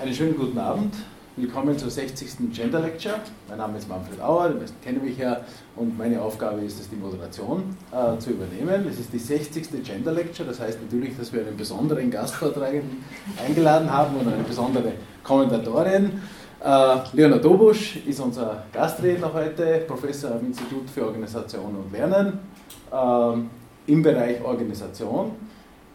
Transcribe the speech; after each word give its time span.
Einen 0.00 0.14
schönen 0.14 0.34
guten 0.34 0.56
Abend. 0.56 0.94
Willkommen 1.36 1.76
zur 1.76 1.90
60. 1.90 2.54
Gender 2.54 2.80
Lecture. 2.80 3.16
Mein 3.50 3.58
Name 3.58 3.76
ist 3.76 3.86
Manfred 3.86 4.18
Auer, 4.18 4.48
die 4.48 4.58
meisten 4.58 4.80
kennen 4.80 5.04
mich 5.04 5.18
ja 5.18 5.42
und 5.76 5.98
meine 5.98 6.22
Aufgabe 6.22 6.62
ist 6.62 6.80
es, 6.80 6.88
die 6.88 6.96
Moderation 6.96 7.76
äh, 7.92 8.18
zu 8.18 8.30
übernehmen. 8.30 8.86
Es 8.88 8.98
ist 8.98 9.12
die 9.12 9.18
60. 9.18 9.84
Gender 9.84 10.12
Lecture, 10.12 10.48
das 10.48 10.58
heißt 10.58 10.78
natürlich, 10.80 11.18
dass 11.18 11.30
wir 11.34 11.46
einen 11.46 11.54
besonderen 11.54 12.10
Gastvortragenden 12.10 13.04
eingeladen 13.46 13.92
haben 13.92 14.16
und 14.16 14.26
eine 14.26 14.42
besondere 14.42 14.92
Kommentatorin. 15.22 16.22
Äh, 16.64 16.96
Leonard 17.12 17.44
Dobusch 17.44 17.96
ist 17.96 18.20
unser 18.20 18.64
Gastredner 18.72 19.30
heute, 19.34 19.84
Professor 19.86 20.30
am 20.30 20.46
Institut 20.46 20.88
für 20.88 21.04
Organisation 21.04 21.76
und 21.76 21.92
Lernen 21.92 22.38
äh, 22.90 23.92
im 23.92 24.02
Bereich 24.02 24.42
Organisation. 24.42 25.32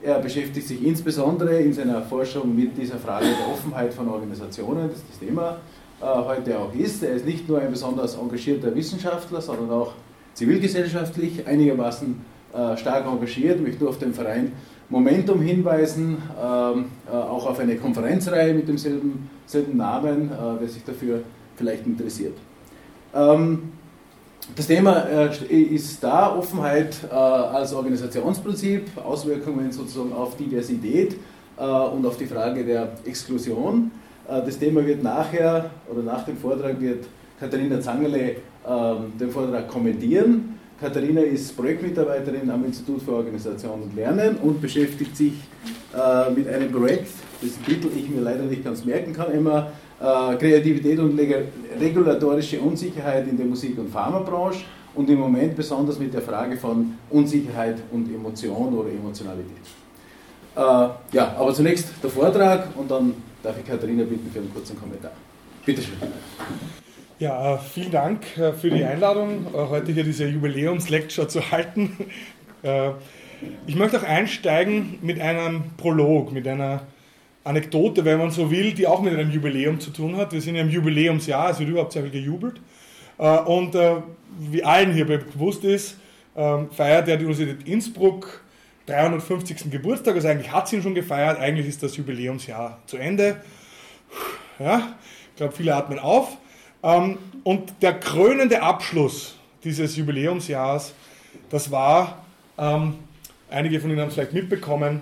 Er 0.05 0.19
beschäftigt 0.19 0.67
sich 0.67 0.85
insbesondere 0.85 1.57
in 1.57 1.73
seiner 1.73 1.99
Forschung 2.03 2.55
mit 2.55 2.77
dieser 2.77 2.99
Frage 2.99 3.25
der 3.25 3.51
Offenheit 3.51 3.91
von 3.91 4.07
Organisationen, 4.07 4.87
das 4.87 4.99
das 5.09 5.17
Thema 5.17 5.57
äh, 5.99 6.05
heute 6.05 6.59
auch 6.59 6.71
ist. 6.75 7.01
Er 7.01 7.15
ist 7.15 7.25
nicht 7.25 7.49
nur 7.49 7.59
ein 7.59 7.71
besonders 7.71 8.15
engagierter 8.15 8.75
Wissenschaftler, 8.75 9.41
sondern 9.41 9.71
auch 9.71 9.93
zivilgesellschaftlich 10.35 11.47
einigermaßen 11.47 12.21
äh, 12.53 12.77
stark 12.77 13.07
engagiert. 13.07 13.55
Ich 13.55 13.63
möchte 13.63 13.79
nur 13.79 13.89
auf 13.89 13.97
den 13.97 14.13
Verein 14.13 14.51
Momentum 14.89 15.41
hinweisen, 15.41 16.17
ähm, 16.39 16.85
äh, 17.11 17.15
auch 17.15 17.47
auf 17.47 17.57
eine 17.57 17.75
Konferenzreihe 17.75 18.53
mit 18.53 18.67
demselben 18.67 19.27
selben 19.47 19.75
Namen, 19.75 20.29
äh, 20.29 20.35
wer 20.59 20.67
sich 20.67 20.83
dafür 20.83 21.21
vielleicht 21.55 21.87
interessiert. 21.87 22.37
Ähm, 23.15 23.71
das 24.53 24.67
Thema 24.67 25.07
äh, 25.09 25.55
ist 25.55 26.03
da, 26.03 26.35
Offenheit 26.35 26.95
äh, 27.09 27.15
als 27.15 27.73
Organisationsprinzip, 27.73 28.89
Auswirkungen 29.03 29.71
sozusagen 29.71 30.13
auf 30.13 30.37
Diversität 30.37 31.15
äh, 31.57 31.63
und 31.63 32.05
auf 32.05 32.17
die 32.17 32.27
Frage 32.27 32.63
der 32.63 32.89
Exklusion. 33.05 33.91
Das 34.27 34.57
Thema 34.57 34.83
wird 34.83 35.03
nachher 35.03 35.69
oder 35.87 36.01
nach 36.01 36.25
dem 36.25 36.35
Vortrag 36.35 36.81
wird 36.81 37.05
Katharina 37.39 37.79
Zangerle 37.79 38.37
ähm, 38.67 39.13
den 39.19 39.29
Vortrag 39.29 39.67
kommentieren. 39.67 40.57
Katharina 40.81 41.21
ist 41.21 41.55
Projektmitarbeiterin 41.55 42.49
am 42.49 42.65
Institut 42.65 43.03
für 43.03 43.11
Organisation 43.11 43.83
und 43.83 43.95
Lernen 43.95 44.37
und 44.37 44.59
beschäftigt 44.59 45.15
sich 45.15 45.33
mit 46.35 46.47
einem 46.49 46.71
Projekt, 46.71 47.11
dessen 47.39 47.63
Titel 47.65 47.89
ich 47.95 48.09
mir 48.09 48.21
leider 48.21 48.45
nicht 48.45 48.63
ganz 48.63 48.83
merken 48.83 49.13
kann, 49.13 49.31
immer 49.31 49.71
Kreativität 50.37 50.99
und 50.99 51.19
regulatorische 51.79 52.59
Unsicherheit 52.59 53.27
in 53.27 53.37
der 53.37 53.45
Musik- 53.45 53.77
und 53.77 53.89
Pharmabranche 53.89 54.65
und 54.93 55.09
im 55.09 55.19
Moment 55.19 55.55
besonders 55.55 55.99
mit 55.99 56.13
der 56.13 56.21
Frage 56.21 56.57
von 56.57 56.97
Unsicherheit 57.09 57.77
und 57.91 58.13
Emotion 58.13 58.73
oder 58.73 58.89
Emotionalität. 58.89 59.65
Äh, 60.55 60.59
ja, 60.59 61.35
aber 61.37 61.53
zunächst 61.53 61.89
der 62.01 62.09
Vortrag 62.09 62.69
und 62.77 62.89
dann 62.89 63.13
darf 63.43 63.55
ich 63.59 63.65
Katharina 63.65 64.03
bitten 64.03 64.31
für 64.31 64.39
einen 64.39 64.53
kurzen 64.53 64.79
Kommentar. 64.79 65.11
Bitte 65.65 65.81
schön. 65.81 65.97
Ja, 67.19 67.55
äh, 67.55 67.57
vielen 67.57 67.91
Dank 67.91 68.37
äh, 68.37 68.53
für 68.53 68.69
die 68.69 68.83
Einladung, 68.83 69.47
äh, 69.53 69.57
heute 69.69 69.91
hier 69.91 70.03
diese 70.03 70.25
Jubiläumslecture 70.25 71.27
zu 71.27 71.51
halten. 71.51 71.97
Ich 73.67 73.75
möchte 73.75 73.99
auch 73.99 74.03
einsteigen 74.03 74.97
mit 75.03 75.21
einem 75.21 75.65
Prolog, 75.77 76.31
mit 76.31 76.47
einer 76.47 76.81
Anekdote, 77.45 78.03
wenn 78.03 78.17
man 78.17 78.31
so 78.31 78.49
will, 78.51 78.73
die 78.73 78.87
auch 78.87 79.01
mit 79.01 79.13
einem 79.13 79.31
Jubiläum 79.31 79.79
zu 79.79 79.91
tun 79.91 80.17
hat. 80.17 80.33
Wir 80.33 80.41
sind 80.41 80.55
ja 80.55 80.61
im 80.61 80.69
Jubiläumsjahr, 80.69 81.51
es 81.51 81.59
wird 81.59 81.69
überhaupt 81.69 81.93
sehr 81.93 82.01
viel 82.01 82.11
gejubelt. 82.11 82.59
Äh, 83.17 83.37
und 83.39 83.75
äh, 83.75 83.97
wie 84.39 84.63
allen 84.63 84.93
hier 84.93 85.05
bewusst 85.05 85.63
ist, 85.63 85.97
ähm, 86.35 86.69
feiert 86.71 87.07
ja 87.07 87.15
die 87.15 87.23
Universität 87.23 87.67
Innsbruck 87.67 88.41
350. 88.87 89.71
Geburtstag. 89.71 90.15
Also 90.15 90.27
eigentlich 90.27 90.51
hat 90.51 90.67
sie 90.67 90.77
ihn 90.77 90.81
schon 90.81 90.95
gefeiert, 90.95 91.39
eigentlich 91.39 91.67
ist 91.67 91.81
das 91.83 91.95
Jubiläumsjahr 91.95 92.79
zu 92.87 92.97
Ende. 92.97 93.37
Ja, 94.59 94.95
ich 95.31 95.37
glaube, 95.37 95.53
viele 95.53 95.75
atmen 95.75 95.99
auf. 95.99 96.37
Ähm, 96.81 97.19
und 97.43 97.73
der 97.81 97.93
krönende 97.99 98.61
Abschluss 98.61 99.37
dieses 99.63 99.95
Jubiläumsjahres, 99.95 100.93
das 101.49 101.69
war, 101.69 102.25
ähm, 102.57 102.95
einige 103.49 103.79
von 103.79 103.91
Ihnen 103.91 103.99
haben 103.99 104.07
es 104.07 104.15
vielleicht 104.15 104.33
mitbekommen, 104.33 105.01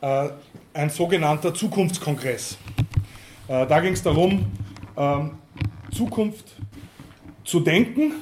äh, 0.00 0.28
ein 0.74 0.90
sogenannter 0.90 1.54
Zukunftskongress. 1.54 2.58
Äh, 3.46 3.66
da 3.66 3.80
ging 3.80 3.92
es 3.92 4.02
darum, 4.02 4.46
ähm, 4.96 5.38
Zukunft 5.92 6.56
zu 7.44 7.60
denken. 7.60 8.12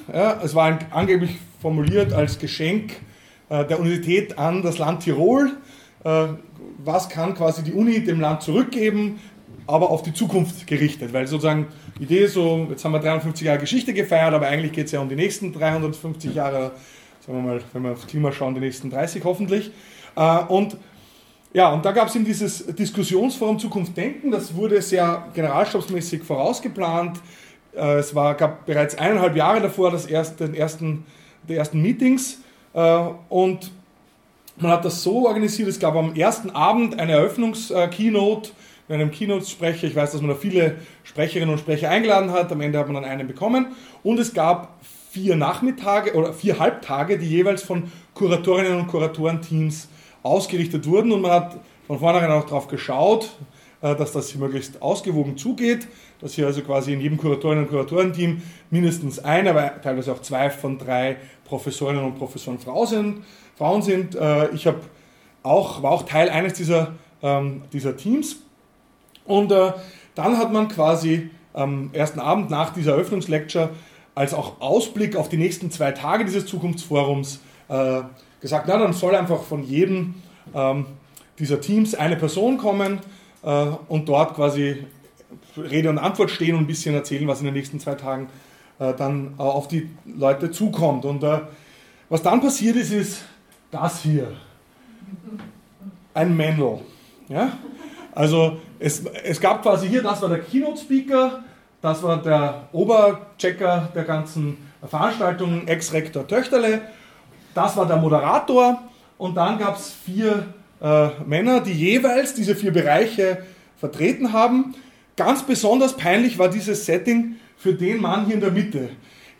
es 0.42 0.54
war 0.54 0.78
angeblich 0.90 1.38
formuliert 1.60 2.12
als 2.12 2.38
Geschenk 2.38 2.96
äh, 3.48 3.64
der 3.64 3.78
Universität 3.78 4.36
an 4.36 4.62
das 4.62 4.78
Land 4.78 5.04
Tirol. 5.04 5.52
was 6.84 7.08
kann 7.08 7.34
quasi 7.34 7.62
die 7.62 7.72
Uni 7.72 8.02
dem 8.02 8.20
Land 8.20 8.42
zurückgeben, 8.42 9.20
aber 9.68 9.90
auf 9.90 10.02
die 10.02 10.12
Zukunft 10.12 10.66
gerichtet, 10.66 11.12
weil 11.12 11.28
sozusagen 11.28 11.68
die 11.96 12.02
Idee 12.02 12.24
ist 12.24 12.34
so, 12.34 12.66
jetzt 12.68 12.84
haben 12.84 12.90
wir 12.90 12.98
350 12.98 13.46
Jahre 13.46 13.60
Geschichte 13.60 13.94
gefeiert, 13.94 14.34
aber 14.34 14.48
eigentlich 14.48 14.72
geht 14.72 14.86
es 14.86 14.92
ja 14.92 14.98
um 14.98 15.08
die 15.08 15.14
nächsten 15.14 15.52
350 15.52 16.34
Jahre, 16.34 16.72
sagen 17.24 17.38
wir 17.38 17.52
mal, 17.52 17.60
wenn 17.72 17.82
wir 17.84 17.92
aufs 17.92 18.08
Klima 18.08 18.32
schauen, 18.32 18.54
die 18.54 18.60
nächsten 18.60 18.90
30 18.90 19.22
hoffentlich. 19.22 19.70
Und 20.48 20.76
ja, 21.52 21.72
und 21.72 21.84
da 21.84 21.92
gab 21.92 22.08
es 22.08 22.14
eben 22.14 22.24
dieses 22.24 22.64
Diskussionsforum 22.66 23.58
Zukunft 23.58 23.96
Denken, 23.96 24.30
das 24.30 24.54
wurde 24.54 24.80
sehr 24.80 25.26
generalstabsmäßig 25.34 26.22
vorausgeplant. 26.22 27.20
Äh, 27.74 27.98
es 27.98 28.14
war, 28.14 28.34
gab 28.34 28.64
bereits 28.64 28.96
eineinhalb 28.96 29.36
Jahre 29.36 29.60
davor 29.60 29.90
das 29.90 30.06
erste, 30.06 30.46
den 30.46 30.54
ersten, 30.54 31.04
die 31.48 31.54
ersten 31.54 31.82
Meetings 31.82 32.38
äh, 32.74 33.04
und 33.28 33.70
man 34.56 34.70
hat 34.70 34.84
das 34.84 35.02
so 35.02 35.26
organisiert, 35.26 35.68
es 35.68 35.80
gab 35.80 35.94
am 35.94 36.14
ersten 36.14 36.50
Abend 36.50 36.98
eine 36.98 37.12
Eröffnungskeynote 37.12 38.50
mit 38.88 39.00
einem 39.00 39.10
Keynote-Sprecher. 39.10 39.86
Ich 39.86 39.96
weiß, 39.96 40.12
dass 40.12 40.20
man 40.20 40.30
da 40.30 40.36
viele 40.36 40.76
Sprecherinnen 41.04 41.54
und 41.54 41.58
Sprecher 41.58 41.88
eingeladen 41.88 42.30
hat, 42.32 42.52
am 42.52 42.60
Ende 42.60 42.78
hat 42.78 42.86
man 42.88 43.02
dann 43.02 43.10
einen 43.10 43.26
bekommen 43.26 43.68
und 44.02 44.18
es 44.18 44.34
gab 44.34 44.78
vier 45.10 45.36
Nachmittage 45.36 46.14
oder 46.14 46.32
vier 46.32 46.58
Halbtage, 46.58 47.18
die 47.18 47.26
jeweils 47.26 47.62
von 47.62 47.90
Kuratorinnen 48.14 48.78
und 48.78 48.88
Kuratorenteams 48.88 49.88
ausgerichtet 50.22 50.86
wurden 50.86 51.12
und 51.12 51.22
man 51.22 51.32
hat 51.32 51.60
von 51.86 51.98
vornherein 51.98 52.30
auch 52.30 52.44
darauf 52.44 52.68
geschaut, 52.68 53.30
äh, 53.82 53.96
dass 53.96 54.12
das 54.12 54.34
möglichst 54.34 54.80
ausgewogen 54.80 55.36
zugeht, 55.36 55.88
dass 56.20 56.34
hier 56.34 56.46
also 56.46 56.62
quasi 56.62 56.92
in 56.92 57.00
jedem 57.00 57.18
Kuratorinnen- 57.18 57.62
und 57.62 57.68
Kuratorenteam 57.68 58.42
mindestens 58.70 59.18
eine, 59.18 59.50
aber 59.50 59.80
teilweise 59.82 60.12
auch 60.12 60.22
zwei 60.22 60.50
von 60.50 60.78
drei 60.78 61.16
Professorinnen 61.44 62.04
und 62.04 62.14
Professoren 62.16 62.58
Frau 62.58 62.86
sind, 62.86 63.24
Frauen 63.58 63.82
sind. 63.82 64.14
Äh, 64.14 64.50
ich 64.50 64.68
auch, 65.42 65.82
war 65.82 65.90
auch 65.90 66.04
Teil 66.04 66.30
eines 66.30 66.54
dieser, 66.54 66.94
ähm, 67.22 67.62
dieser 67.72 67.96
Teams 67.96 68.36
und 69.24 69.50
äh, 69.50 69.72
dann 70.14 70.38
hat 70.38 70.52
man 70.52 70.68
quasi 70.68 71.30
am 71.52 71.90
ersten 71.92 72.20
Abend 72.20 72.50
nach 72.50 72.72
dieser 72.72 72.92
Eröffnungslecture 72.92 73.70
als 74.14 74.34
auch 74.34 74.60
Ausblick 74.60 75.16
auf 75.16 75.28
die 75.28 75.36
nächsten 75.38 75.70
zwei 75.70 75.92
Tage 75.92 76.24
dieses 76.24 76.46
Zukunftsforums 76.46 77.40
gesagt, 78.42 78.66
na 78.68 78.76
dann 78.76 78.92
soll 78.92 79.14
einfach 79.14 79.42
von 79.42 79.62
jedem 79.62 80.16
ähm, 80.54 80.84
dieser 81.38 81.60
Teams 81.60 81.94
eine 81.94 82.16
Person 82.16 82.58
kommen 82.58 82.98
äh, 83.42 83.66
und 83.88 84.08
dort 84.08 84.34
quasi 84.34 84.84
Rede 85.56 85.88
und 85.88 85.98
Antwort 85.98 86.30
stehen 86.30 86.56
und 86.56 86.64
ein 86.64 86.66
bisschen 86.66 86.94
erzählen, 86.94 87.26
was 87.26 87.38
in 87.38 87.46
den 87.46 87.54
nächsten 87.54 87.80
zwei 87.80 87.94
Tagen 87.94 88.28
äh, 88.78 88.92
dann 88.94 89.34
äh, 89.38 89.42
auf 89.42 89.68
die 89.68 89.88
Leute 90.04 90.50
zukommt. 90.50 91.04
Und 91.04 91.22
äh, 91.22 91.40
was 92.10 92.22
dann 92.22 92.40
passiert 92.40 92.76
ist, 92.76 92.92
ist 92.92 93.24
das 93.70 94.02
hier. 94.02 94.32
Ein 96.12 96.36
Manual. 96.36 96.80
Ja? 97.28 97.52
Also 98.14 98.58
es, 98.78 99.04
es 99.24 99.40
gab 99.40 99.62
quasi 99.62 99.88
hier, 99.88 100.02
das 100.02 100.20
war 100.20 100.28
der 100.28 100.40
Keynote-Speaker, 100.40 101.44
das 101.80 102.02
war 102.02 102.20
der 102.20 102.68
Oberchecker 102.72 103.88
der 103.94 104.04
ganzen 104.04 104.58
Veranstaltung, 104.86 105.66
Ex-Rektor 105.66 106.26
Töchterle 106.26 106.82
das 107.54 107.76
war 107.76 107.86
der 107.86 107.96
Moderator 107.96 108.82
und 109.18 109.36
dann 109.36 109.58
gab 109.58 109.76
es 109.76 109.92
vier 109.92 110.46
äh, 110.80 111.08
Männer, 111.26 111.60
die 111.60 111.72
jeweils 111.72 112.34
diese 112.34 112.56
vier 112.56 112.72
Bereiche 112.72 113.42
vertreten 113.78 114.32
haben. 114.32 114.74
Ganz 115.16 115.42
besonders 115.42 115.96
peinlich 115.96 116.38
war 116.38 116.48
dieses 116.48 116.86
Setting 116.86 117.36
für 117.56 117.74
den 117.74 118.00
Mann 118.00 118.26
hier 118.26 118.34
in 118.34 118.40
der 118.40 118.50
Mitte. 118.50 118.90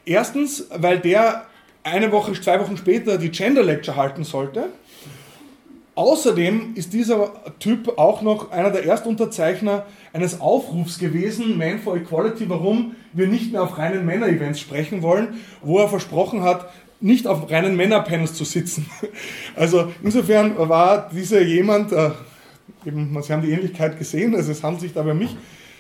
Erstens, 0.05 0.67
weil 0.75 0.99
der 0.99 1.47
eine 1.85 2.13
Woche, 2.13 2.33
zwei 2.41 2.61
Wochen 2.61 2.77
später 2.77 3.19
die 3.19 3.31
Gender 3.31 3.63
Lecture 3.63 3.97
halten 3.97 4.25
sollte. 4.25 4.69
Außerdem 5.95 6.73
ist 6.75 6.95
dieser 6.95 7.33
Typ 7.59 7.99
auch 7.99 8.23
noch 8.23 8.51
einer 8.51 8.71
der 8.71 8.87
Erstunterzeichner 8.87 9.85
eines 10.15 10.41
Aufrufs 10.41 10.99
gewesen, 10.99 11.59
Man 11.59 11.81
for 11.81 11.97
Equality, 11.97 12.49
warum 12.49 12.97
wir 13.13 13.27
nicht 13.27 13.53
mehr 13.53 13.63
auf 13.63 13.77
reinen 13.77 14.07
Männer-Events 14.07 14.59
sprechen 14.59 15.03
wollen, 15.03 15.41
wo 15.61 15.79
er 15.81 15.89
versprochen 15.89 16.43
hat, 16.43 16.71
nicht 17.03 17.27
auf 17.27 17.51
reinen 17.51 17.77
Männerpanels 17.77 18.35
zu 18.35 18.45
sitzen. 18.45 18.87
Also 19.55 19.93
insofern 20.03 20.57
war 20.57 21.11
dieser 21.13 21.43
jemand, 21.43 21.93
äh, 21.93 22.11
eben, 22.87 23.17
Sie 23.23 23.33
haben 23.33 23.43
die 23.43 23.51
Ähnlichkeit 23.51 23.99
gesehen, 23.99 24.35
also 24.35 24.53
es 24.53 24.63
handelt 24.63 24.81
sich 24.81 24.95
dabei 24.95 25.11
um 25.11 25.19
mich, 25.19 25.37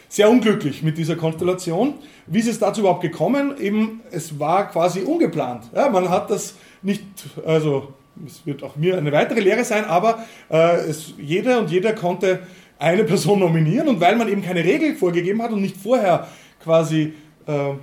sehr 0.08 0.28
unglücklich 0.28 0.82
mit 0.82 0.98
dieser 0.98 1.16
Konstellation. 1.16 1.94
Wie 2.26 2.40
ist 2.40 2.48
es 2.48 2.58
dazu 2.58 2.82
überhaupt 2.82 3.00
gekommen? 3.00 3.54
Eben, 3.58 4.02
es 4.10 4.38
war 4.38 4.70
quasi 4.70 5.00
ungeplant. 5.00 5.70
Ja, 5.74 5.88
man 5.88 6.10
hat 6.10 6.30
das 6.30 6.54
nicht, 6.82 7.02
also 7.46 7.94
es 8.26 8.44
wird 8.44 8.62
auch 8.62 8.76
mir 8.76 8.98
eine 8.98 9.10
weitere 9.10 9.40
Lehre 9.40 9.64
sein, 9.64 9.86
aber 9.86 10.24
äh, 10.50 10.80
es, 10.80 11.14
jeder 11.18 11.60
und 11.60 11.70
jeder 11.70 11.94
konnte 11.94 12.40
eine 12.78 13.04
Person 13.04 13.38
nominieren 13.38 13.88
und 13.88 14.00
weil 14.00 14.16
man 14.16 14.28
eben 14.28 14.42
keine 14.42 14.64
Regel 14.64 14.96
vorgegeben 14.96 15.40
hat 15.40 15.52
und 15.52 15.62
nicht 15.62 15.76
vorher 15.76 16.28
quasi 16.62 17.14
äh, 17.46 17.74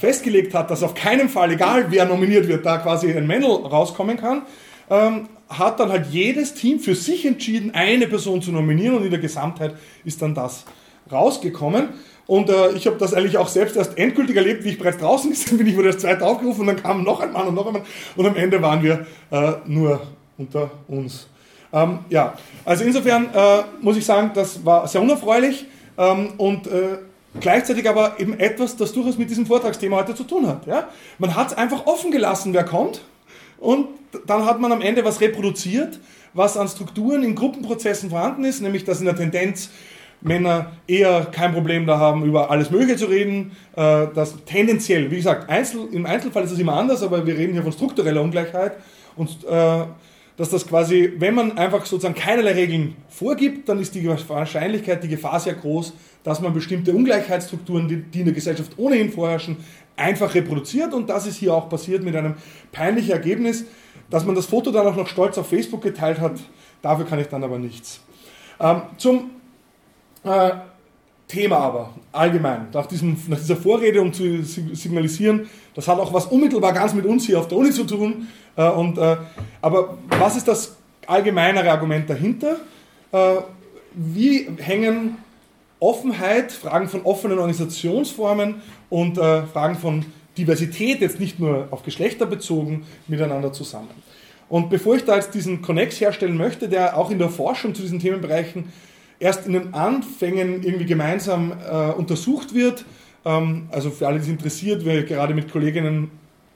festgelegt 0.00 0.54
hat, 0.54 0.70
dass 0.70 0.82
auf 0.82 0.94
keinen 0.94 1.28
Fall, 1.28 1.52
egal 1.52 1.86
wer 1.90 2.06
nominiert 2.06 2.48
wird, 2.48 2.64
da 2.64 2.78
quasi 2.78 3.12
ein 3.12 3.26
Männel 3.26 3.50
rauskommen 3.50 4.16
kann, 4.16 4.42
ähm, 4.90 5.28
hat 5.48 5.78
dann 5.80 5.90
halt 5.90 6.06
jedes 6.10 6.54
Team 6.54 6.80
für 6.80 6.94
sich 6.94 7.24
entschieden, 7.24 7.72
eine 7.74 8.06
Person 8.06 8.42
zu 8.42 8.52
nominieren 8.52 8.96
und 8.96 9.04
in 9.04 9.10
der 9.10 9.20
Gesamtheit 9.20 9.74
ist 10.04 10.22
dann 10.22 10.34
das 10.34 10.64
rausgekommen. 11.10 11.90
Und 12.26 12.50
äh, 12.50 12.72
ich 12.72 12.86
habe 12.86 12.96
das 12.96 13.14
eigentlich 13.14 13.38
auch 13.38 13.46
selbst 13.46 13.76
erst 13.76 13.96
endgültig 13.96 14.36
erlebt, 14.36 14.64
wie 14.64 14.70
ich 14.70 14.78
bereits 14.78 14.98
draußen 14.98 15.32
bin, 15.50 15.58
bin 15.58 15.66
ich 15.68 15.76
wurde 15.76 15.88
das 15.92 15.98
zweite 15.98 16.24
aufgerufen 16.24 16.62
und 16.62 16.66
dann 16.66 16.82
kam 16.82 17.04
noch 17.04 17.20
ein 17.20 17.32
Mann 17.32 17.46
und 17.46 17.54
noch 17.54 17.66
ein 17.66 17.74
Mann 17.74 17.82
und 18.16 18.26
am 18.26 18.34
Ende 18.34 18.60
waren 18.60 18.82
wir 18.82 19.06
äh, 19.30 19.52
nur 19.66 20.00
unter 20.36 20.70
uns. 20.88 21.28
Ähm, 21.72 22.00
ja, 22.08 22.34
also 22.64 22.84
insofern 22.84 23.28
äh, 23.32 23.62
muss 23.80 23.96
ich 23.96 24.04
sagen, 24.04 24.32
das 24.34 24.64
war 24.64 24.88
sehr 24.88 25.00
unerfreulich 25.00 25.66
ähm, 25.98 26.30
und 26.38 26.66
äh, 26.66 26.98
gleichzeitig 27.40 27.88
aber 27.88 28.18
eben 28.18 28.38
etwas, 28.38 28.76
das 28.76 28.92
durchaus 28.92 29.18
mit 29.18 29.30
diesem 29.30 29.46
Vortragsthema 29.46 29.96
heute 29.96 30.14
zu 30.14 30.24
tun 30.24 30.46
hat. 30.46 30.66
Ja? 30.66 30.88
Man 31.18 31.34
hat 31.34 31.48
es 31.48 31.56
einfach 31.56 31.86
offen 31.86 32.10
gelassen, 32.10 32.52
wer 32.52 32.64
kommt 32.64 33.02
und 33.58 33.88
dann 34.26 34.44
hat 34.44 34.60
man 34.60 34.72
am 34.72 34.80
Ende 34.80 35.04
was 35.04 35.20
reproduziert, 35.20 35.98
was 36.34 36.56
an 36.56 36.68
Strukturen 36.68 37.22
in 37.22 37.34
Gruppenprozessen 37.34 38.10
vorhanden 38.10 38.44
ist, 38.44 38.60
nämlich 38.62 38.84
dass 38.84 39.00
in 39.00 39.06
der 39.06 39.16
Tendenz 39.16 39.70
Männer 40.20 40.72
eher 40.86 41.26
kein 41.26 41.52
Problem 41.52 41.86
da 41.86 41.98
haben, 41.98 42.24
über 42.24 42.50
alles 42.50 42.70
Mögliche 42.70 42.96
zu 42.96 43.06
reden, 43.06 43.52
äh, 43.76 44.06
dass 44.14 44.44
tendenziell, 44.44 45.10
wie 45.10 45.16
gesagt, 45.16 45.48
Einzel, 45.48 45.88
im 45.92 46.06
Einzelfall 46.06 46.44
ist 46.44 46.52
es 46.52 46.58
immer 46.58 46.74
anders, 46.74 47.02
aber 47.02 47.26
wir 47.26 47.36
reden 47.36 47.52
hier 47.52 47.62
von 47.62 47.72
struktureller 47.72 48.22
Ungleichheit 48.22 48.76
und 49.14 49.44
äh, 49.44 49.84
dass 50.36 50.50
das 50.50 50.66
quasi, 50.66 51.12
wenn 51.18 51.34
man 51.34 51.56
einfach 51.56 51.86
sozusagen 51.86 52.14
keinerlei 52.14 52.52
Regeln 52.52 52.96
vorgibt, 53.08 53.68
dann 53.68 53.78
ist 53.78 53.94
die 53.94 54.06
Wahrscheinlichkeit, 54.06 55.02
die 55.02 55.08
Gefahr 55.08 55.40
sehr 55.40 55.54
groß, 55.54 55.94
dass 56.24 56.40
man 56.40 56.52
bestimmte 56.52 56.92
Ungleichheitsstrukturen, 56.92 57.88
die, 57.88 57.96
die 58.02 58.20
in 58.20 58.26
der 58.26 58.34
Gesellschaft 58.34 58.72
ohnehin 58.76 59.10
vorherrschen, 59.10 59.56
einfach 59.96 60.34
reproduziert. 60.34 60.92
Und 60.92 61.08
das 61.08 61.26
ist 61.26 61.36
hier 61.36 61.54
auch 61.54 61.68
passiert 61.68 62.04
mit 62.04 62.14
einem 62.14 62.34
peinlichen 62.70 63.12
Ergebnis, 63.12 63.64
dass 64.10 64.24
man 64.24 64.34
das 64.34 64.46
Foto 64.46 64.70
dann 64.70 64.86
auch 64.86 64.96
noch 64.96 65.08
stolz 65.08 65.38
auf 65.38 65.48
Facebook 65.48 65.82
geteilt 65.82 66.20
hat. 66.20 66.38
Dafür 66.82 67.06
kann 67.06 67.18
ich 67.18 67.28
dann 67.28 67.42
aber 67.42 67.58
nichts. 67.58 68.00
Ähm, 68.60 68.82
zum 68.98 69.30
äh, 70.24 70.50
Thema 71.28 71.58
aber, 71.58 71.90
allgemein, 72.12 72.68
nach, 72.72 72.86
diesem, 72.86 73.16
nach 73.26 73.38
dieser 73.38 73.56
Vorrede, 73.56 74.00
um 74.00 74.12
zu 74.12 74.42
signalisieren, 74.44 75.48
das 75.74 75.88
hat 75.88 75.98
auch 75.98 76.12
was 76.12 76.26
unmittelbar 76.26 76.72
ganz 76.72 76.94
mit 76.94 77.04
uns 77.04 77.26
hier 77.26 77.38
auf 77.38 77.48
der 77.48 77.58
Uni 77.58 77.70
zu 77.70 77.84
tun. 77.84 78.28
Äh, 78.56 78.68
und, 78.68 78.96
äh, 78.96 79.16
aber 79.60 79.98
was 80.08 80.36
ist 80.36 80.46
das 80.46 80.76
allgemeinere 81.06 81.70
Argument 81.70 82.08
dahinter? 82.08 82.56
Äh, 83.10 83.36
wie 83.94 84.48
hängen 84.58 85.16
Offenheit, 85.80 86.52
Fragen 86.52 86.88
von 86.88 87.02
offenen 87.02 87.38
Organisationsformen 87.38 88.62
und 88.88 89.18
äh, 89.18 89.42
Fragen 89.46 89.76
von 89.76 90.04
Diversität, 90.38 91.00
jetzt 91.00 91.18
nicht 91.18 91.40
nur 91.40 91.68
auf 91.70 91.82
Geschlechter 91.82 92.26
bezogen, 92.26 92.86
miteinander 93.08 93.52
zusammen? 93.52 93.90
Und 94.48 94.70
bevor 94.70 94.94
ich 94.94 95.04
da 95.04 95.16
jetzt 95.16 95.34
diesen 95.34 95.60
Connex 95.60 96.00
herstellen 96.00 96.36
möchte, 96.36 96.68
der 96.68 96.96
auch 96.96 97.10
in 97.10 97.18
der 97.18 97.30
Forschung 97.30 97.74
zu 97.74 97.82
diesen 97.82 97.98
Themenbereichen 97.98 98.72
erst 99.18 99.46
in 99.46 99.52
den 99.52 99.74
Anfängen 99.74 100.62
irgendwie 100.62 100.86
gemeinsam 100.86 101.52
äh, 101.52 101.90
untersucht 101.92 102.54
wird. 102.54 102.84
Ähm, 103.24 103.68
also 103.70 103.90
für 103.90 104.06
alle, 104.06 104.16
die 104.16 104.24
es 104.24 104.28
interessiert, 104.28 104.84
weil 104.86 105.04
gerade 105.04 105.34
mit 105.34 105.50
Kolleginnen, 105.50 106.10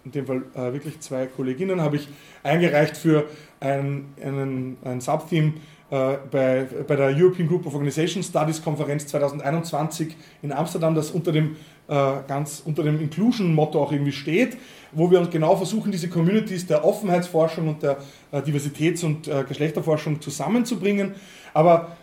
in 0.04 0.12
dem 0.12 0.26
Fall 0.26 0.42
äh, 0.54 0.72
wirklich 0.72 1.00
zwei 1.00 1.26
Kolleginnen, 1.26 1.80
habe 1.80 1.96
ich 1.96 2.08
eingereicht 2.42 2.96
für 2.96 3.26
ein, 3.60 4.06
einen, 4.22 4.76
ein 4.84 5.00
Subtheme 5.00 5.54
äh, 5.90 6.18
bei, 6.30 6.66
bei 6.86 6.96
der 6.96 7.08
European 7.08 7.48
Group 7.48 7.66
of 7.66 7.74
Organization 7.74 8.22
Studies 8.22 8.62
Konferenz 8.62 9.06
2021 9.08 10.16
in 10.42 10.52
Amsterdam, 10.52 10.94
das 10.94 11.10
unter 11.10 11.32
dem, 11.32 11.56
äh, 11.88 11.94
ganz 12.28 12.62
unter 12.64 12.84
dem 12.84 13.00
Inclusion-Motto 13.00 13.82
auch 13.82 13.90
irgendwie 13.90 14.12
steht, 14.12 14.56
wo 14.92 15.10
wir 15.10 15.18
uns 15.18 15.30
genau 15.30 15.56
versuchen, 15.56 15.90
diese 15.90 16.08
Communities 16.08 16.66
der 16.66 16.84
Offenheitsforschung 16.84 17.68
und 17.68 17.82
der 17.82 17.98
äh, 18.30 18.40
Diversitäts- 18.40 19.04
und 19.04 19.26
äh, 19.26 19.44
Geschlechterforschung 19.48 20.20
zusammenzubringen. 20.20 21.16
Aber 21.52 21.96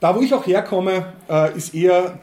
da, 0.00 0.14
wo 0.14 0.20
ich 0.20 0.34
auch 0.34 0.46
herkomme, 0.46 1.12
äh, 1.28 1.56
ist 1.56 1.74
eher 1.74 2.18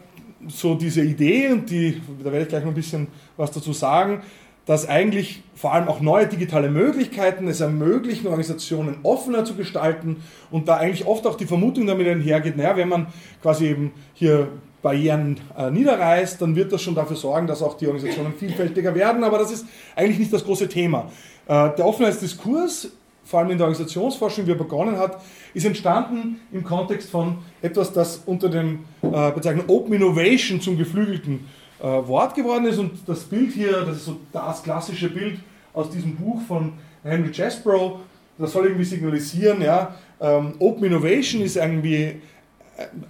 so 0.48 0.76
diese 0.76 1.02
Idee, 1.02 1.50
und 1.50 1.70
die, 1.70 2.02
da 2.20 2.26
werde 2.26 2.44
ich 2.44 2.50
gleich 2.50 2.64
noch 2.64 2.72
ein 2.72 2.76
bisschen 2.76 3.08
was 3.38 3.52
dazu 3.52 3.74
sagen, 3.74 4.22
dass 4.66 4.88
eigentlich 4.88 5.44
vor 5.56 5.74
allem 5.74 5.88
auch 5.88 6.00
neue 6.00 6.28
digitale 6.28 6.70
Möglichkeiten 6.70 7.48
es 7.48 7.60
ermöglichen, 7.60 8.28
Organisationen 8.28 8.98
offener 9.04 9.44
zu 9.44 9.56
gestalten 9.56 10.24
und 10.52 10.68
da 10.68 10.78
eigentlich 10.78 11.06
oft 11.06 11.28
auch 11.28 11.36
die 11.36 11.46
Vermutung 11.46 11.86
damit 11.86 12.08
einhergeht, 12.08 12.56
naja, 12.56 12.78
wenn 12.78 12.90
man 12.90 13.08
quasi 13.42 13.68
eben 13.68 13.92
hier 14.14 14.48
Barrieren 14.82 15.40
äh, 15.58 15.72
niederreißt, 15.72 16.42
dann 16.42 16.56
wird 16.56 16.72
das 16.72 16.82
schon 16.82 16.96
dafür 16.96 17.16
sorgen, 17.16 17.48
dass 17.48 17.62
auch 17.62 17.78
die 17.78 17.88
Organisationen 17.88 18.34
vielfältiger 18.34 18.94
werden, 18.94 19.24
aber 19.24 19.38
das 19.38 19.52
ist 19.52 19.66
eigentlich 19.96 20.20
nicht 20.20 20.34
das 20.34 20.44
große 20.44 20.68
Thema. 20.68 21.10
Äh, 21.48 21.70
der 21.76 21.86
Offenheitsdiskurs 21.86 22.92
vor 23.24 23.40
allem 23.40 23.52
in 23.52 23.58
der 23.58 23.68
Organisationsforschung, 23.68 24.46
wie 24.46 24.52
er 24.52 24.58
begonnen 24.58 24.98
hat, 24.98 25.22
ist 25.54 25.66
entstanden 25.66 26.40
im 26.52 26.64
Kontext 26.64 27.10
von 27.10 27.38
etwas, 27.62 27.94
das 27.94 28.22
unter 28.26 28.50
dem 28.50 28.80
äh, 29.02 29.32
Bezeichnung 29.32 29.66
Open 29.68 29.94
Innovation 29.94 30.60
zum 30.60 30.78
geflügelten 30.78 31.48
äh, 31.80 31.86
Wort 31.86 32.36
geworden 32.36 32.66
ist. 32.66 32.80
Und 32.80 33.08
das 33.08 33.24
Bild 33.24 33.54
hier, 33.54 33.82
das 33.82 33.98
ist 33.98 34.06
so 34.06 34.18
das 34.32 34.64
klassische 34.64 35.10
Bild 35.10 35.40
aus 35.74 35.90
diesem 35.90 36.16
Buch 36.16 36.42
von 36.48 36.74
Henry 37.04 37.32
Chesbrough, 37.32 38.00
das 38.38 38.52
soll 38.52 38.66
irgendwie 38.66 38.86
signalisieren, 38.86 39.62
ja, 39.62 39.96
ähm, 40.20 40.54
Open 40.60 40.86
Innovation 40.86 41.42
ist 41.42 41.56
irgendwie 41.56 42.16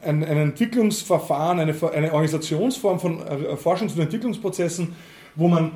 ein, 0.01 0.23
ein 0.23 0.37
Entwicklungsverfahren, 0.37 1.59
eine, 1.59 1.75
eine 1.93 2.11
Organisationsform 2.11 2.99
von 2.99 3.19
äh, 3.19 3.55
Forschungs- 3.55 3.93
und 3.93 4.01
Entwicklungsprozessen, 4.01 4.93
wo 5.35 5.47
man 5.47 5.71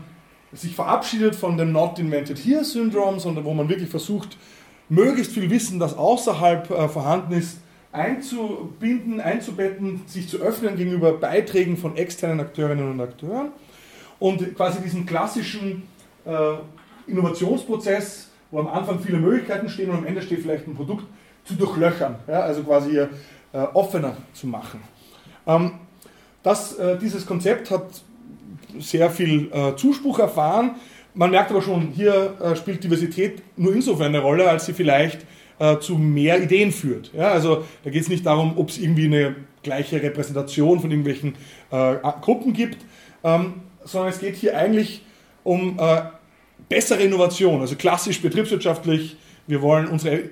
sich 0.54 0.76
verabschiedet 0.76 1.36
von 1.36 1.58
dem 1.58 1.72
Not 1.72 2.00
Invented 2.00 2.38
Here 2.38 2.64
Syndrom, 2.64 3.20
sondern 3.20 3.46
wo 3.46 3.54
man 3.54 3.70
wirklich 3.70 3.90
versucht, 3.90 4.38
möglichst 4.90 5.34
viel 5.34 5.50
Wissen, 5.50 5.80
das 5.80 5.98
außerhalb 5.98 6.70
äh, 6.72 6.88
vorhanden 6.88 7.34
ist, 7.34 7.58
einzubinden, 7.92 9.20
einzubetten, 9.20 10.02
sich 10.06 10.30
zu 10.30 10.38
öffnen 10.38 10.76
gegenüber 10.76 11.14
Beiträgen 11.14 11.78
von 11.78 11.98
externen 11.98 12.40
Akteurinnen 12.40 12.92
und 12.92 13.02
Akteuren 13.02 13.52
und 14.20 14.56
quasi 14.56 14.82
diesen 14.82 15.06
klassischen 15.06 15.84
äh, 16.26 16.54
Innovationsprozess, 17.08 18.30
wo 18.52 18.60
am 18.60 18.68
Anfang 18.68 19.00
viele 19.00 19.18
Möglichkeiten 19.18 19.70
stehen 19.70 19.90
und 19.90 19.98
am 19.98 20.06
Ende 20.06 20.22
steht 20.22 20.42
vielleicht 20.42 20.68
ein 20.68 20.76
Produkt, 20.76 21.06
zu 21.44 21.54
durchlöchern, 21.54 22.16
ja, 22.28 22.42
also 22.42 22.62
quasi 22.64 22.98
äh, 22.98 23.08
offener 23.74 24.18
zu 24.34 24.48
machen. 24.48 24.82
Ähm, 25.46 25.72
das, 26.44 26.74
äh, 26.74 26.98
dieses 26.98 27.26
Konzept 27.26 27.72
hat 27.72 28.02
sehr 28.82 29.10
viel 29.10 29.52
äh, 29.52 29.76
Zuspruch 29.76 30.20
erfahren. 30.20 30.76
Man 31.14 31.32
merkt 31.32 31.52
aber 31.52 31.62
schon, 31.62 31.90
hier 31.96 32.38
äh, 32.42 32.56
spielt 32.56 32.84
Diversität 32.84 33.42
nur 33.56 33.74
insofern 33.74 34.08
eine 34.08 34.20
Rolle, 34.20 34.50
als 34.50 34.66
sie 34.68 34.74
vielleicht 34.74 35.26
äh, 35.60 35.80
zu 35.80 35.96
mehr 35.96 36.42
Ideen 36.42 36.72
führt. 36.72 37.12
Ja, 37.14 37.30
also 37.30 37.66
da 37.84 37.90
geht 37.90 38.04
es 38.04 38.10
nicht 38.10 38.26
darum, 38.26 38.58
ob 38.58 38.70
es 38.70 38.78
irgendwie 38.78 39.06
eine 39.06 39.36
gleiche 39.64 40.02
Repräsentation 40.02 40.80
von 40.80 40.92
irgendwelchen 40.92 41.36
äh, 41.72 41.96
Gruppen 42.22 42.54
gibt, 42.54 42.86
ähm, 43.24 43.56
sondern 43.84 44.12
es 44.12 44.20
geht 44.20 44.36
hier 44.36 44.58
eigentlich 44.58 45.02
um 45.44 45.80
äh, 45.80 46.02
bessere 46.70 47.02
Innovation, 47.02 47.62
also 47.62 47.76
klassisch 47.76 48.22
betriebswirtschaftlich. 48.22 49.18
Wir 49.48 49.62
wollen 49.62 49.88
unsere 49.88 50.30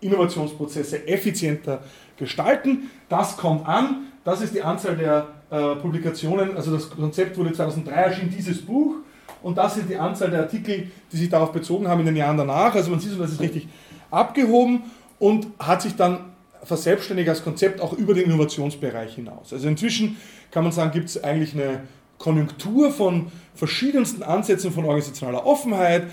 Innovationsprozesse 0.00 1.06
effizienter 1.08 1.82
gestalten. 2.16 2.90
Das 3.08 3.36
kommt 3.36 3.66
an. 3.66 4.08
Das 4.24 4.42
ist 4.42 4.54
die 4.54 4.62
Anzahl 4.62 4.96
der 4.96 5.28
äh, 5.50 5.76
Publikationen, 5.76 6.56
also 6.56 6.72
das 6.72 6.90
Konzept 6.90 7.36
wurde 7.36 7.52
2003 7.52 7.92
erschienen, 7.92 8.34
dieses 8.36 8.62
Buch, 8.62 8.96
und 9.42 9.56
das 9.56 9.74
sind 9.74 9.88
die 9.88 9.96
Anzahl 9.96 10.30
der 10.30 10.40
Artikel, 10.40 10.88
die 11.10 11.16
sich 11.16 11.28
darauf 11.28 11.52
bezogen 11.52 11.88
haben 11.88 12.00
in 12.00 12.06
den 12.06 12.16
Jahren 12.16 12.36
danach. 12.36 12.74
Also 12.74 12.90
man 12.90 13.00
sieht, 13.00 13.18
das 13.18 13.32
ist 13.32 13.40
richtig 13.40 13.68
abgehoben 14.10 14.82
und 15.18 15.46
hat 15.58 15.82
sich 15.82 15.96
dann 15.96 16.26
verselbstständigt 16.62 17.28
als 17.28 17.42
Konzept 17.42 17.80
auch 17.80 17.94
über 17.94 18.14
den 18.14 18.24
Innovationsbereich 18.24 19.14
hinaus. 19.14 19.52
Also 19.52 19.66
inzwischen 19.68 20.16
kann 20.50 20.64
man 20.64 20.72
sagen, 20.72 20.90
gibt 20.90 21.08
es 21.08 21.22
eigentlich 21.22 21.54
eine 21.54 21.80
Konjunktur 22.18 22.90
von 22.90 23.32
verschiedensten 23.54 24.22
Ansätzen 24.22 24.72
von 24.72 24.84
organisationaler 24.84 25.46
Offenheit. 25.46 26.04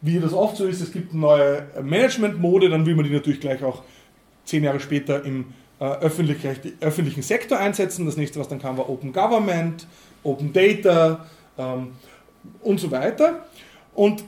Wie 0.00 0.20
das 0.20 0.32
oft 0.32 0.56
so 0.56 0.66
ist, 0.66 0.80
es 0.80 0.92
gibt 0.92 1.12
eine 1.12 1.20
neue 1.20 1.66
Managementmode, 1.82 2.68
dann 2.68 2.86
will 2.86 2.94
man 2.94 3.04
die 3.04 3.10
natürlich 3.10 3.40
gleich 3.40 3.64
auch 3.64 3.82
zehn 4.44 4.62
Jahre 4.62 4.78
später 4.78 5.24
im 5.24 5.46
äh, 5.80 5.84
öffentlichen 5.84 7.22
Sektor 7.22 7.58
einsetzen. 7.58 8.06
Das 8.06 8.16
nächste, 8.16 8.40
was 8.40 8.48
dann 8.48 8.60
kam, 8.60 8.76
war 8.78 8.88
Open 8.88 9.12
Government, 9.12 9.86
Open 10.22 10.52
Data 10.52 11.26
ähm, 11.56 11.92
und 12.62 12.80
so 12.80 12.90
weiter. 12.90 13.46
Und 13.94 14.24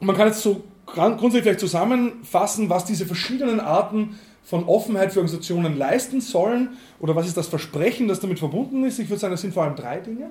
man 0.00 0.16
kann 0.16 0.28
jetzt 0.28 0.42
so 0.42 0.64
grundsätzlich 0.86 1.42
vielleicht 1.42 1.60
zusammenfassen, 1.60 2.68
was 2.68 2.84
diese 2.84 3.06
verschiedenen 3.06 3.60
Arten 3.60 4.18
von 4.44 4.64
Offenheit 4.64 5.12
für 5.12 5.20
Organisationen 5.20 5.78
leisten 5.78 6.20
sollen 6.20 6.70
oder 6.98 7.14
was 7.14 7.26
ist 7.26 7.36
das 7.36 7.46
Versprechen, 7.46 8.08
das 8.08 8.20
damit 8.20 8.38
verbunden 8.38 8.84
ist. 8.84 8.98
Ich 8.98 9.08
würde 9.08 9.20
sagen, 9.20 9.32
das 9.32 9.42
sind 9.42 9.54
vor 9.54 9.64
allem 9.64 9.76
drei 9.76 9.98
Dinge. 9.98 10.30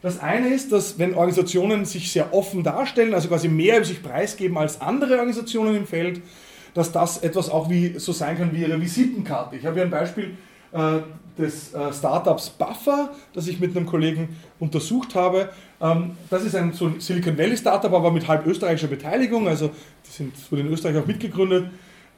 Das 0.00 0.20
eine 0.20 0.48
ist, 0.54 0.70
dass 0.70 0.98
wenn 0.98 1.14
Organisationen 1.14 1.84
sich 1.84 2.12
sehr 2.12 2.32
offen 2.32 2.62
darstellen, 2.62 3.14
also 3.14 3.28
quasi 3.28 3.48
mehr 3.48 3.78
über 3.78 3.84
sich 3.84 4.02
preisgeben 4.02 4.56
als 4.56 4.80
andere 4.80 5.14
Organisationen 5.14 5.74
im 5.74 5.86
Feld, 5.86 6.20
dass 6.78 6.92
das 6.92 7.18
etwas 7.18 7.50
auch 7.50 7.68
wie 7.68 7.98
so 7.98 8.12
sein 8.12 8.38
kann 8.38 8.52
wie 8.52 8.60
ihre 8.60 8.80
Visitenkarte. 8.80 9.56
Ich 9.56 9.66
habe 9.66 9.74
hier 9.74 9.82
ein 9.82 9.90
Beispiel 9.90 10.36
äh, 10.70 11.00
des 11.36 11.74
äh, 11.74 11.92
Startups 11.92 12.50
Buffer, 12.50 13.10
das 13.34 13.48
ich 13.48 13.58
mit 13.58 13.76
einem 13.76 13.84
Kollegen 13.84 14.36
untersucht 14.60 15.16
habe. 15.16 15.48
Ähm, 15.80 16.12
das 16.30 16.44
ist 16.44 16.54
ein 16.54 16.72
Silicon 17.00 17.36
Valley 17.36 17.56
Startup, 17.56 17.92
aber 17.92 18.12
mit 18.12 18.28
halb 18.28 18.46
österreichischer 18.46 18.86
Beteiligung. 18.86 19.48
Also 19.48 19.70
die 20.06 20.10
sind 20.10 20.52
wurde 20.52 20.62
in 20.62 20.68
Österreich 20.68 20.96
auch 20.98 21.06
mitgegründet. 21.06 21.68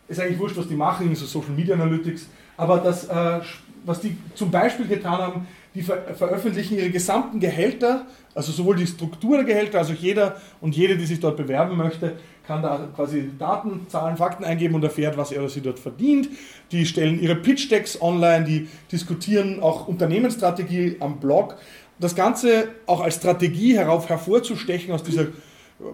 Ist 0.08 0.20
eigentlich 0.20 0.38
wurscht, 0.38 0.58
was 0.58 0.68
die 0.68 0.74
machen, 0.74 1.14
so 1.14 1.24
Social 1.24 1.52
Media 1.56 1.74
Analytics. 1.74 2.26
Aber 2.58 2.80
das, 2.80 3.08
äh, 3.08 3.40
was 3.86 4.00
die 4.00 4.14
zum 4.34 4.50
Beispiel 4.50 4.86
getan 4.88 5.16
haben, 5.16 5.48
die 5.74 5.80
ver 5.80 6.02
veröffentlichen 6.14 6.76
ihre 6.76 6.90
gesamten 6.90 7.40
Gehälter, 7.40 8.04
also 8.34 8.52
sowohl 8.52 8.76
die 8.76 8.86
Struktur 8.86 9.38
der 9.38 9.46
Gehälter, 9.46 9.78
also 9.78 9.94
jeder 9.94 10.36
und 10.60 10.76
jede, 10.76 10.98
die 10.98 11.06
sich 11.06 11.20
dort 11.20 11.38
bewerben 11.38 11.78
möchte, 11.78 12.16
kann 12.50 12.62
da 12.62 12.88
quasi 12.96 13.30
Daten, 13.38 13.86
Zahlen, 13.86 14.16
Fakten 14.16 14.42
eingeben 14.42 14.74
und 14.74 14.82
erfährt, 14.82 15.16
was 15.16 15.30
er 15.30 15.38
oder 15.38 15.48
sie 15.48 15.60
dort 15.60 15.78
verdient. 15.78 16.28
Die 16.72 16.84
stellen 16.84 17.20
ihre 17.22 17.36
Pitch-Decks 17.36 18.02
online, 18.02 18.44
die 18.44 18.68
diskutieren 18.90 19.62
auch 19.62 19.86
Unternehmensstrategie 19.86 20.96
am 20.98 21.20
Blog. 21.20 21.54
Das 22.00 22.16
Ganze 22.16 22.66
auch 22.86 23.02
als 23.02 23.14
Strategie 23.14 23.76
herauf 23.78 24.08
hervorzustechen 24.08 24.92
aus 24.92 25.04
dieser 25.04 25.26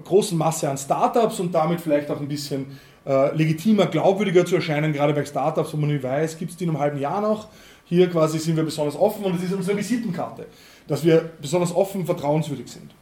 großen 0.04 0.38
Masse 0.38 0.70
an 0.70 0.78
Startups 0.78 1.40
und 1.40 1.54
damit 1.54 1.82
vielleicht 1.82 2.10
auch 2.10 2.20
ein 2.22 2.28
bisschen 2.28 2.78
äh, 3.04 3.36
legitimer, 3.36 3.84
glaubwürdiger 3.84 4.46
zu 4.46 4.54
erscheinen, 4.54 4.94
gerade 4.94 5.12
bei 5.12 5.26
Startups, 5.26 5.74
wo 5.74 5.76
man 5.76 5.90
nicht 5.90 6.02
weiß, 6.02 6.38
gibt 6.38 6.52
es 6.52 6.56
die 6.56 6.64
in 6.64 6.70
einem 6.70 6.78
halben 6.78 6.98
Jahr 6.98 7.20
noch. 7.20 7.48
Hier 7.84 8.08
quasi 8.08 8.38
sind 8.38 8.56
wir 8.56 8.64
besonders 8.64 8.96
offen 8.96 9.26
und 9.26 9.36
es 9.36 9.42
ist 9.42 9.52
unsere 9.52 9.76
Visitenkarte, 9.76 10.46
dass 10.88 11.04
wir 11.04 11.32
besonders 11.38 11.76
offen, 11.76 12.06
vertrauenswürdig 12.06 12.68
sind. 12.68 12.95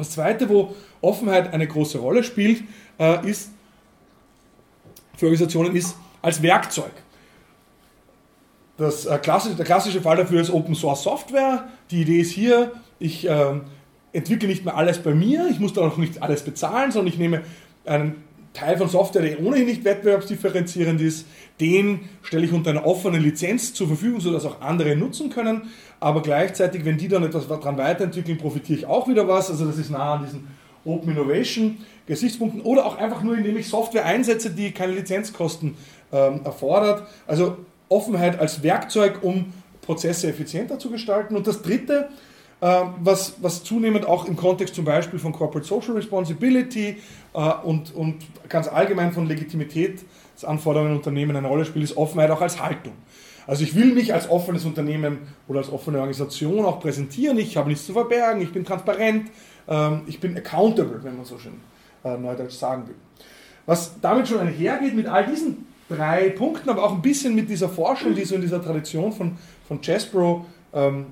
Das 0.00 0.10
Zweite, 0.10 0.48
wo 0.48 0.74
Offenheit 1.00 1.52
eine 1.52 1.66
große 1.66 1.98
Rolle 1.98 2.24
spielt, 2.24 2.62
äh, 2.98 3.28
ist 3.28 3.50
für 5.16 5.26
Organisationen 5.26 5.76
ist 5.76 5.96
als 6.22 6.42
Werkzeug. 6.42 6.92
Das, 8.78 9.04
äh, 9.04 9.18
klassische, 9.18 9.56
der 9.56 9.66
klassische 9.66 10.00
Fall 10.00 10.16
dafür 10.16 10.40
ist 10.40 10.50
Open 10.50 10.74
Source 10.74 11.02
Software. 11.02 11.68
Die 11.90 12.00
Idee 12.00 12.20
ist 12.20 12.30
hier, 12.30 12.72
ich 12.98 13.28
äh, 13.28 13.60
entwickle 14.14 14.48
nicht 14.48 14.64
mehr 14.64 14.74
alles 14.74 14.98
bei 14.98 15.14
mir, 15.14 15.48
ich 15.50 15.60
muss 15.60 15.74
da 15.74 15.82
auch 15.82 15.98
nicht 15.98 16.22
alles 16.22 16.42
bezahlen, 16.42 16.90
sondern 16.90 17.12
ich 17.12 17.18
nehme 17.18 17.42
einen 17.84 18.24
Teil 18.52 18.76
von 18.76 18.88
Software, 18.88 19.22
der 19.22 19.40
ohnehin 19.40 19.66
nicht 19.66 19.84
wettbewerbsdifferenzierend 19.84 21.00
ist, 21.00 21.26
den 21.60 22.08
stelle 22.22 22.44
ich 22.44 22.52
unter 22.52 22.70
einer 22.70 22.84
offenen 22.84 23.22
Lizenz 23.22 23.74
zur 23.74 23.86
Verfügung, 23.86 24.20
sodass 24.20 24.44
auch 24.44 24.60
andere 24.60 24.96
nutzen 24.96 25.30
können. 25.30 25.70
Aber 26.00 26.22
gleichzeitig, 26.22 26.84
wenn 26.84 26.98
die 26.98 27.08
dann 27.08 27.22
etwas 27.22 27.46
daran 27.46 27.78
weiterentwickeln, 27.78 28.38
profitiere 28.38 28.78
ich 28.78 28.86
auch 28.86 29.06
wieder 29.06 29.28
was. 29.28 29.50
Also 29.50 29.66
das 29.66 29.78
ist 29.78 29.90
nah 29.90 30.14
an 30.14 30.24
diesen 30.24 30.48
Open 30.84 31.12
Innovation 31.12 31.78
Gesichtspunkten 32.06 32.62
oder 32.62 32.86
auch 32.86 32.98
einfach 32.98 33.22
nur, 33.22 33.36
indem 33.36 33.56
ich 33.56 33.68
Software 33.68 34.04
einsetze, 34.04 34.50
die 34.50 34.72
keine 34.72 34.94
Lizenzkosten 34.94 35.76
ähm, 36.12 36.40
erfordert. 36.44 37.06
Also 37.26 37.58
Offenheit 37.88 38.40
als 38.40 38.62
Werkzeug, 38.64 39.22
um 39.22 39.52
Prozesse 39.82 40.28
effizienter 40.28 40.78
zu 40.78 40.90
gestalten. 40.90 41.36
Und 41.36 41.46
das 41.46 41.62
Dritte, 41.62 42.08
was, 42.60 43.34
was 43.40 43.64
zunehmend 43.64 44.06
auch 44.06 44.26
im 44.26 44.36
Kontext 44.36 44.74
zum 44.74 44.84
Beispiel 44.84 45.18
von 45.18 45.32
Corporate 45.32 45.66
Social 45.66 45.94
Responsibility 45.94 46.98
äh, 47.32 47.52
und, 47.64 47.94
und 47.94 48.16
ganz 48.48 48.68
allgemein 48.68 49.12
von 49.12 49.26
Legitimitätsanforderungen 49.26 50.92
in 50.92 50.98
Unternehmen 50.98 51.36
eine 51.36 51.48
Rolle 51.48 51.64
spielt, 51.64 51.84
ist 51.84 51.96
Offenheit 51.96 52.30
auch 52.30 52.40
als 52.40 52.62
Haltung. 52.62 52.92
Also 53.46 53.64
ich 53.64 53.74
will 53.74 53.94
mich 53.94 54.12
als 54.12 54.28
offenes 54.28 54.64
Unternehmen 54.64 55.18
oder 55.48 55.60
als 55.60 55.72
offene 55.72 55.98
Organisation 55.98 56.64
auch 56.64 56.80
präsentieren. 56.80 57.38
Ich 57.38 57.56
habe 57.56 57.68
nichts 57.68 57.86
zu 57.86 57.94
verbergen, 57.94 58.42
ich 58.42 58.52
bin 58.52 58.64
transparent, 58.64 59.30
ähm, 59.66 60.02
ich 60.06 60.20
bin 60.20 60.36
accountable, 60.36 61.02
wenn 61.02 61.16
man 61.16 61.24
so 61.24 61.38
schön 61.38 61.54
äh, 62.04 62.16
neudeutsch 62.16 62.52
sagen 62.52 62.86
will. 62.86 62.94
Was 63.66 63.98
damit 64.00 64.28
schon 64.28 64.38
einhergeht 64.38 64.94
mit 64.94 65.06
all 65.06 65.26
diesen 65.26 65.66
drei 65.88 66.30
Punkten, 66.30 66.68
aber 66.68 66.84
auch 66.84 66.92
ein 66.92 67.02
bisschen 67.02 67.34
mit 67.34 67.48
dieser 67.48 67.68
Forschung, 67.68 68.14
die 68.14 68.24
so 68.24 68.34
in 68.34 68.40
dieser 68.40 68.62
Tradition 68.62 69.12
von, 69.12 69.36
von 69.66 69.80
Chesbro 69.80 70.44
ähm, 70.72 71.06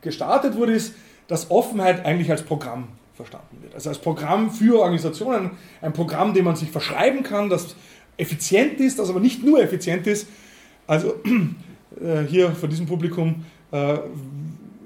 gestartet 0.00 0.56
wurde, 0.56 0.72
ist, 0.72 0.94
dass 1.28 1.50
Offenheit 1.50 2.04
eigentlich 2.04 2.30
als 2.30 2.42
Programm 2.42 2.88
verstanden 3.14 3.58
wird. 3.62 3.74
Also 3.74 3.90
als 3.90 3.98
Programm 3.98 4.50
für 4.50 4.80
Organisationen, 4.80 5.52
ein 5.80 5.92
Programm, 5.92 6.34
dem 6.34 6.44
man 6.44 6.56
sich 6.56 6.70
verschreiben 6.70 7.22
kann, 7.22 7.48
das 7.48 7.76
effizient 8.16 8.80
ist, 8.80 8.98
das 8.98 9.08
aber 9.08 9.20
nicht 9.20 9.42
nur 9.44 9.62
effizient 9.62 10.06
ist. 10.06 10.26
Also 10.86 11.14
äh, 12.00 12.22
hier 12.28 12.50
vor 12.52 12.68
diesem 12.68 12.86
Publikum, 12.86 13.44
äh, 13.72 13.98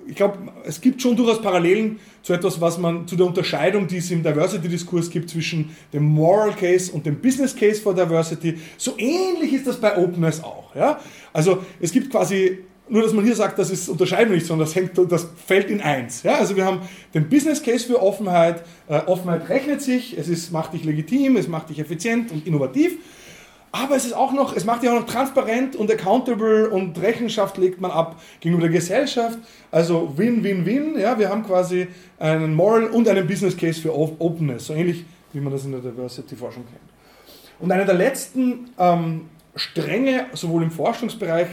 ich 0.06 0.14
glaube, 0.14 0.38
es 0.64 0.80
gibt 0.80 1.02
schon 1.02 1.16
durchaus 1.16 1.42
Parallelen 1.42 1.98
zu 2.22 2.32
etwas, 2.32 2.60
was 2.60 2.78
man 2.78 3.06
zu 3.06 3.14
der 3.14 3.26
Unterscheidung, 3.26 3.86
die 3.86 3.98
es 3.98 4.10
im 4.10 4.22
Diversity-Diskurs 4.22 5.10
gibt 5.10 5.28
zwischen 5.28 5.76
dem 5.92 6.04
Moral 6.04 6.54
Case 6.54 6.90
und 6.92 7.04
dem 7.04 7.20
Business 7.20 7.54
Case 7.54 7.80
for 7.80 7.94
Diversity. 7.94 8.58
So 8.78 8.94
ähnlich 8.96 9.52
ist 9.52 9.66
das 9.66 9.76
bei 9.76 9.96
Openness 9.98 10.42
auch. 10.42 10.74
Ja? 10.74 10.98
Also 11.32 11.62
es 11.80 11.92
gibt 11.92 12.10
quasi 12.10 12.58
nur, 12.88 13.02
dass 13.02 13.12
man 13.12 13.24
hier 13.24 13.34
sagt, 13.34 13.58
das 13.58 13.70
ist 13.70 13.88
unterscheiden 13.88 14.32
nicht, 14.34 14.46
sondern 14.46 14.66
das, 14.66 14.74
hängt, 14.74 14.92
das 15.10 15.28
fällt 15.46 15.70
in 15.70 15.80
eins. 15.80 16.22
Ja, 16.22 16.36
also 16.36 16.56
wir 16.56 16.64
haben 16.64 16.80
den 17.14 17.28
Business 17.28 17.62
Case 17.62 17.86
für 17.86 18.02
Offenheit. 18.02 18.62
Äh, 18.88 18.98
Offenheit 19.06 19.48
rechnet 19.48 19.82
sich, 19.82 20.16
es 20.16 20.28
ist, 20.28 20.52
macht 20.52 20.72
dich 20.72 20.84
legitim, 20.84 21.36
es 21.36 21.48
macht 21.48 21.70
dich 21.70 21.78
effizient 21.78 22.32
und 22.32 22.46
innovativ. 22.46 22.98
Aber 23.70 23.96
es 23.96 24.06
ist 24.06 24.14
auch 24.14 24.32
noch, 24.32 24.56
es 24.56 24.64
macht 24.64 24.82
dich 24.82 24.88
auch 24.88 24.98
noch 24.98 25.06
transparent 25.06 25.76
und 25.76 25.90
accountable 25.90 26.70
und 26.70 26.98
Rechenschaft 27.00 27.58
legt 27.58 27.80
man 27.80 27.90
ab 27.90 28.20
gegenüber 28.40 28.62
der 28.62 28.72
Gesellschaft. 28.72 29.38
Also 29.70 30.14
Win-Win-Win. 30.16 30.98
Ja, 30.98 31.18
wir 31.18 31.28
haben 31.28 31.44
quasi 31.44 31.88
einen 32.18 32.54
Moral 32.54 32.86
und 32.86 33.06
einen 33.08 33.26
Business 33.26 33.56
Case 33.56 33.80
für 33.80 33.94
Openness, 33.94 34.66
so 34.66 34.74
ähnlich 34.74 35.04
wie 35.32 35.40
man 35.40 35.52
das 35.52 35.66
in 35.66 35.72
der 35.72 35.80
Diversity-Forschung 35.80 36.64
kennt. 36.64 36.80
Und 37.60 37.70
eine 37.70 37.84
der 37.84 37.94
letzten 37.94 38.70
ähm, 38.78 39.28
Stränge, 39.54 40.26
sowohl 40.32 40.62
im 40.62 40.70
Forschungsbereich 40.70 41.48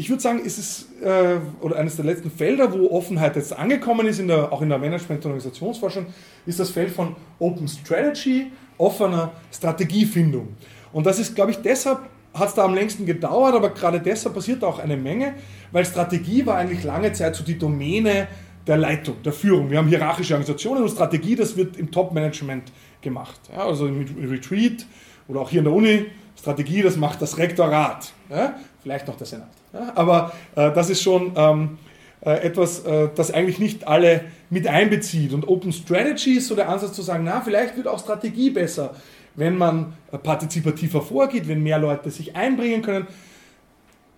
ich 0.00 0.08
würde 0.08 0.22
sagen, 0.22 0.40
es 0.44 0.86
äh, 1.02 1.36
oder 1.60 1.76
eines 1.76 1.96
der 1.96 2.06
letzten 2.06 2.30
Felder, 2.30 2.72
wo 2.72 2.90
Offenheit 2.90 3.36
jetzt 3.36 3.52
angekommen 3.52 4.06
ist, 4.06 4.18
in 4.18 4.28
der, 4.28 4.50
auch 4.50 4.62
in 4.62 4.70
der 4.70 4.78
Management- 4.78 5.26
und 5.26 5.32
Organisationsforschung, 5.32 6.06
ist 6.46 6.58
das 6.58 6.70
Feld 6.70 6.90
von 6.90 7.14
Open 7.38 7.68
Strategy, 7.68 8.50
offener 8.78 9.32
Strategiefindung. 9.52 10.56
Und 10.94 11.04
das 11.04 11.18
ist, 11.18 11.34
glaube 11.34 11.50
ich, 11.50 11.58
deshalb 11.58 11.98
hat 12.32 12.48
es 12.48 12.54
da 12.54 12.64
am 12.64 12.74
längsten 12.74 13.04
gedauert, 13.04 13.54
aber 13.54 13.70
gerade 13.70 14.00
deshalb 14.00 14.34
passiert 14.34 14.64
auch 14.64 14.78
eine 14.78 14.96
Menge, 14.96 15.34
weil 15.70 15.84
Strategie 15.84 16.46
war 16.46 16.56
eigentlich 16.56 16.82
lange 16.82 17.12
Zeit 17.12 17.36
so 17.36 17.44
die 17.44 17.58
Domäne 17.58 18.26
der 18.66 18.78
Leitung, 18.78 19.22
der 19.22 19.34
Führung. 19.34 19.70
Wir 19.70 19.76
haben 19.76 19.88
hierarchische 19.88 20.32
Organisationen 20.32 20.82
und 20.82 20.88
Strategie, 20.88 21.36
das 21.36 21.58
wird 21.58 21.76
im 21.76 21.90
Top-Management 21.90 22.72
gemacht. 23.02 23.38
Ja, 23.52 23.66
also 23.66 23.84
mit 23.84 24.08
Retreat 24.30 24.86
oder 25.28 25.40
auch 25.40 25.50
hier 25.50 25.58
in 25.58 25.64
der 25.64 25.74
Uni, 25.74 26.06
Strategie, 26.38 26.80
das 26.80 26.96
macht 26.96 27.20
das 27.20 27.36
Rektorat, 27.36 28.14
ja, 28.30 28.54
vielleicht 28.82 29.06
noch 29.06 29.16
der 29.16 29.26
Senat. 29.26 29.59
Ja, 29.72 29.92
aber 29.94 30.32
äh, 30.56 30.72
das 30.72 30.90
ist 30.90 31.02
schon 31.02 31.32
ähm, 31.36 31.78
äh, 32.22 32.32
etwas, 32.42 32.84
äh, 32.84 33.08
das 33.14 33.32
eigentlich 33.32 33.58
nicht 33.58 33.86
alle 33.86 34.24
mit 34.50 34.66
einbezieht. 34.66 35.32
Und 35.32 35.48
Open 35.48 35.72
Strategy 35.72 36.34
ist 36.34 36.48
so 36.48 36.54
der 36.54 36.68
Ansatz 36.68 36.92
zu 36.92 37.02
sagen, 37.02 37.24
na, 37.24 37.40
vielleicht 37.40 37.76
wird 37.76 37.86
auch 37.86 37.98
Strategie 37.98 38.50
besser, 38.50 38.94
wenn 39.36 39.56
man 39.56 39.94
äh, 40.12 40.18
partizipativer 40.18 41.02
vorgeht, 41.02 41.48
wenn 41.48 41.62
mehr 41.62 41.78
Leute 41.78 42.10
sich 42.10 42.36
einbringen 42.36 42.82
können. 42.82 43.06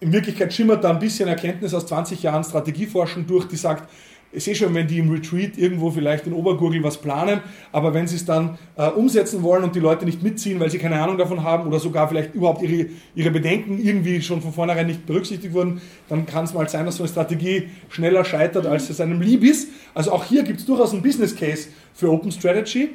In 0.00 0.12
Wirklichkeit 0.12 0.52
schimmert 0.52 0.82
da 0.82 0.90
ein 0.90 0.99
bisschen 0.99 1.28
Erkenntnis 1.28 1.75
aus 1.75 1.87
20 1.87 2.23
Jahren 2.23 2.42
Strategieforschung 2.42 3.26
durch, 3.26 3.47
die 3.47 3.56
sagt, 3.56 3.88
ich 4.33 4.45
sehe 4.45 4.55
schon, 4.55 4.75
wenn 4.75 4.87
die 4.87 4.99
im 4.99 5.11
Retreat 5.11 5.59
irgendwo 5.59 5.91
vielleicht 5.91 6.27
in 6.27 6.33
Obergurgel 6.33 6.83
was 6.83 6.97
planen, 6.97 7.41
aber 7.71 7.93
wenn 7.93 8.07
sie 8.07 8.17
es 8.17 8.25
dann 8.25 8.59
äh, 8.77 8.89
umsetzen 8.89 9.43
wollen 9.43 9.62
und 9.62 9.75
die 9.75 9.81
Leute 9.81 10.07
nicht 10.07 10.23
mitziehen, 10.23 10.59
weil 10.59 10.71
sie 10.71 10.79
keine 10.79 11.01
Ahnung 11.01 11.19
davon 11.19 11.43
haben 11.43 11.67
oder 11.67 11.79
sogar 11.79 12.09
vielleicht 12.09 12.35
überhaupt 12.35 12.62
ihre, 12.62 12.89
ihre 13.15 13.31
Bedenken 13.31 13.79
irgendwie 13.79 14.23
schon 14.23 14.41
von 14.41 14.53
vornherein 14.53 14.87
nicht 14.87 15.07
berücksichtigt 15.07 15.53
wurden, 15.53 15.83
dann 16.09 16.25
kann 16.25 16.45
es 16.45 16.55
mal 16.55 16.69
sein, 16.69 16.87
dass 16.87 16.97
so 16.97 17.03
eine 17.03 17.11
Strategie 17.11 17.69
schneller 17.91 18.25
scheitert, 18.25 18.67
als 18.67 18.89
es 18.89 19.01
einem 19.01 19.21
lieb 19.21 19.45
ist. 19.45 19.69
Also 19.95 20.12
auch 20.12 20.25
hier 20.25 20.43
gibt 20.43 20.61
es 20.61 20.67
durchaus 20.67 20.93
einen 20.93 21.03
Business 21.03 21.37
Case 21.37 21.69
für 21.93 22.11
Open 22.11 22.33
Strategy. 22.33 22.91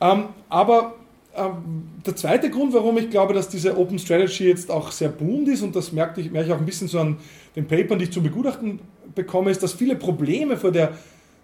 Ähm, 0.00 0.24
aber 0.48 0.94
ähm, 1.34 1.84
der 2.04 2.14
zweite 2.16 2.50
Grund, 2.50 2.74
warum 2.74 2.98
ich 2.98 3.08
glaube, 3.08 3.32
dass 3.32 3.48
diese 3.48 3.78
Open 3.78 3.98
Strategy 3.98 4.48
jetzt 4.48 4.70
auch 4.70 4.90
sehr 4.90 5.08
boomt 5.08 5.48
ist, 5.48 5.62
und 5.62 5.74
das 5.74 5.92
merke 5.92 6.20
ich, 6.20 6.30
merke 6.30 6.48
ich 6.48 6.54
auch 6.54 6.58
ein 6.58 6.66
bisschen 6.66 6.88
so 6.88 6.98
an 6.98 7.16
den 7.56 7.66
Papern, 7.66 7.98
die 7.98 8.04
ich 8.04 8.12
zu 8.12 8.22
begutachten 8.22 8.80
bekomme, 9.14 9.50
ist, 9.50 9.62
dass 9.62 9.72
viele 9.72 9.96
Probleme 9.96 10.56
vor 10.56 10.72
der 10.72 10.92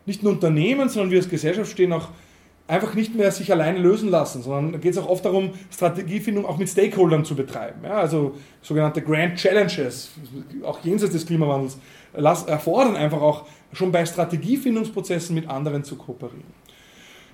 nicht 0.07 0.23
nur 0.23 0.33
Unternehmen, 0.33 0.89
sondern 0.89 1.11
wir 1.11 1.19
als 1.19 1.29
Gesellschaft 1.29 1.71
stehen 1.71 1.93
auch 1.93 2.09
einfach 2.67 2.95
nicht 2.95 3.15
mehr 3.15 3.31
sich 3.33 3.51
alleine 3.51 3.79
lösen 3.79 4.11
lassen, 4.11 4.43
sondern 4.43 4.73
da 4.73 4.79
geht 4.79 4.93
es 4.93 4.99
auch 4.99 5.09
oft 5.09 5.25
darum, 5.25 5.53
Strategiefindung 5.71 6.45
auch 6.45 6.59
mit 6.59 6.69
Stakeholdern 6.69 7.25
zu 7.25 7.35
betreiben. 7.35 7.81
Ja, 7.83 7.95
also 7.95 8.35
sogenannte 8.63 9.03
Grand 9.03 9.37
Challenges, 9.37 10.11
auch 10.63 10.85
jenseits 10.85 11.13
des 11.13 11.27
Klimawandels, 11.27 11.79
erfordern 12.13 12.97
einfach 12.97 13.21
auch 13.21 13.47
schon 13.73 13.91
bei 13.91 14.05
Strategiefindungsprozessen 14.05 15.35
mit 15.35 15.49
anderen 15.49 15.83
zu 15.83 15.97
kooperieren. 15.97 16.45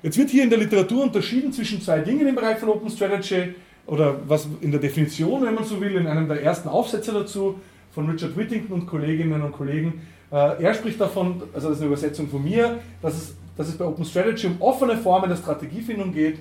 Jetzt 0.02 0.18
wird 0.18 0.30
hier 0.30 0.44
in 0.44 0.50
der 0.50 0.58
Literatur 0.58 1.02
unterschieden 1.02 1.52
zwischen 1.52 1.80
zwei 1.80 2.00
Dingen 2.00 2.26
im 2.26 2.34
Bereich 2.34 2.58
von 2.58 2.68
Open 2.68 2.90
Strategy 2.90 3.54
oder 3.86 4.16
was 4.26 4.46
in 4.60 4.70
der 4.70 4.80
Definition, 4.80 5.42
wenn 5.42 5.54
man 5.54 5.64
so 5.64 5.80
will, 5.80 5.96
in 5.96 6.06
einem 6.06 6.28
der 6.28 6.42
ersten 6.42 6.68
Aufsätze 6.68 7.12
dazu 7.12 7.58
von 7.94 8.10
Richard 8.10 8.36
Whittington 8.36 8.80
und 8.80 8.86
Kolleginnen 8.86 9.42
und 9.42 9.52
Kollegen 9.52 10.02
äh, 10.34 10.64
er 10.64 10.74
spricht 10.74 11.00
davon, 11.00 11.42
also 11.54 11.68
das 11.68 11.76
ist 11.76 11.82
eine 11.82 11.92
Übersetzung 11.92 12.28
von 12.28 12.42
mir, 12.42 12.80
dass 13.00 13.14
es, 13.14 13.34
dass 13.56 13.68
es 13.68 13.78
bei 13.78 13.84
Open 13.84 14.04
Strategy 14.04 14.48
um 14.48 14.60
offene 14.60 14.96
Formen 14.96 15.28
der 15.28 15.36
Strategiefindung 15.36 16.12
geht, 16.12 16.38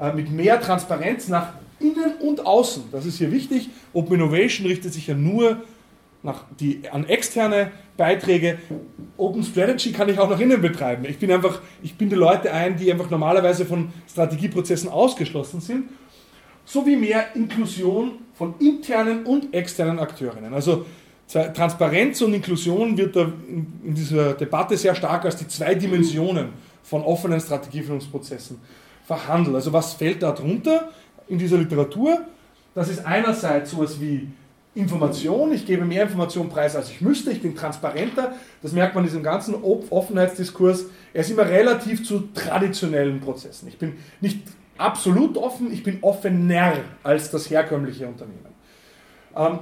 äh, 0.00 0.12
mit 0.12 0.32
mehr 0.32 0.60
Transparenz 0.60 1.28
nach 1.28 1.52
innen 1.78 2.16
und 2.20 2.44
außen. 2.44 2.84
Das 2.90 3.06
ist 3.06 3.18
hier 3.18 3.30
wichtig. 3.30 3.70
Open 3.92 4.16
Innovation 4.16 4.66
richtet 4.66 4.92
sich 4.92 5.06
ja 5.06 5.14
nur 5.14 5.58
nach 6.24 6.42
die, 6.58 6.82
an 6.90 7.06
externe 7.06 7.70
Beiträge. 7.96 8.58
Open 9.16 9.44
Strategy 9.44 9.92
kann 9.92 10.08
ich 10.08 10.18
auch 10.18 10.28
nach 10.28 10.40
innen 10.40 10.60
betreiben. 10.60 11.04
Ich 11.04 11.18
bin 11.18 11.30
einfach, 11.30 11.60
ich 11.84 11.96
binde 11.96 12.16
Leute 12.16 12.52
ein, 12.52 12.76
die 12.76 12.90
einfach 12.90 13.10
normalerweise 13.10 13.64
von 13.64 13.90
Strategieprozessen 14.10 14.88
ausgeschlossen 14.88 15.60
sind, 15.60 15.84
sowie 16.64 16.96
mehr 16.96 17.36
Inklusion 17.36 18.25
von 18.36 18.54
internen 18.58 19.24
und 19.24 19.52
externen 19.54 19.98
Akteurinnen. 19.98 20.54
Also 20.54 20.86
Transparenz 21.28 22.20
und 22.22 22.34
Inklusion 22.34 22.96
wird 22.96 23.16
in 23.16 23.94
dieser 23.94 24.34
Debatte 24.34 24.76
sehr 24.76 24.94
stark 24.94 25.24
als 25.24 25.36
die 25.36 25.48
zwei 25.48 25.74
Dimensionen 25.74 26.50
von 26.84 27.02
offenen 27.02 27.40
Strategiefindungsprozessen 27.40 28.58
verhandelt. 29.04 29.56
Also 29.56 29.72
was 29.72 29.94
fällt 29.94 30.22
da 30.22 30.32
drunter 30.32 30.90
in 31.26 31.38
dieser 31.38 31.56
Literatur? 31.56 32.20
Das 32.74 32.88
ist 32.88 33.04
einerseits 33.04 33.72
sowas 33.72 34.00
wie 34.00 34.28
Information, 34.74 35.52
ich 35.52 35.64
gebe 35.64 35.86
mehr 35.86 36.02
Information 36.02 36.50
preis, 36.50 36.76
als 36.76 36.90
ich 36.90 37.00
müsste, 37.00 37.30
ich 37.30 37.40
bin 37.40 37.56
transparenter. 37.56 38.34
Das 38.62 38.72
merkt 38.72 38.94
man 38.94 39.04
in 39.04 39.08
diesem 39.08 39.22
ganzen 39.22 39.54
Offenheitsdiskurs. 39.54 40.84
Er 41.14 41.22
ist 41.22 41.30
immer 41.30 41.46
relativ 41.48 42.04
zu 42.04 42.28
traditionellen 42.34 43.20
Prozessen. 43.20 43.68
Ich 43.68 43.78
bin 43.78 43.94
nicht 44.20 44.40
absolut 44.78 45.36
offen, 45.36 45.72
ich 45.72 45.82
bin 45.82 45.98
offener 46.02 46.74
als 47.02 47.30
das 47.30 47.50
herkömmliche 47.50 48.06
Unternehmen. 48.06 48.54
Ähm, 49.36 49.58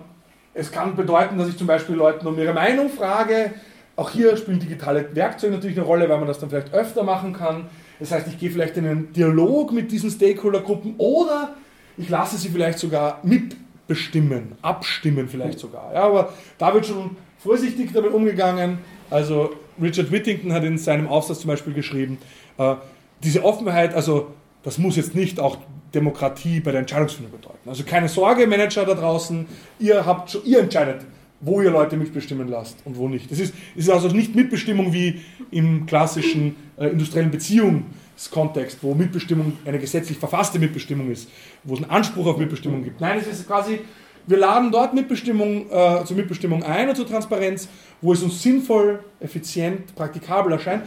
es 0.55 0.71
kann 0.71 0.95
bedeuten, 0.95 1.37
dass 1.37 1.49
ich 1.49 1.57
zum 1.57 1.67
Beispiel 1.67 1.97
Leuten 1.97 2.27
um 2.27 2.39
ihre 2.39 2.53
Meinung 2.53 2.89
frage. 2.89 3.53
Auch 3.97 4.11
hier 4.11 4.37
spielen 4.37 4.61
digitale 4.61 5.15
Werkzeuge 5.15 5.55
natürlich 5.55 5.77
eine 5.77 5.87
Rolle, 5.87 6.09
weil 6.09 6.19
man 6.19 6.29
das 6.29 6.39
dann 6.39 6.51
vielleicht 6.51 6.73
öfter 6.73 7.03
machen 7.03 7.33
kann. 7.33 7.67
Das 8.01 8.11
heißt, 8.13 8.27
ich 8.29 8.39
gehe 8.39 8.51
vielleicht 8.51 8.77
in 8.77 8.87
einen 8.87 9.13
Dialog 9.13 9.73
mit 9.73 9.91
diesen 9.91 10.11
Stakeholdergruppen 10.11 10.95
oder 10.99 11.55
ich 11.97 12.09
lasse 12.09 12.37
sie 12.37 12.49
vielleicht 12.49 12.79
sogar 12.79 13.21
mit 13.23 13.57
bestimmen, 13.87 14.53
abstimmen 14.63 15.29
vielleicht 15.29 15.59
sogar. 15.59 15.93
Ja, 15.93 16.05
aber 16.05 16.33
da 16.59 16.73
wird 16.75 16.87
schon 16.87 17.17
vorsichtig 17.39 17.93
damit 17.93 18.13
umgegangen. 18.13 18.79
Also 19.11 19.53
Richard 19.81 20.11
Whittington 20.11 20.53
hat 20.53 20.65
in 20.65 20.79
seinem 20.79 21.09
Aufsatz 21.09 21.41
zum 21.41 21.49
Beispiel 21.49 21.75
geschrieben, 21.75 22.19
äh, 22.59 22.75
diese 23.23 23.45
Offenheit, 23.45 23.95
also 23.95 24.33
das 24.65 24.79
muss 24.79 24.97
jetzt 24.97 25.15
nicht 25.15 25.39
auch 25.39 25.59
Demokratie 25.95 26.61
bei 26.61 26.73
der 26.73 26.81
Entscheidungsfindung 26.81 27.33
bedeuten. 27.33 27.69
Also 27.69 27.85
keine 27.85 28.09
Sorge, 28.09 28.47
Manager 28.47 28.85
da 28.85 28.95
draußen, 28.95 29.47
ihr, 29.79 30.05
habt 30.05 30.37
ihr 30.45 30.59
entscheidet, 30.59 31.03
wo 31.41 31.61
ihr 31.61 31.71
Leute 31.71 31.97
mitbestimmen 31.97 32.49
lasst 32.49 32.79
und 32.85 32.97
wo 32.97 33.09
nicht. 33.09 33.31
Das 33.31 33.39
ist, 33.39 33.55
ist 33.77 33.91
also 33.91 34.09
nicht 34.09 34.35
Mitbestimmung 34.35 34.93
wie 34.93 35.21
im 35.51 35.87
klassischen 35.87 36.57
äh, 36.77 36.89
industriellen 36.89 37.31
Beziehungen 37.31 37.87
Kontext, 38.31 38.79
wo 38.83 38.95
Mitbestimmung 38.95 39.55
eine 39.65 39.79
gesetzlich 39.79 40.19
verfasste 40.19 40.59
Mitbestimmung 40.59 41.11
ist, 41.11 41.29
wo 41.65 41.75
es 41.75 41.83
einen 41.83 41.91
Anspruch 41.91 42.27
auf 42.27 42.39
Mitbestimmung 42.39 42.85
gibt. 42.85 43.01
Nein, 43.01 43.19
es 43.19 43.27
ist 43.27 43.47
quasi, 43.47 43.81
wir 44.27 44.39
laden 44.39 44.71
dort 44.71 44.95
Mitbestimmung, 44.95 45.67
äh, 45.71 46.05
zur 46.05 46.17
Mitbestimmung 46.17 46.63
ein 46.63 46.89
und 46.89 46.97
zur 46.97 47.09
Transparenz, 47.09 47.69
wo 48.01 48.13
es 48.13 48.23
uns 48.23 48.41
sinnvoll, 48.41 49.01
effizient, 49.21 49.95
praktikabel 49.97 50.53
erscheint. 50.53 50.85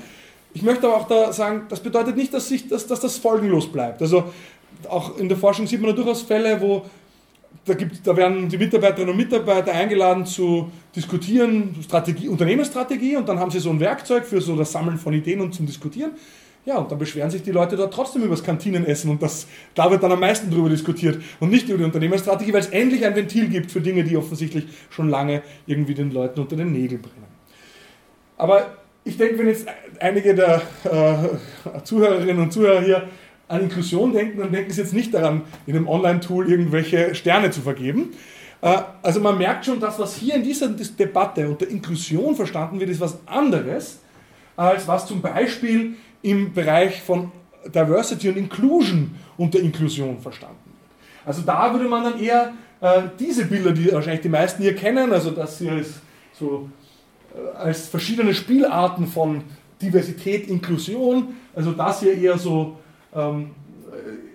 Ich 0.58 0.64
möchte 0.64 0.88
aber 0.88 0.98
auch 0.98 1.08
da 1.08 1.32
sagen, 1.32 1.68
das 1.70 1.80
bedeutet 1.80 2.18
nicht, 2.18 2.34
dass, 2.34 2.48
sich, 2.50 2.68
dass, 2.68 2.88
dass 2.88 3.00
das 3.00 3.20
folgenlos 3.20 3.72
bleibt. 3.72 4.02
Also 4.02 4.24
auch 4.90 5.16
in 5.20 5.30
der 5.30 5.38
Forschung 5.38 5.68
sieht 5.68 5.80
man 5.80 5.96
durchaus 5.96 6.24
Fälle, 6.24 6.60
wo 6.60 6.84
da, 7.64 7.76
gibt, 7.76 8.08
da 8.08 8.18
werden 8.18 8.50
die 8.50 8.58
Mitarbeiterinnen 8.58 9.12
und 9.12 9.18
Mitarbeiter 9.18 9.72
eingeladen 9.72 10.26
zu 10.26 10.72
diskutieren, 10.96 11.76
Strategie, 11.84 12.28
Unternehmensstrategie 12.28 13.18
und 13.18 13.30
dann 13.30 13.38
haben 13.38 13.52
sie 13.52 13.60
so 13.60 13.70
ein 13.70 13.80
Werkzeug 13.80 14.26
für 14.26 14.42
so 14.42 14.56
das 14.56 14.72
Sammeln 14.72 14.98
von 14.98 15.14
Ideen 15.14 15.42
und 15.42 15.54
zum 15.54 15.68
Diskutieren. 15.68 16.14
Ja, 16.66 16.78
und 16.78 16.92
dann 16.92 16.98
beschweren 16.98 17.30
sich 17.30 17.44
die 17.44 17.52
Leute 17.52 17.76
dort 17.76 17.94
trotzdem 17.94 18.24
über 18.24 18.34
das 18.34 18.44
Kantinenessen 18.44 19.12
und 19.12 19.22
das, 19.22 19.46
da 19.76 19.92
wird 19.92 20.02
dann 20.02 20.12
am 20.12 20.20
meisten 20.20 20.50
darüber 20.50 20.70
diskutiert 20.70 21.22
und 21.40 21.52
nicht 21.52 21.70
über 21.70 21.78
die 21.78 21.84
Unternehmensstrategie, 21.84 22.52
weil 22.52 22.62
es 22.62 22.70
endlich 22.70 23.06
ein 23.06 23.16
Ventil 23.16 23.48
gibt 23.48 23.72
für 23.72 23.80
Dinge, 23.80 24.04
die 24.04 24.18
offensichtlich 24.18 24.66
schon 24.90 25.08
lange 25.08 25.44
irgendwie 25.68 25.94
den 25.94 26.10
Leuten 26.10 26.40
unter 26.40 26.56
den 26.56 26.72
Nägeln 26.72 27.04
brennen. 27.04 27.28
Aber 28.38 28.78
ich 29.08 29.18
denke, 29.18 29.40
wenn 29.40 29.48
jetzt 29.48 29.68
einige 30.00 30.36
der 30.36 30.62
äh, 30.83 31.79
Zuhörerinnen 31.83 32.40
und 32.40 32.53
Zuhörer 32.53 32.81
hier 32.81 33.07
an 33.48 33.62
Inklusion 33.62 34.14
denken, 34.14 34.40
dann 34.40 34.51
denken 34.51 34.72
sie 34.72 34.81
jetzt 34.81 34.94
nicht 34.94 35.14
daran, 35.14 35.44
in 35.66 35.75
einem 35.75 35.88
Online-Tool 35.88 36.50
irgendwelche 36.50 37.16
Sterne 37.16 37.51
zu 37.51 37.62
vergeben. 37.62 38.12
Äh, 38.62 38.77
also 39.01 39.20
man 39.20 39.38
merkt 39.38 39.66
schon, 39.66 39.79
das, 39.79 40.00
was 40.00 40.16
hier 40.16 40.36
in 40.36 40.44
dieser 40.44 40.70
Debatte 40.70 41.48
unter 41.48 41.68
Inklusion 41.68 42.36
verstanden 42.36 42.79
wird, 42.79 42.90
ist 42.90 43.00
was 43.00 43.18
anderes, 43.25 44.00
als 44.55 44.88
was 44.88 45.05
zum 45.05 45.22
Beispiel 45.22 45.96
im 46.22 46.53
Bereich 46.53 47.01
von 47.01 47.31
Diversity 47.66 48.29
und 48.29 48.38
Inclusion 48.38 49.16
unter 49.38 49.60
Inklusion 49.60 50.20
verstanden 50.20 50.57
wird. 50.66 51.27
Also 51.27 51.42
da 51.44 51.72
würde 51.74 51.88
man 51.88 52.03
dann 52.03 52.20
eher 52.20 52.53
äh, 52.81 53.03
diese 53.20 53.46
Bilder, 53.46 53.72
die 53.72 53.92
wahrscheinlich 53.92 54.22
die 54.22 54.29
meisten 54.29 54.62
hier 54.64 54.75
kennen, 54.75 55.12
also 55.12 55.31
das 55.31 55.57
hier 55.60 55.77
ist 55.77 55.96
so 56.33 56.70
äh, 57.36 57.57
als 57.57 57.88
verschiedene 57.88 58.33
Spielarten 58.33 59.07
von 59.07 59.44
Diversität, 59.81 60.48
Inklusion, 60.48 61.35
also 61.55 61.72
das 61.72 62.00
hier 62.01 62.18
eher 62.18 62.37
so 62.37 62.77
ähm, 63.13 63.51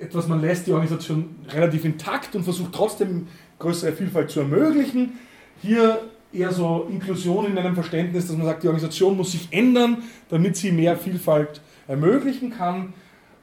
etwas, 0.01 0.29
man 0.29 0.41
lässt 0.41 0.67
die 0.67 0.73
Organisation 0.73 1.37
relativ 1.49 1.85
intakt 1.85 2.35
und 2.35 2.45
versucht 2.45 2.73
trotzdem 2.73 3.27
größere 3.59 3.93
Vielfalt 3.93 4.31
zu 4.31 4.41
ermöglichen. 4.41 5.19
Hier 5.61 6.01
eher 6.33 6.53
so 6.53 6.89
Inklusion 6.91 7.47
in 7.47 7.59
einem 7.59 7.75
Verständnis, 7.75 8.27
dass 8.27 8.37
man 8.37 8.47
sagt, 8.47 8.63
die 8.63 8.69
Organisation 8.69 9.17
muss 9.17 9.33
sich 9.33 9.49
ändern, 9.51 9.99
damit 10.29 10.57
sie 10.57 10.73
mehr 10.73 10.97
Vielfalt 10.97 11.61
ermöglichen 11.87 12.51
kann. 12.51 12.95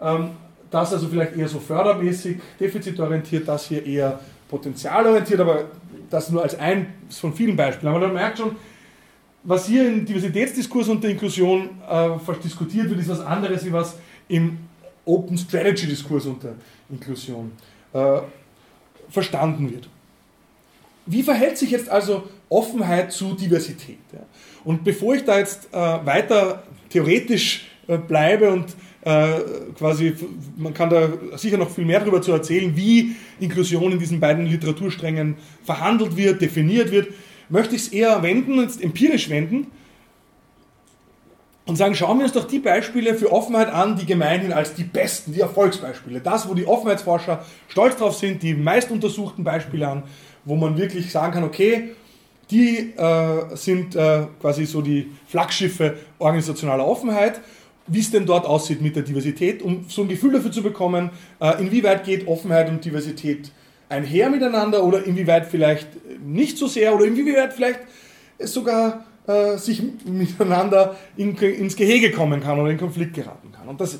Ähm, 0.01 0.31
das 0.71 0.93
also 0.93 1.07
vielleicht 1.07 1.35
eher 1.35 1.47
so 1.47 1.59
fördermäßig, 1.59 2.37
defizitorientiert, 2.59 3.47
das 3.47 3.67
hier 3.67 3.85
eher 3.85 4.19
potenzialorientiert, 4.49 5.39
aber 5.39 5.65
das 6.09 6.29
nur 6.29 6.43
als 6.43 6.57
ein 6.59 6.87
von 7.09 7.33
vielen 7.33 7.55
Beispielen. 7.55 7.93
Aber 7.93 8.05
man 8.05 8.13
merkt 8.13 8.37
schon, 8.37 8.55
was 9.43 9.67
hier 9.67 9.87
im 9.87 10.05
Diversitätsdiskurs 10.05 10.89
und 10.89 11.03
der 11.03 11.11
Inklusion 11.11 11.69
äh, 11.89 12.09
diskutiert 12.43 12.89
wird, 12.89 12.99
ist 12.99 13.09
was 13.09 13.21
anderes, 13.21 13.65
wie 13.65 13.71
was 13.71 13.95
im 14.27 14.57
Open 15.05 15.37
Strategy 15.37 15.87
Diskurs 15.87 16.25
unter 16.25 16.55
Inklusion 16.89 17.51
äh, 17.93 18.19
verstanden 19.09 19.71
wird. 19.71 19.89
Wie 21.05 21.23
verhält 21.23 21.57
sich 21.57 21.71
jetzt 21.71 21.89
also 21.89 22.23
Offenheit 22.49 23.11
zu 23.11 23.33
Diversität? 23.33 23.97
Ja? 24.13 24.19
Und 24.63 24.83
bevor 24.83 25.15
ich 25.15 25.23
da 25.23 25.39
jetzt 25.39 25.69
äh, 25.71 25.77
weiter 25.77 26.63
theoretisch 26.89 27.67
äh, 27.87 27.97
bleibe 27.97 28.51
und 28.51 28.75
äh, 29.01 29.39
quasi, 29.77 30.13
man 30.57 30.73
kann 30.73 30.89
da 30.89 31.09
sicher 31.37 31.57
noch 31.57 31.69
viel 31.69 31.85
mehr 31.85 32.01
darüber 32.01 32.21
zu 32.21 32.31
erzählen, 32.31 32.75
wie 32.75 33.15
Inklusion 33.39 33.93
in 33.93 33.99
diesen 33.99 34.19
beiden 34.19 34.45
Literatursträngen 34.45 35.35
verhandelt 35.63 36.15
wird, 36.17 36.41
definiert 36.41 36.91
wird, 36.91 37.07
möchte 37.49 37.75
ich 37.75 37.83
es 37.83 37.87
eher 37.89 38.21
wenden, 38.23 38.59
jetzt 38.61 38.81
empirisch 38.81 39.29
wenden 39.29 39.67
und 41.65 41.75
sagen, 41.75 41.93
schauen 41.93 42.17
wir 42.17 42.25
uns 42.25 42.33
doch 42.33 42.47
die 42.47 42.59
Beispiele 42.59 43.13
für 43.13 43.31
Offenheit 43.31 43.71
an, 43.71 43.95
die 43.95 44.05
gemeinhin 44.05 44.53
als 44.53 44.73
die 44.73 44.83
besten, 44.83 45.33
die 45.33 45.41
Erfolgsbeispiele, 45.41 46.19
das, 46.19 46.49
wo 46.49 46.53
die 46.53 46.65
Offenheitsforscher 46.65 47.45
stolz 47.67 47.97
drauf 47.97 48.15
sind, 48.15 48.41
die 48.41 48.55
meist 48.55 48.89
untersuchten 48.89 49.43
Beispiele 49.43 49.87
an, 49.87 50.03
wo 50.45 50.55
man 50.55 50.77
wirklich 50.77 51.11
sagen 51.11 51.33
kann, 51.33 51.43
okay, 51.43 51.91
die 52.49 52.93
äh, 52.97 53.55
sind 53.55 53.95
äh, 53.95 54.25
quasi 54.41 54.65
so 54.65 54.81
die 54.81 55.11
Flaggschiffe 55.27 55.97
organisationaler 56.17 56.87
Offenheit. 56.87 57.41
Wie 57.85 57.99
es 57.99 58.11
denn 58.11 58.25
dort 58.25 58.45
aussieht 58.45 58.81
mit 58.81 58.95
der 58.95 59.03
Diversität, 59.03 59.61
um 59.61 59.85
so 59.87 60.03
ein 60.03 60.07
Gefühl 60.07 60.33
dafür 60.33 60.51
zu 60.51 60.61
bekommen, 60.61 61.09
äh, 61.39 61.59
inwieweit 61.59 62.03
geht 62.03 62.27
Offenheit 62.27 62.69
und 62.69 62.85
Diversität 62.85 63.51
einher 63.89 64.29
miteinander 64.29 64.83
oder 64.83 65.03
inwieweit 65.03 65.47
vielleicht 65.47 65.87
nicht 66.23 66.57
so 66.57 66.67
sehr 66.67 66.95
oder 66.95 67.05
inwieweit 67.05 67.53
vielleicht 67.53 67.79
sogar 68.39 69.05
äh, 69.27 69.57
sich 69.57 69.81
miteinander 70.05 70.95
in, 71.17 71.35
ins 71.35 71.75
Gehege 71.75 72.11
kommen 72.11 72.41
kann 72.41 72.59
oder 72.59 72.69
in 72.69 72.77
Konflikt 72.77 73.15
geraten 73.15 73.51
kann. 73.51 73.67
Und 73.67 73.81
das, 73.81 73.99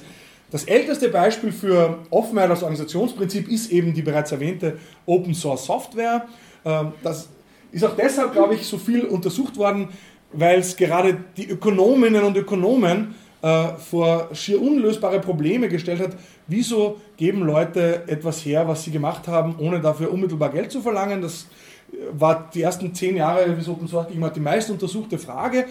das 0.52 0.64
älteste 0.64 1.10
Beispiel 1.10 1.52
für 1.52 2.00
Offenheit 2.10 2.50
als 2.50 2.64
Organisationsprinzip 2.64 3.50
ist 3.50 3.72
eben 3.72 3.94
die 3.94 4.02
bereits 4.02 4.32
erwähnte 4.32 4.78
Open 5.06 5.34
Source 5.34 5.66
Software. 5.66 6.28
Ähm, 6.64 6.94
das 7.04 7.30
ist 7.72 7.84
auch 7.84 7.96
deshalb, 7.96 8.34
glaube 8.34 8.56
ich, 8.56 8.66
so 8.66 8.78
viel 8.78 9.06
untersucht 9.06 9.58
worden, 9.58 9.90
weil 10.32 10.60
es 10.60 10.76
gerade 10.78 11.18
die 11.38 11.50
Ökonominnen 11.50 12.24
und 12.24 12.38
Ökonomen 12.38 13.16
äh, 13.42 13.70
vor 13.78 14.30
schier 14.34 14.62
unlösbare 14.62 15.20
Probleme 15.20 15.70
gestellt 15.70 16.00
hat. 16.02 16.12
Wieso 16.50 17.00
geben 17.16 17.42
Leute 17.44 18.04
etwas 18.08 18.44
her, 18.44 18.68
was 18.68 18.84
sie 18.84 18.92
gemacht 18.92 19.28
haben, 19.28 19.56
ohne 19.60 19.80
dafür 19.80 20.12
unmittelbar 20.12 20.50
Geld 20.50 20.72
zu 20.72 20.82
verlangen? 20.82 21.22
Das 21.22 21.48
äh, 21.92 21.98
war 22.12 22.50
die 22.54 22.62
ersten 22.62 22.94
zehn 22.94 23.16
Jahre, 23.16 23.56
wie 23.56 23.62
es 23.62 23.70
Open 23.70 23.88
Source 23.88 24.08
ging, 24.08 24.24
die 24.34 24.40
meist 24.40 24.70
untersuchte 24.70 25.18
Frage. 25.18 25.66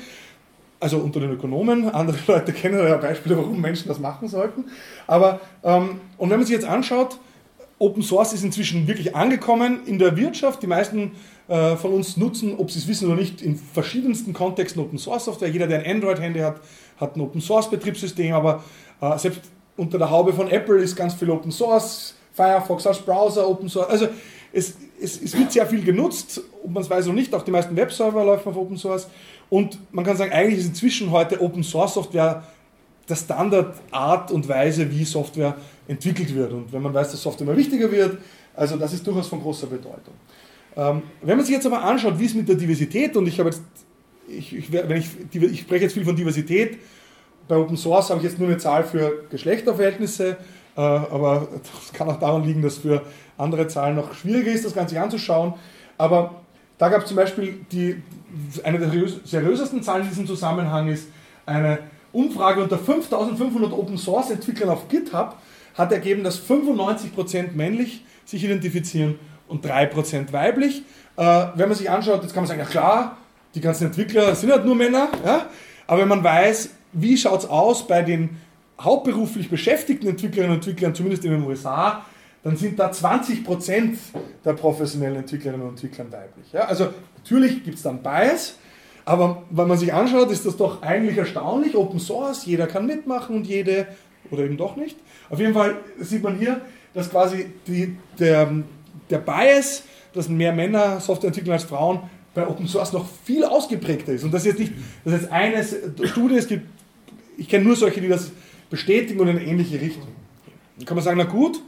Also 0.80 0.98
unter 0.98 1.18
den 1.18 1.32
Ökonomen, 1.32 1.88
andere 1.90 2.18
Leute 2.28 2.52
kennen 2.52 2.78
ja 2.78 2.96
Beispiele, 2.96 3.36
warum 3.36 3.60
Menschen 3.60 3.88
das 3.88 3.98
machen 3.98 4.28
sollten. 4.28 4.66
Aber, 5.08 5.40
ähm, 5.64 6.00
und 6.16 6.30
wenn 6.30 6.38
man 6.38 6.46
sich 6.46 6.54
jetzt 6.54 6.66
anschaut, 6.66 7.18
Open 7.80 8.02
Source 8.02 8.32
ist 8.32 8.44
inzwischen 8.44 8.88
wirklich 8.88 9.14
angekommen 9.14 9.86
in 9.86 9.98
der 9.98 10.16
Wirtschaft. 10.16 10.62
Die 10.62 10.66
meisten 10.66 11.12
äh, 11.48 11.76
von 11.76 11.92
uns 11.92 12.16
nutzen, 12.16 12.54
ob 12.58 12.70
sie 12.70 12.80
es 12.80 12.88
wissen 12.88 13.06
oder 13.06 13.16
nicht, 13.16 13.40
in 13.40 13.56
verschiedensten 13.56 14.32
Kontexten 14.32 14.82
Open 14.82 14.98
Source 14.98 15.26
Software. 15.26 15.48
Jeder, 15.48 15.66
der 15.66 15.80
ein 15.80 15.96
Android-Handy 15.96 16.40
hat, 16.40 16.60
hat 16.98 17.16
ein 17.16 17.20
Open 17.20 17.40
Source 17.40 17.70
Betriebssystem, 17.70 18.34
aber 18.34 18.64
äh, 19.00 19.16
selbst 19.18 19.42
unter 19.78 19.96
der 19.96 20.10
Haube 20.10 20.32
von 20.32 20.50
Apple 20.50 20.78
ist 20.78 20.94
ganz 20.94 21.14
viel 21.14 21.30
Open 21.30 21.50
Source. 21.50 22.14
Firefox 22.32 22.86
als 22.86 22.98
Browser, 22.98 23.48
Open 23.48 23.68
Source. 23.68 23.88
Also 23.88 24.08
es, 24.52 24.74
es, 25.00 25.20
es 25.22 25.36
wird 25.36 25.52
sehr 25.52 25.66
viel 25.66 25.82
genutzt, 25.82 26.40
ob 26.62 26.70
man 26.70 26.82
es 26.82 26.90
weiß 26.90 27.06
oder 27.06 27.14
nicht, 27.14 27.34
auch 27.34 27.42
die 27.42 27.50
meisten 27.50 27.74
Webserver 27.74 28.24
laufen 28.24 28.48
auf 28.48 28.56
Open 28.56 28.76
Source. 28.76 29.08
Und 29.50 29.78
man 29.92 30.04
kann 30.04 30.16
sagen, 30.16 30.32
eigentlich 30.32 30.60
ist 30.60 30.66
inzwischen 30.66 31.10
heute 31.10 31.40
Open 31.40 31.64
Source 31.64 31.94
Software 31.94 32.44
der 33.08 33.16
Standardart 33.16 34.30
und 34.30 34.46
Weise, 34.48 34.90
wie 34.90 35.04
Software 35.04 35.56
entwickelt 35.86 36.34
wird. 36.34 36.52
Und 36.52 36.72
wenn 36.72 36.82
man 36.82 36.92
weiß, 36.92 37.12
dass 37.12 37.22
Software 37.22 37.46
immer 37.46 37.56
wichtiger 37.56 37.90
wird, 37.90 38.18
also 38.54 38.76
das 38.76 38.92
ist 38.92 39.06
durchaus 39.06 39.28
von 39.28 39.40
großer 39.40 39.66
Bedeutung. 39.66 40.14
Ähm, 40.76 41.02
wenn 41.22 41.36
man 41.36 41.46
sich 41.46 41.54
jetzt 41.54 41.66
aber 41.66 41.82
anschaut, 41.82 42.18
wie 42.18 42.26
es 42.26 42.34
mit 42.34 42.48
der 42.48 42.56
Diversität, 42.56 43.16
und 43.16 43.26
ich 43.26 43.38
habe 43.38 43.50
jetzt, 43.50 43.62
ich, 44.28 44.54
ich, 44.54 44.72
wenn 44.72 44.98
ich, 44.98 45.08
ich 45.32 45.60
spreche 45.60 45.84
jetzt 45.84 45.94
viel 45.94 46.04
von 46.04 46.14
Diversität, 46.14 46.78
bei 47.48 47.56
Open 47.56 47.76
Source 47.76 48.10
habe 48.10 48.20
ich 48.20 48.24
jetzt 48.24 48.38
nur 48.38 48.48
eine 48.48 48.58
Zahl 48.58 48.84
für 48.84 49.24
Geschlechterverhältnnisse, 49.30 50.36
äh, 50.76 50.80
aber 50.80 51.48
das 51.62 51.92
kann 51.92 52.08
auch 52.08 52.20
daran 52.20 52.44
liegen, 52.44 52.62
dass 52.62 52.78
für 52.78 53.02
andere 53.36 53.66
Zahlen 53.68 53.96
noch 53.96 54.14
schwieriger 54.14 54.52
ist, 54.52 54.64
das 54.64 54.74
Ganze 54.74 55.00
anzuschauen. 55.00 55.54
Aber 55.96 56.42
da 56.76 56.88
gab 56.88 57.02
es 57.02 57.08
zum 57.08 57.16
Beispiel 57.16 57.64
die, 57.72 58.02
eine 58.62 58.78
der 58.78 58.90
seriösesten 59.24 59.82
Zahlen 59.82 60.02
in 60.02 60.08
diesem 60.10 60.26
Zusammenhang 60.26 60.88
ist 60.88 61.08
eine 61.46 61.78
Umfrage 62.12 62.62
unter 62.62 62.78
5500 62.78 63.72
Open 63.72 63.98
Source 63.98 64.30
Entwicklern 64.30 64.70
auf 64.70 64.88
GitHub 64.88 65.36
hat 65.74 65.92
ergeben, 65.92 66.24
dass 66.24 66.40
95% 66.40 67.52
männlich 67.54 68.04
sich 68.24 68.44
identifizieren 68.44 69.18
und 69.46 69.64
3% 69.64 70.32
weiblich. 70.32 70.82
Äh, 71.16 71.46
wenn 71.54 71.68
man 71.68 71.78
sich 71.78 71.88
anschaut, 71.88 72.22
jetzt 72.22 72.34
kann 72.34 72.42
man 72.42 72.48
sagen, 72.48 72.60
ja 72.60 72.66
klar, 72.66 73.16
die 73.54 73.60
ganzen 73.60 73.86
Entwickler 73.86 74.34
sind 74.34 74.50
halt 74.52 74.64
nur 74.64 74.74
Männer, 74.74 75.08
ja? 75.24 75.46
aber 75.86 76.02
wenn 76.02 76.08
man 76.08 76.22
weiß, 76.22 76.70
wie 77.02 77.16
schaut 77.16 77.40
es 77.40 77.48
aus 77.48 77.86
bei 77.86 78.02
den 78.02 78.36
hauptberuflich 78.80 79.50
beschäftigten 79.50 80.08
Entwicklerinnen 80.08 80.56
und 80.56 80.66
Entwicklern, 80.66 80.94
zumindest 80.94 81.24
in 81.24 81.32
den 81.32 81.44
USA, 81.44 82.04
dann 82.44 82.56
sind 82.56 82.78
da 82.78 82.90
20% 82.90 83.96
der 84.44 84.52
professionellen 84.52 85.16
Entwicklerinnen 85.16 85.66
und 85.66 85.70
Entwickler 85.70 86.04
weiblich. 86.12 86.52
Ja? 86.52 86.60
Also 86.62 86.88
natürlich 87.16 87.64
gibt 87.64 87.76
es 87.76 87.82
dann 87.82 88.02
Bias, 88.02 88.56
aber 89.04 89.42
wenn 89.50 89.66
man 89.66 89.78
sich 89.78 89.92
anschaut, 89.92 90.30
ist 90.30 90.46
das 90.46 90.56
doch 90.56 90.82
eigentlich 90.82 91.16
erstaunlich. 91.16 91.74
Open 91.74 91.98
Source, 91.98 92.46
jeder 92.46 92.66
kann 92.66 92.86
mitmachen 92.86 93.36
und 93.36 93.46
jede, 93.46 93.88
oder 94.30 94.44
eben 94.44 94.56
doch 94.56 94.76
nicht. 94.76 94.96
Auf 95.30 95.40
jeden 95.40 95.54
Fall 95.54 95.76
sieht 95.98 96.22
man 96.22 96.38
hier, 96.38 96.60
dass 96.94 97.10
quasi 97.10 97.46
die, 97.66 97.96
der, 98.18 98.52
der 99.10 99.18
Bias, 99.18 99.82
dass 100.12 100.28
mehr 100.28 100.52
Männer 100.52 101.00
Software 101.00 101.28
entwickeln 101.28 101.52
als 101.52 101.64
Frauen, 101.64 102.00
bei 102.34 102.46
Open 102.46 102.68
Source 102.68 102.92
noch 102.92 103.06
viel 103.24 103.44
ausgeprägter 103.44 104.12
ist. 104.12 104.24
Und 104.24 104.32
das 104.32 104.42
ist 104.42 104.58
jetzt 104.58 104.58
nicht, 104.60 104.72
das 105.04 105.14
ist 105.14 105.22
jetzt 105.22 105.32
eine 105.32 105.64
Studie, 106.06 106.36
es 106.36 106.46
gibt, 106.46 106.68
ich 107.38 107.48
kenne 107.48 107.64
nur 107.64 107.76
solche, 107.76 108.00
die 108.00 108.08
das 108.08 108.30
bestätigen 108.68 109.20
und 109.20 109.28
in 109.28 109.38
eine 109.38 109.46
ähnliche 109.46 109.80
Richtung. 109.80 110.08
Dann 110.76 110.84
kann 110.84 110.96
man 110.96 111.04
sagen, 111.04 111.18
na 111.18 111.24
gut, 111.24 111.62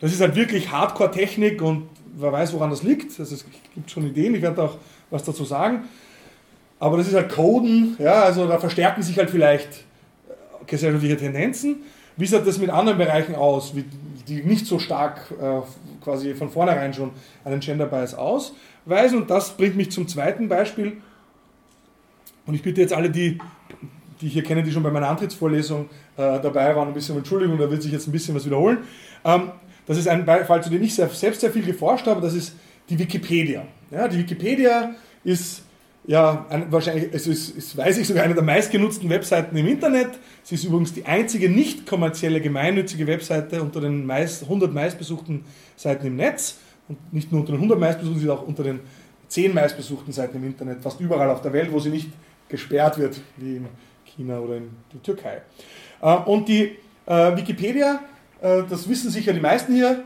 das 0.00 0.12
ist 0.12 0.20
halt 0.20 0.36
wirklich 0.36 0.70
Hardcore-Technik 0.70 1.62
und 1.62 1.88
wer 2.16 2.32
weiß, 2.32 2.52
woran 2.52 2.70
das 2.70 2.82
liegt. 2.82 3.18
Es 3.18 3.44
gibt 3.74 3.90
schon 3.90 4.06
Ideen, 4.06 4.34
ich 4.34 4.42
werde 4.42 4.62
auch 4.62 4.76
was 5.10 5.24
dazu 5.24 5.44
sagen. 5.44 5.84
Aber 6.78 6.98
das 6.98 7.08
ist 7.08 7.14
halt 7.14 7.32
Coden, 7.32 7.96
ja, 7.98 8.24
also 8.24 8.46
da 8.46 8.58
verstärken 8.58 9.02
sich 9.02 9.16
halt 9.16 9.30
vielleicht 9.30 9.68
äh, 10.28 10.64
gesellschaftliche 10.66 11.16
Tendenzen. 11.16 11.76
Wie 12.16 12.26
sieht 12.26 12.46
das 12.46 12.58
mit 12.58 12.70
anderen 12.70 12.98
Bereichen 12.98 13.34
aus, 13.34 13.72
die 14.28 14.42
nicht 14.42 14.66
so 14.66 14.78
stark 14.78 15.32
äh, 15.40 15.60
quasi 16.02 16.34
von 16.34 16.50
vornherein 16.50 16.92
schon 16.92 17.10
einen 17.44 17.60
Gender 17.60 17.86
Bias 17.86 18.14
ausweisen? 18.14 19.22
Und 19.22 19.30
das 19.30 19.56
bringt 19.56 19.76
mich 19.76 19.90
zum 19.92 20.06
zweiten 20.08 20.48
Beispiel. 20.48 20.98
Und 22.46 22.54
ich 22.54 22.62
bitte 22.62 22.80
jetzt 22.82 22.92
alle, 22.92 23.10
die, 23.10 23.38
die 24.20 24.28
hier 24.28 24.42
kenne, 24.42 24.62
die 24.62 24.70
schon 24.70 24.82
bei 24.82 24.90
meiner 24.90 25.08
Antrittsvorlesung 25.08 25.88
äh, 26.16 26.40
dabei 26.40 26.74
waren, 26.76 26.88
ein 26.88 26.94
bisschen 26.94 27.12
um 27.12 27.18
Entschuldigung, 27.18 27.58
da 27.58 27.70
wird 27.70 27.82
sich 27.82 27.92
jetzt 27.92 28.06
ein 28.06 28.12
bisschen 28.12 28.34
was 28.34 28.44
wiederholen. 28.44 28.78
Ähm, 29.24 29.50
das 29.86 29.98
ist 29.98 30.08
ein 30.08 30.24
Fall, 30.24 30.62
zu 30.62 30.70
dem 30.70 30.82
ich 30.82 30.94
selbst 30.94 31.20
sehr 31.20 31.50
viel 31.50 31.64
geforscht 31.64 32.06
habe, 32.06 32.20
das 32.20 32.34
ist 32.34 32.54
die 32.88 32.98
Wikipedia. 32.98 33.66
Ja, 33.90 34.08
die 34.08 34.18
Wikipedia 34.18 34.94
ist 35.24 35.62
ja, 36.06 36.44
ein, 36.50 36.70
wahrscheinlich, 36.70 37.08
es 37.12 37.26
ist, 37.26 37.56
es 37.56 37.76
weiß 37.76 37.96
ich 37.98 38.06
sogar 38.06 38.24
eine 38.24 38.34
der 38.34 38.42
meistgenutzten 38.42 39.08
Webseiten 39.08 39.56
im 39.56 39.66
Internet. 39.66 40.10
Sie 40.42 40.54
ist 40.54 40.64
übrigens 40.64 40.92
die 40.92 41.06
einzige 41.06 41.48
nicht 41.48 41.86
kommerzielle 41.86 42.40
gemeinnützige 42.40 43.06
Webseite 43.06 43.62
unter 43.62 43.80
den 43.80 44.04
meist, 44.04 44.42
100 44.42 44.72
meistbesuchten 44.72 45.44
Seiten 45.76 46.06
im 46.06 46.16
Netz. 46.16 46.58
Und 46.88 46.98
nicht 47.12 47.32
nur 47.32 47.40
unter 47.40 47.52
den 47.52 47.56
100 47.56 47.80
meistbesuchten, 47.80 48.20
sie 48.20 48.26
ist 48.26 48.30
auch 48.30 48.46
unter 48.46 48.62
den 48.62 48.80
10 49.28 49.54
meistbesuchten 49.54 50.12
Seiten 50.12 50.36
im 50.36 50.44
Internet, 50.44 50.82
fast 50.82 51.00
überall 51.00 51.30
auf 51.30 51.40
der 51.40 51.54
Welt, 51.54 51.72
wo 51.72 51.80
sie 51.80 51.88
nicht 51.88 52.10
gesperrt 52.48 52.98
wird, 52.98 53.20
wie 53.38 53.56
in 53.56 53.66
China 54.16 54.38
oder 54.38 54.56
in 54.56 54.70
der 54.92 55.02
Türkei. 55.02 55.42
Äh, 56.00 56.16
und 56.16 56.48
die 56.48 56.76
äh, 57.06 57.36
Wikipedia, 57.36 58.00
äh, 58.40 58.62
das 58.68 58.88
wissen 58.88 59.10
sicher 59.10 59.32
die 59.32 59.40
meisten 59.40 59.74
hier, 59.74 60.04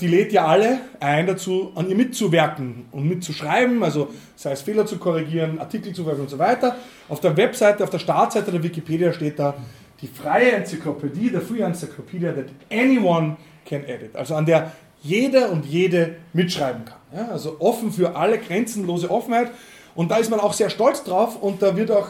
die 0.00 0.06
lädt 0.06 0.32
ja 0.32 0.46
alle 0.46 0.78
ein 1.00 1.26
dazu, 1.26 1.72
an 1.74 1.90
ihr 1.90 1.96
mitzuwerken 1.96 2.86
und 2.92 3.08
mitzuschreiben, 3.08 3.82
also 3.82 4.10
sei 4.36 4.52
es 4.52 4.62
Fehler 4.62 4.86
zu 4.86 4.96
korrigieren, 4.96 5.58
Artikel 5.58 5.92
zu 5.92 6.04
schreiben 6.04 6.20
und 6.20 6.30
so 6.30 6.38
weiter. 6.38 6.76
Auf 7.08 7.18
der 7.18 7.36
Webseite, 7.36 7.82
auf 7.82 7.90
der 7.90 7.98
Startseite 7.98 8.52
der 8.52 8.62
Wikipedia 8.62 9.12
steht 9.12 9.40
da 9.40 9.54
die 10.00 10.06
freie 10.06 10.52
Enzyklopädie, 10.52 11.30
der 11.30 11.40
Free 11.40 11.62
Encyclopedia 11.62 12.32
that 12.32 12.44
anyone 12.70 13.38
can 13.68 13.82
edit, 13.82 14.14
also 14.14 14.36
an 14.36 14.46
der 14.46 14.70
jeder 15.02 15.50
und 15.50 15.66
jede 15.66 16.14
mitschreiben 16.32 16.84
kann. 16.84 16.98
Ja, 17.12 17.32
also 17.32 17.56
offen 17.58 17.90
für 17.90 18.14
alle, 18.14 18.38
grenzenlose 18.38 19.10
Offenheit. 19.10 19.50
Und 19.96 20.12
da 20.12 20.18
ist 20.18 20.30
man 20.30 20.38
auch 20.38 20.52
sehr 20.52 20.70
stolz 20.70 21.02
drauf 21.02 21.42
und 21.42 21.60
da 21.60 21.76
wird 21.76 21.90
auch, 21.90 22.06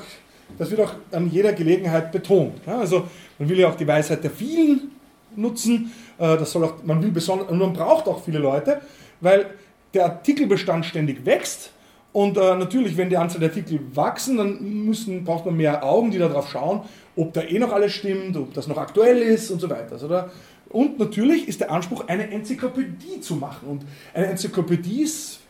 das 0.59 0.71
wird 0.71 0.81
auch 0.81 0.95
an 1.13 1.31
jeder 1.31 1.53
Gelegenheit 1.53 2.13
betont. 2.13 2.61
Ja, 2.67 2.79
also 2.79 3.05
man 3.39 3.49
will 3.49 3.59
ja 3.59 3.69
auch 3.69 3.77
die 3.77 3.87
Weisheit 3.87 4.25
der 4.25 4.31
vielen 4.31 4.93
nutzen 5.35 5.93
äh, 6.19 6.37
das 6.37 6.53
soll 6.53 6.65
auch, 6.65 6.83
man 6.85 7.03
will 7.03 7.11
besonders, 7.11 7.51
man 7.51 7.73
braucht 7.73 8.07
auch 8.07 8.23
viele 8.23 8.39
Leute, 8.39 8.81
weil 9.21 9.47
der 9.95 10.05
Artikelbestand 10.07 10.85
ständig 10.85 11.25
wächst. 11.25 11.71
Und 12.13 12.39
äh, 12.39 12.57
natürlich, 12.57 12.97
wenn 12.97 13.11
die 13.11 13.17
Anzahl 13.17 13.41
der 13.41 13.51
Artikel 13.51 13.81
wachsen, 13.95 14.39
dann 14.39 14.85
müssen, 14.87 15.25
braucht 15.25 15.45
man 15.45 15.57
mehr 15.57 15.85
Augen, 15.85 16.11
die 16.11 16.19
darauf 16.19 16.51
schauen, 16.51 16.81
ob 17.15 17.35
da 17.35 17.43
eh 17.43 17.59
noch 17.59 17.73
alles 17.73 17.93
stimmt, 17.93 18.37
ob 18.37 18.55
das 18.55 18.69
noch 18.69 18.79
aktuell 18.79 19.19
ist 19.19 19.51
und 19.51 19.61
so 19.61 19.69
weiter. 19.69 19.97
Da, 20.09 20.31
und 20.71 20.99
natürlich 20.99 21.47
ist 21.47 21.61
der 21.61 21.71
Anspruch, 21.71 22.09
eine 22.09 22.31
Enzyklopädie 22.31 23.21
zu 23.21 23.37
machen. 23.37 23.69
Und 23.69 23.85
eine 24.15 24.27
Enzyklopädie 24.27 25.07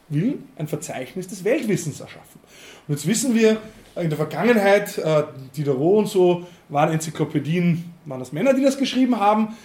will 0.09 0.39
ein 0.57 0.67
Verzeichnis 0.67 1.29
des 1.29 1.45
Weltwissens 1.45 2.01
erschaffen. 2.01 2.41
Und 2.89 2.95
jetzt 2.95 3.07
wissen 3.07 3.35
wir, 3.35 3.59
in 3.97 4.11
der 4.11 4.17
Vergangenheit, 4.17 4.99
äh, 4.99 5.25
Diderot 5.57 5.99
und 5.99 6.09
so, 6.09 6.47
waren 6.69 6.93
Enzyklopädien, 6.93 7.93
waren 8.05 8.21
das 8.21 8.33
Männer, 8.33 8.55
die 8.55 8.63
das 8.63 8.79
geschrieben 8.79 9.19
haben. 9.19 9.57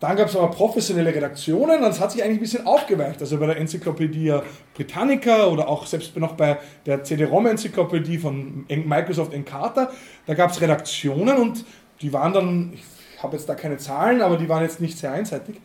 Dann 0.00 0.16
gab 0.16 0.28
es 0.28 0.36
aber 0.36 0.48
professionelle 0.50 1.14
Redaktionen 1.14 1.76
und 1.76 1.82
das 1.82 2.00
hat 2.00 2.10
sich 2.10 2.24
eigentlich 2.24 2.38
ein 2.38 2.40
bisschen 2.40 2.66
aufgeweicht. 2.66 3.20
Also 3.20 3.38
bei 3.38 3.46
der 3.46 3.56
Enzyklopädie 3.58 4.36
Britannica 4.74 5.46
oder 5.46 5.68
auch 5.68 5.86
selbst 5.86 6.16
noch 6.16 6.32
bei 6.32 6.58
der 6.86 7.04
CD-ROM-Enzyklopädie 7.04 8.18
von 8.18 8.64
Microsoft 8.68 9.32
Encarta, 9.32 9.90
da 10.26 10.34
gab 10.34 10.50
es 10.50 10.60
Redaktionen 10.60 11.36
und 11.36 11.64
die 12.00 12.12
waren 12.12 12.32
dann, 12.32 12.72
ich 12.74 13.22
habe 13.22 13.36
jetzt 13.36 13.48
da 13.48 13.54
keine 13.54 13.78
Zahlen, 13.78 14.22
aber 14.22 14.36
die 14.36 14.48
waren 14.48 14.64
jetzt 14.64 14.80
nicht 14.80 14.98
sehr 14.98 15.12
einseitig. 15.12 15.60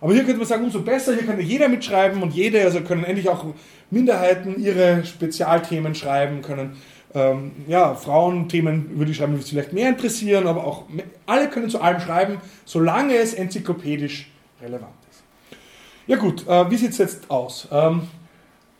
Aber 0.00 0.12
hier 0.12 0.22
könnte 0.22 0.38
man 0.38 0.46
sagen, 0.46 0.64
umso 0.64 0.82
besser, 0.82 1.14
hier 1.14 1.26
kann 1.26 1.40
jeder 1.40 1.68
mitschreiben 1.68 2.22
und 2.22 2.32
jede, 2.32 2.62
also 2.62 2.82
können 2.82 3.02
endlich 3.02 3.28
auch 3.28 3.46
Minderheiten 3.90 4.62
ihre 4.62 5.04
Spezialthemen 5.04 5.96
schreiben, 5.96 6.42
können 6.42 6.76
ähm, 7.14 7.52
ja, 7.66 7.94
Frauenthemen 7.94 8.90
über 8.90 9.04
die 9.04 9.14
schreiben, 9.14 9.36
die 9.36 9.42
vielleicht 9.42 9.72
mehr 9.72 9.88
interessieren, 9.88 10.46
aber 10.46 10.66
auch 10.66 10.84
alle 11.26 11.48
können 11.48 11.68
zu 11.68 11.80
allem 11.80 12.00
schreiben, 12.00 12.38
solange 12.64 13.16
es 13.16 13.34
enzyklopädisch 13.34 14.30
relevant 14.60 14.94
ist. 15.10 15.22
Ja 16.06 16.16
gut, 16.16 16.46
äh, 16.48 16.70
wie 16.70 16.76
sieht 16.76 16.90
es 16.90 16.98
jetzt 16.98 17.30
aus? 17.30 17.68
Ähm, 17.70 18.02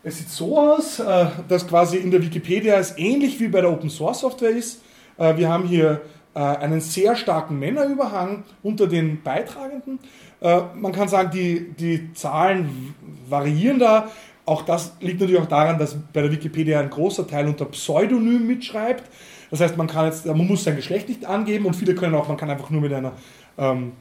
es 0.03 0.17
sieht 0.17 0.29
so 0.29 0.59
aus, 0.59 0.99
äh, 0.99 1.27
dass 1.47 1.67
quasi 1.67 1.97
in 1.97 2.11
der 2.11 2.21
Wikipedia 2.21 2.77
es 2.77 2.97
ähnlich 2.97 3.39
wie 3.39 3.47
bei 3.47 3.61
der 3.61 3.71
Open 3.71 3.89
Source 3.89 4.19
Software 4.19 4.49
ist. 4.49 4.81
Äh, 5.17 5.37
wir 5.37 5.49
haben 5.49 5.65
hier 5.65 6.01
äh, 6.35 6.39
einen 6.39 6.81
sehr 6.81 7.15
starken 7.15 7.59
Männerüberhang 7.59 8.43
unter 8.63 8.87
den 8.87 9.21
Beitragenden. 9.21 9.99
Äh, 10.41 10.61
man 10.75 10.91
kann 10.91 11.07
sagen, 11.07 11.31
die, 11.31 11.71
die 11.73 12.13
Zahlen 12.13 12.95
variieren 13.29 13.79
da. 13.79 14.09
Auch 14.45 14.63
das 14.63 14.93
liegt 14.99 15.21
natürlich 15.21 15.41
auch 15.41 15.47
daran, 15.47 15.79
dass 15.79 15.95
bei 16.11 16.21
der 16.21 16.31
Wikipedia 16.31 16.79
ein 16.79 16.89
großer 16.89 17.25
Teil 17.25 17.47
unter 17.47 17.65
Pseudonym 17.65 18.45
mitschreibt. 18.45 19.03
Das 19.49 19.61
heißt, 19.61 19.77
man 19.77 19.87
kann 19.87 20.05
jetzt, 20.05 20.25
man 20.25 20.45
muss 20.45 20.63
sein 20.63 20.75
Geschlecht 20.75 21.07
nicht 21.07 21.25
angeben 21.25 21.65
und 21.65 21.75
viele 21.75 21.95
können 21.95 22.15
auch, 22.15 22.27
man 22.27 22.37
kann 22.37 22.49
einfach 22.49 22.69
nur 22.69 22.81
mit 22.81 22.91
einer 22.91 23.13
ähm, 23.57 23.93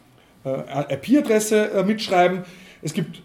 äh, 0.45 0.95
IP-Adresse 0.95 1.73
äh, 1.73 1.85
mitschreiben. 1.85 2.43
Es 2.81 2.93
gibt 2.93 3.23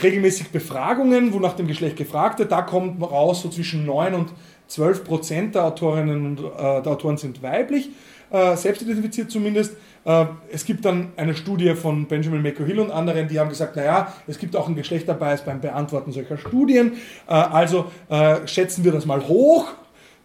regelmäßig 0.00 0.50
Befragungen, 0.50 1.32
wo 1.32 1.40
nach 1.40 1.54
dem 1.54 1.66
Geschlecht 1.66 1.96
gefragt 1.96 2.38
wird. 2.38 2.52
Da 2.52 2.62
kommt 2.62 3.02
raus, 3.02 3.42
so 3.42 3.48
zwischen 3.48 3.84
9 3.86 4.14
und 4.14 4.32
12 4.68 5.04
Prozent 5.04 5.54
der 5.56 5.64
Autorinnen 5.64 6.26
und 6.26 6.38
äh, 6.38 6.82
der 6.82 6.86
Autoren 6.86 7.16
sind 7.16 7.42
weiblich, 7.42 7.90
äh, 8.30 8.56
selbstidentifiziert 8.56 9.30
zumindest. 9.30 9.76
Äh, 10.04 10.26
es 10.50 10.64
gibt 10.64 10.84
dann 10.84 11.12
eine 11.16 11.34
Studie 11.34 11.74
von 11.74 12.06
Benjamin 12.06 12.42
McCohill 12.42 12.80
und 12.80 12.90
anderen, 12.90 13.28
die 13.28 13.38
haben 13.38 13.48
gesagt, 13.48 13.76
naja, 13.76 14.12
es 14.26 14.38
gibt 14.38 14.56
auch 14.56 14.66
einen 14.66 14.76
Geschlechterbias 14.76 15.44
beim 15.44 15.60
Beantworten 15.60 16.12
solcher 16.12 16.38
Studien. 16.38 16.94
Äh, 17.28 17.32
also 17.32 17.86
äh, 18.08 18.46
schätzen 18.46 18.84
wir 18.84 18.92
das 18.92 19.06
mal 19.06 19.26
hoch, 19.26 19.66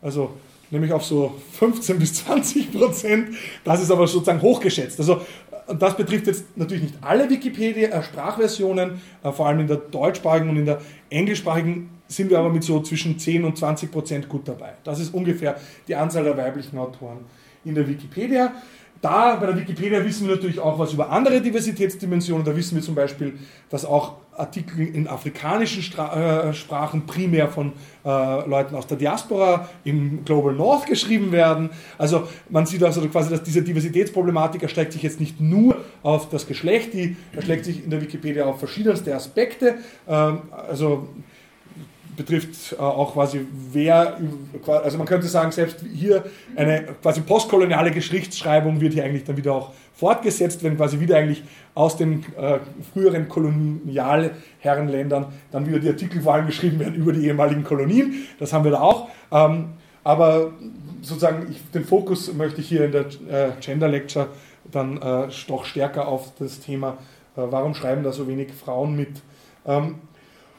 also 0.02 0.34
nämlich 0.72 0.92
auf 0.94 1.04
so 1.04 1.36
15 1.54 2.00
bis 2.00 2.26
20 2.26 2.72
Prozent. 2.72 3.36
Das 3.64 3.82
ist 3.82 3.92
aber 3.92 4.08
sozusagen 4.08 4.42
hochgeschätzt. 4.42 5.00
Also 5.00 5.22
und 5.68 5.82
das 5.82 5.98
betrifft 5.98 6.28
jetzt 6.28 6.46
natürlich 6.56 6.84
nicht 6.84 6.96
alle 7.02 7.30
Wikipedia-Sprachversionen, 7.30 9.02
äh, 9.24 9.32
vor 9.32 9.48
allem 9.48 9.62
in 9.62 9.68
der 9.68 9.78
deutschsprachigen 9.78 10.50
und 10.50 10.58
in 10.58 10.66
der 10.66 10.80
englischsprachigen 11.10 11.90
sind 12.08 12.30
wir 12.30 12.38
aber 12.38 12.50
mit 12.50 12.64
so 12.64 12.82
zwischen 12.82 13.18
10 13.18 13.44
und 13.44 13.58
20 13.58 13.92
Prozent 13.92 14.30
gut 14.30 14.48
dabei. 14.48 14.74
Das 14.84 15.00
ist 15.00 15.14
ungefähr 15.14 15.60
die 15.88 15.96
Anzahl 15.96 16.24
der 16.24 16.38
weiblichen 16.38 16.78
Autoren 16.78 17.26
in 17.66 17.76
der 17.76 17.88
Wikipedia. 17.88 18.54
Da 19.02 19.36
bei 19.36 19.48
der 19.48 19.58
Wikipedia 19.58 20.04
wissen 20.04 20.28
wir 20.28 20.36
natürlich 20.36 20.60
auch 20.60 20.80
was 20.80 20.94
über 20.94 21.12
andere 21.12 21.42
Diversitätsdimensionen. 21.42 22.46
Da 22.46 22.56
wissen 22.56 22.76
wir 22.76 22.82
zum 22.82 22.96
Beispiel, 22.96 23.34
dass 23.70 23.86
auch 23.86 24.16
Artikel 24.38 24.88
in 24.88 25.08
afrikanischen 25.08 25.82
Stra 25.82 26.50
äh, 26.50 26.54
Sprachen 26.54 27.06
primär 27.06 27.48
von 27.48 27.74
äh, 28.04 28.48
Leuten 28.48 28.76
aus 28.76 28.88
der 28.88 28.98
Diaspora 28.98 29.70
im 29.84 30.26
Global 30.26 30.54
North 30.54 30.88
geschrieben 30.88 31.32
werden. 31.32 31.70
Also 31.98 32.28
man 32.50 32.66
sieht 32.66 32.84
also 32.84 33.02
quasi, 33.08 33.30
dass 33.30 33.44
diese 33.44 33.62
Diversitätsproblematik 33.62 34.64
erstreckt 34.64 34.94
sich 34.94 35.04
jetzt 35.04 35.20
nicht 35.20 35.40
nur 35.40 35.78
auf 36.04 36.30
das 36.30 36.48
Geschlecht, 36.48 36.94
die 36.94 37.16
erschlägt 37.34 37.66
sich 37.66 37.84
in 37.84 37.90
der 37.90 38.02
Wikipedia 38.02 38.46
auf 38.46 38.60
verschiedenste 38.60 39.16
Aspekte. 39.16 39.76
Ähm, 40.08 40.40
also 40.52 41.10
betrifft 42.16 42.74
äh, 42.74 42.82
auch 42.82 43.14
quasi 43.14 43.42
wer, 43.72 44.18
also 44.66 44.98
man 44.98 45.08
könnte 45.08 45.28
sagen, 45.28 45.52
selbst 45.52 45.84
hier 45.94 46.24
eine 46.56 46.84
quasi 47.02 47.22
postkoloniale 47.22 47.92
Geschichtsschreibung 47.92 48.82
wird 48.82 48.94
hier 48.94 49.04
eigentlich 49.04 49.24
dann 49.24 49.38
wieder 49.38 49.54
auch 49.54 49.72
fortgesetzt, 49.94 50.64
wenn 50.64 50.78
quasi 50.78 51.00
wieder 51.00 51.18
eigentlich 51.18 51.44
aus 51.74 51.98
den 51.98 52.26
äh, 52.38 52.60
früheren 52.94 53.30
Kolonialherrenländern 53.30 55.28
dann 55.52 55.68
wieder 55.68 55.80
die 55.80 55.90
Artikel 55.90 56.22
vor 56.22 56.34
allem 56.34 56.48
geschrieben 56.48 56.80
werden 56.80 56.96
über 56.96 57.14
die 57.14 57.26
ehemaligen 57.26 57.64
Kolonien. 57.64 58.26
Das 58.40 58.54
haben 58.54 58.64
wir 58.64 58.72
da 58.72 58.82
auch. 58.82 59.10
Ähm, 59.32 59.70
aber 60.04 60.52
sozusagen 61.02 61.48
ich, 61.50 61.60
den 61.72 61.84
Fokus 61.84 62.34
möchte 62.34 62.62
ich 62.62 62.68
hier 62.68 62.86
in 62.86 62.92
der 62.92 63.06
äh, 63.06 63.52
Gender 63.60 63.88
Lecture 63.88 64.28
dann 64.72 64.98
äh, 64.98 65.28
doch 65.48 65.66
stärker 65.66 66.08
auf 66.08 66.34
das 66.38 66.60
Thema, 66.60 66.98
äh, 67.36 67.42
warum 67.50 67.74
schreiben 67.74 68.04
da 68.04 68.12
so 68.12 68.28
wenig 68.28 68.54
Frauen 68.54 68.96
mit. 68.96 69.22
Ähm, 69.66 69.96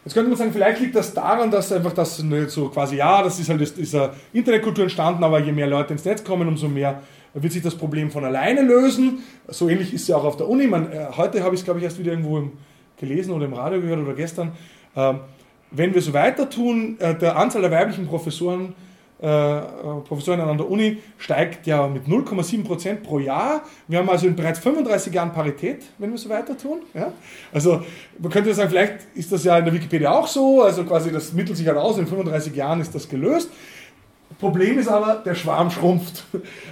Jetzt 0.06 0.14
könnte 0.14 0.28
man 0.28 0.38
sagen, 0.38 0.52
vielleicht 0.52 0.78
liegt 0.78 0.94
das 0.94 1.14
daran, 1.14 1.50
dass 1.50 1.72
einfach 1.72 1.92
das 1.92 2.22
so 2.46 2.68
quasi, 2.68 2.94
ja, 2.94 3.24
das 3.24 3.40
ist 3.40 3.48
halt 3.48 3.76
dieser 3.76 4.14
Internetkultur 4.32 4.84
entstanden, 4.84 5.24
aber 5.24 5.40
je 5.40 5.50
mehr 5.50 5.66
Leute 5.66 5.94
ins 5.94 6.04
Netz 6.04 6.22
kommen, 6.22 6.46
umso 6.46 6.68
mehr 6.68 7.02
wird 7.34 7.52
sich 7.52 7.64
das 7.64 7.74
Problem 7.74 8.12
von 8.12 8.24
alleine 8.24 8.62
lösen. 8.62 9.24
So 9.48 9.68
ähnlich 9.68 9.92
ist 9.92 10.02
es 10.02 10.06
ja 10.06 10.16
auch 10.16 10.22
auf 10.22 10.36
der 10.36 10.48
Uni. 10.48 10.68
Man, 10.68 10.92
äh, 10.92 11.06
heute 11.16 11.42
habe 11.42 11.56
ich 11.56 11.62
es, 11.62 11.64
glaube 11.64 11.80
ich, 11.80 11.84
erst 11.84 11.98
wieder 11.98 12.12
irgendwo 12.12 12.38
im, 12.38 12.52
gelesen 12.96 13.32
oder 13.32 13.46
im 13.46 13.54
Radio 13.54 13.80
gehört 13.80 13.98
oder 13.98 14.14
gestern. 14.14 14.52
Ähm, 14.94 15.18
wenn 15.72 15.92
wir 15.92 16.00
so 16.00 16.12
weiter 16.12 16.48
tun, 16.48 17.00
äh, 17.00 17.16
der 17.16 17.36
Anzahl 17.36 17.62
der 17.62 17.72
weiblichen 17.72 18.06
Professoren 18.06 18.74
Professoren 19.18 20.40
an 20.40 20.58
der 20.58 20.70
Uni 20.70 20.98
steigt 21.16 21.66
ja 21.66 21.86
mit 21.86 22.04
0,7% 22.06 22.96
pro 22.96 23.18
Jahr. 23.18 23.62
Wir 23.88 23.98
haben 23.98 24.10
also 24.10 24.26
in 24.26 24.36
bereits 24.36 24.58
35 24.58 25.12
Jahren 25.12 25.32
Parität, 25.32 25.84
wenn 25.96 26.10
wir 26.10 26.18
so 26.18 26.28
weiter 26.28 26.56
tun. 26.56 26.80
Ja? 26.92 27.12
Also 27.52 27.82
man 28.18 28.30
könnte 28.30 28.52
sagen, 28.52 28.68
vielleicht 28.68 29.06
ist 29.14 29.32
das 29.32 29.44
ja 29.44 29.56
in 29.58 29.64
der 29.64 29.72
Wikipedia 29.72 30.10
auch 30.10 30.26
so, 30.26 30.62
also 30.62 30.84
quasi 30.84 31.10
das 31.10 31.32
mittelt 31.32 31.56
sich 31.56 31.66
halt 31.66 31.78
aus, 31.78 31.96
in 31.96 32.06
35 32.06 32.54
Jahren 32.54 32.80
ist 32.80 32.94
das 32.94 33.08
gelöst. 33.08 33.50
Problem 34.38 34.78
ist 34.78 34.88
aber, 34.88 35.22
der 35.24 35.34
Schwarm 35.34 35.70
schrumpft. 35.70 36.24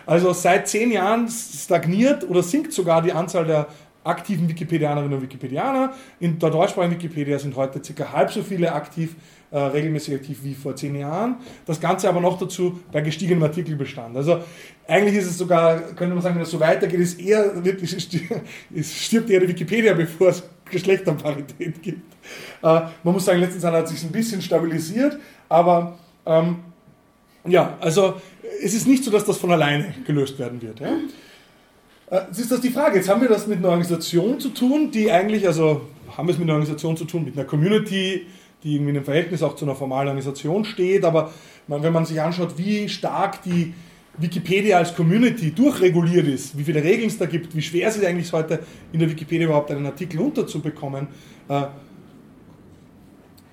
Also 0.05 0.33
seit 0.35 0.69
10 0.69 0.93
Jahren 0.93 1.29
stagniert 1.29 2.29
oder 2.29 2.43
sinkt 2.43 2.75
sogar 2.75 3.01
die 3.01 3.13
Anzahl 3.13 3.47
der 3.47 3.69
aktiven 4.03 4.49
Wikipedianerinnen 4.51 5.15
und 5.15 5.23
Wikipedianer. 5.23 5.95
In 6.21 6.39
der 6.39 6.51
deutschsprachigen 6.51 6.97
Wikipedia 6.97 7.39
sind 7.39 7.57
heute 7.57 7.83
circa 7.83 8.13
halb 8.13 8.31
so 8.31 8.43
viele 8.43 8.73
aktiv 8.73 9.17
äh, 9.55 9.59
regelmäßig 9.59 10.17
aktiv 10.17 10.39
wie 10.43 10.53
vor 10.53 10.75
zehn 10.75 10.97
Jahren. 10.97 11.37
Das 11.65 11.81
Ganze 11.81 12.09
aber 12.09 12.21
noch 12.21 12.37
dazu 12.37 12.81
bei 12.91 13.03
gestiegenem 13.03 13.45
Artikelbestand. 13.45 14.17
Also 14.17 14.41
eigentlich 14.89 15.15
ist 15.15 15.27
es 15.27 15.39
sogar, 15.39 15.79
könnte 15.95 16.13
man 16.13 16.23
sagen, 16.23 16.35
wenn 16.35 16.43
es 16.43 16.51
so 16.51 16.59
weitergeht, 16.59 16.99
ist 16.99 17.21
eher, 17.21 17.65
wird, 17.65 17.81
es 17.81 19.05
stirbt 19.05 19.31
eher 19.31 19.39
die 19.39 19.49
Wikipedia, 19.49 19.95
bevor 19.95 20.31
es 20.31 20.43
Geschlechterparität 20.69 21.81
gibt. 21.81 22.15
Äh, 22.65 22.67
man 23.05 23.15
muss 23.15 23.25
sagen, 23.25 23.39
letztens 23.39 23.63
hat 23.63 23.85
es 23.85 23.91
sich 23.91 24.03
ein 24.03 24.11
bisschen 24.11 24.43
stabilisiert, 24.43 25.19
aber 25.49 25.99
ähm, 26.27 26.57
ja, 27.47 27.79
also 27.81 28.15
es 28.61 28.75
ist 28.75 28.89
nicht 28.89 29.05
so, 29.05 29.13
dass 29.13 29.25
das 29.25 29.37
von 29.37 29.53
alleine 29.53 29.95
gelöst 30.05 30.37
werden 30.41 30.61
wird. 30.61 30.81
Ja? 30.81 30.89
Äh, 32.11 32.23
jetzt 32.27 32.41
ist 32.41 32.51
das 32.51 32.61
die 32.61 32.71
Frage. 32.71 32.97
Jetzt 32.97 33.09
haben 33.09 33.21
wir 33.21 33.29
das 33.29 33.47
mit 33.47 33.59
einer 33.59 33.69
Organisation 33.69 34.41
zu 34.41 34.49
tun, 34.49 34.91
die 34.91 35.13
eigentlich, 35.13 35.47
also 35.47 35.83
haben 36.17 36.27
wir 36.27 36.33
es 36.33 36.39
mit 36.39 36.49
einer 36.49 36.55
Organisation 36.55 36.97
zu 36.97 37.05
tun, 37.05 37.25
mit 37.25 37.39
einer 37.39 37.47
Community, 37.47 38.27
die 38.65 38.75
irgendwie 38.75 38.91
in 38.91 38.97
einem 38.97 39.05
Verhältnis 39.05 39.43
auch 39.43 39.55
zu 39.55 39.67
einer 39.67 39.77
formalen 39.77 40.09
Organisation 40.09 40.65
steht. 40.65 41.05
Aber 41.05 41.31
wenn 41.69 41.93
man 41.93 42.07
sich 42.07 42.21
anschaut, 42.21 42.55
wie 42.57 42.89
stark 42.89 43.43
die 43.43 43.75
Wikipedia 44.17 44.79
als 44.79 44.95
Community 44.95 45.51
durchreguliert 45.51 46.27
ist, 46.27 46.57
wie 46.57 46.65
viele 46.65 46.83
Regeln 46.83 47.09
es 47.09 47.19
da 47.19 47.27
gibt, 47.27 47.55
wie 47.55 47.63
schwer 47.63 47.89
es 47.89 47.97
ist 47.97 48.05
eigentlich 48.05 48.33
heute 48.33 48.61
in 48.93 49.01
der 49.01 49.11
Wikipedia 49.11 49.47
überhaupt 49.47 49.71
einen 49.71 49.87
Artikel 49.87 50.21
unterzubekommen, 50.21 51.09
äh, 51.49 51.63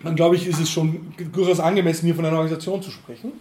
dann 0.03 0.15
glaube 0.15 0.35
ich, 0.35 0.47
ist 0.47 0.59
es 0.59 0.69
schon 0.69 1.13
durchaus 1.31 1.59
angemessen, 1.59 2.05
hier 2.05 2.15
von 2.15 2.25
einer 2.25 2.35
Organisation 2.37 2.81
zu 2.81 2.89
sprechen, 2.89 3.33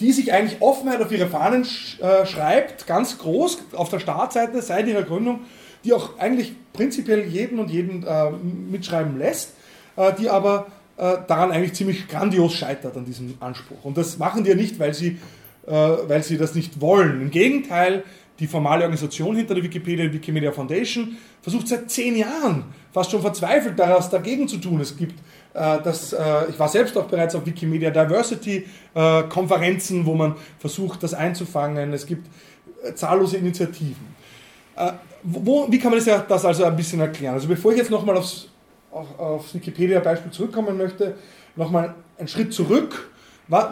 die 0.00 0.12
sich 0.12 0.32
eigentlich 0.32 0.60
Offenheit 0.60 1.00
auf 1.00 1.12
ihre 1.12 1.26
Fahnen 1.28 1.66
äh, 2.00 2.26
schreibt, 2.26 2.86
ganz 2.86 3.18
groß 3.18 3.58
auf 3.74 3.88
der 3.90 4.00
Startseite 4.00 4.60
seit 4.60 4.86
ihrer 4.86 5.02
Gründung, 5.02 5.40
die 5.84 5.92
auch 5.92 6.18
eigentlich 6.18 6.54
prinzipiell 6.72 7.24
jeden 7.26 7.58
und 7.58 7.70
jeden 7.70 8.04
äh, 8.04 8.30
mitschreiben 8.30 9.18
lässt, 9.18 9.54
die 10.18 10.28
aber 10.28 10.66
daran 10.96 11.50
eigentlich 11.50 11.74
ziemlich 11.74 12.06
grandios 12.08 12.54
scheitert 12.54 12.96
an 12.96 13.04
diesem 13.04 13.34
Anspruch. 13.40 13.84
Und 13.84 13.96
das 13.96 14.18
machen 14.18 14.44
die 14.44 14.50
ja 14.50 14.56
nicht, 14.56 14.78
weil 14.78 14.94
sie, 14.94 15.18
äh, 15.66 15.70
weil 15.72 16.22
sie 16.22 16.38
das 16.38 16.54
nicht 16.54 16.80
wollen. 16.80 17.20
Im 17.20 17.30
Gegenteil, 17.30 18.04
die 18.38 18.46
formale 18.46 18.82
Organisation 18.82 19.36
hinter 19.36 19.54
der 19.54 19.64
Wikipedia, 19.64 20.06
die 20.06 20.12
Wikimedia 20.12 20.52
Foundation, 20.52 21.16
versucht 21.42 21.68
seit 21.68 21.90
zehn 21.90 22.16
Jahren 22.16 22.64
fast 22.92 23.10
schon 23.10 23.22
verzweifelt 23.22 23.78
daraus 23.78 24.10
dagegen 24.10 24.46
zu 24.46 24.58
tun. 24.58 24.80
Es 24.80 24.96
gibt 24.96 25.14
äh, 25.54 25.78
das, 25.82 26.12
äh, 26.12 26.50
ich 26.50 26.58
war 26.58 26.68
selbst 26.68 26.96
auch 26.98 27.06
bereits 27.06 27.34
auf 27.34 27.46
Wikimedia 27.46 27.90
Diversity 27.90 28.66
äh, 28.94 29.22
Konferenzen, 29.24 30.04
wo 30.04 30.14
man 30.14 30.34
versucht, 30.58 31.02
das 31.02 31.14
einzufangen. 31.14 31.92
Es 31.92 32.06
gibt 32.06 32.26
äh, 32.82 32.92
zahllose 32.94 33.36
Initiativen. 33.36 34.14
Wo, 35.22 35.70
wie 35.70 35.78
kann 35.78 35.92
man 35.92 36.04
das, 36.04 36.26
das 36.26 36.44
also 36.44 36.64
ein 36.64 36.74
bisschen 36.74 36.98
erklären? 36.98 37.34
Also 37.34 37.46
bevor 37.46 37.70
ich 37.70 37.78
jetzt 37.78 37.90
nochmal 37.90 38.16
aufs 38.16 38.48
auf, 38.94 39.18
aufs 39.18 39.54
Wikipedia-Beispiel 39.54 40.30
zurückkommen 40.30 40.76
möchte, 40.76 41.16
nochmal 41.56 41.94
einen 42.18 42.28
Schritt 42.28 42.52
zurück. 42.52 43.10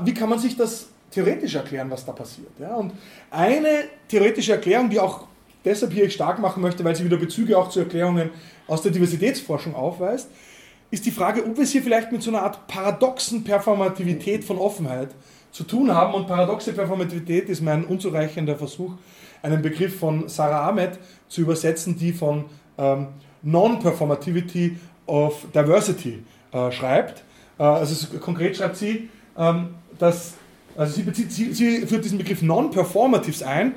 Wie 0.05 0.15
kann 0.15 0.29
man 0.29 0.39
sich 0.39 0.57
das 0.57 0.89
theoretisch 1.11 1.55
erklären, 1.55 1.91
was 1.91 2.05
da 2.05 2.13
passiert? 2.13 2.51
Ja? 2.59 2.75
Und 2.75 2.93
eine 3.31 3.85
theoretische 4.09 4.53
Erklärung, 4.53 4.91
die 4.91 5.01
auch 5.01 5.27
deshalb 5.65 5.93
hier 5.93 6.05
ich 6.05 6.15
stark 6.15 6.39
machen 6.41 6.63
möchte, 6.63 6.85
weil 6.85 6.97
sie 6.97 7.05
wieder 7.05 7.17
Bezüge 7.17 7.57
auch 7.57 7.69
zu 7.69 7.81
Erklärungen 7.81 8.31
aus 8.67 8.83
der 8.83 8.93
Diversitätsforschung 8.93 9.75
aufweist, 9.75 10.29
ist 10.91 11.07
die 11.07 11.11
Frage, 11.11 11.45
ob 11.47 11.57
wir 11.57 11.65
es 11.65 11.73
hier 11.73 11.83
vielleicht 11.83 12.13
mit 12.13 12.23
so 12.23 12.31
einer 12.31 12.43
Art 12.43 12.67
paradoxen 12.67 13.45
Performativität 13.45 14.45
von 14.45 14.59
Offenheit 14.59 15.11
zu 15.51 15.65
tun 15.65 15.95
haben. 15.95 16.13
Und 16.13 16.27
paradoxe 16.27 16.73
Performativität 16.73 17.49
ist 17.49 17.63
mein 17.63 17.85
unzureichender 17.85 18.57
Versuch, 18.57 18.93
einen 19.43 19.63
Begriff 19.63 19.99
von 19.99 20.29
Sarah 20.29 20.69
Ahmed 20.69 20.99
zu 21.29 21.41
übersetzen, 21.41 21.97
die 21.97 22.13
von 22.13 22.45
ähm, 22.77 23.09
Non-Performativity 23.43 24.77
of 25.13 25.47
Diversity 25.55 26.23
äh, 26.53 26.73
schreibt. 26.73 27.23
Äh, 27.59 27.65
also 27.65 28.19
konkret 28.19 28.57
schreibt 28.57 28.77
sie, 28.77 29.11
ähm, 29.37 29.75
dass 29.99 30.35
also 30.75 30.95
sie, 30.95 31.03
bezieht, 31.03 31.31
sie, 31.31 31.53
sie, 31.53 31.87
führt 31.87 32.05
diesen 32.05 32.17
Begriff 32.17 32.41
Non-Performatives 32.41 33.43
ein 33.43 33.75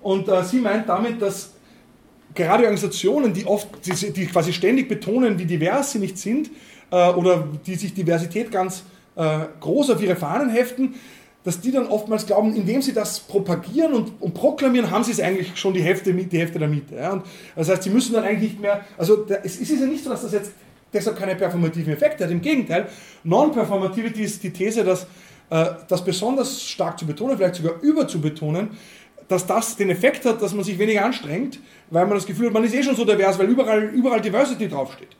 und 0.00 0.26
äh, 0.28 0.42
sie 0.42 0.58
meint 0.58 0.88
damit, 0.88 1.20
dass 1.20 1.52
gerade 2.34 2.62
Organisationen, 2.62 3.34
die 3.34 3.44
oft, 3.44 3.68
die, 3.84 4.12
die, 4.12 4.26
quasi 4.26 4.54
ständig 4.54 4.88
betonen, 4.88 5.38
wie 5.38 5.44
divers 5.44 5.92
sie 5.92 5.98
nicht 5.98 6.16
sind 6.16 6.50
äh, 6.90 7.10
oder 7.10 7.46
die 7.66 7.74
sich 7.74 7.92
Diversität 7.92 8.50
ganz 8.50 8.84
äh, 9.16 9.40
groß 9.60 9.90
auf 9.90 10.02
ihre 10.02 10.16
Fahnen 10.16 10.48
heften, 10.48 10.94
dass 11.44 11.60
die 11.60 11.72
dann 11.72 11.88
oftmals 11.88 12.26
glauben, 12.26 12.54
indem 12.54 12.80
sie 12.80 12.92
das 12.92 13.20
propagieren 13.20 13.92
und, 13.92 14.12
und 14.20 14.34
proklamieren, 14.34 14.90
haben 14.90 15.04
sie 15.04 15.12
es 15.12 15.20
eigentlich 15.20 15.58
schon 15.58 15.74
die 15.74 15.82
Hälfte, 15.82 16.12
die 16.14 16.38
Hälfte 16.38 16.58
der 16.58 16.68
Miete. 16.68 16.96
Ja? 16.96 17.22
Das 17.56 17.68
heißt, 17.68 17.82
sie 17.82 17.90
müssen 17.90 18.14
dann 18.14 18.24
eigentlich 18.24 18.52
nicht 18.52 18.60
mehr, 18.60 18.84
also 18.96 19.16
der, 19.16 19.44
es 19.44 19.58
ist 19.58 19.70
ja 19.70 19.86
nicht 19.86 20.04
so, 20.04 20.10
dass 20.10 20.22
das 20.22 20.32
jetzt 20.32 20.52
deshalb 20.92 21.18
keine 21.18 21.36
performativen 21.36 21.92
Effekte 21.92 22.24
hat. 22.24 22.30
Im 22.30 22.40
Gegenteil, 22.40 22.88
Non-Performativity 23.24 24.22
ist 24.22 24.42
die 24.42 24.50
These, 24.50 24.84
dass 24.84 25.06
äh, 25.50 25.66
das 25.88 26.04
besonders 26.04 26.62
stark 26.62 26.98
zu 26.98 27.06
betonen, 27.06 27.36
vielleicht 27.36 27.56
sogar 27.56 27.80
über 27.80 28.06
zu 28.06 28.20
betonen, 28.20 28.70
dass 29.28 29.46
das 29.46 29.76
den 29.76 29.90
Effekt 29.90 30.24
hat, 30.24 30.42
dass 30.42 30.54
man 30.54 30.64
sich 30.64 30.78
weniger 30.78 31.04
anstrengt, 31.04 31.60
weil 31.90 32.04
man 32.06 32.16
das 32.16 32.26
Gefühl 32.26 32.46
hat, 32.46 32.52
man 32.52 32.64
ist 32.64 32.74
eh 32.74 32.82
schon 32.82 32.96
so 32.96 33.04
divers, 33.04 33.38
weil 33.38 33.48
überall, 33.48 33.84
überall 33.84 34.20
Diversity 34.20 34.68
draufsteht. 34.68 35.16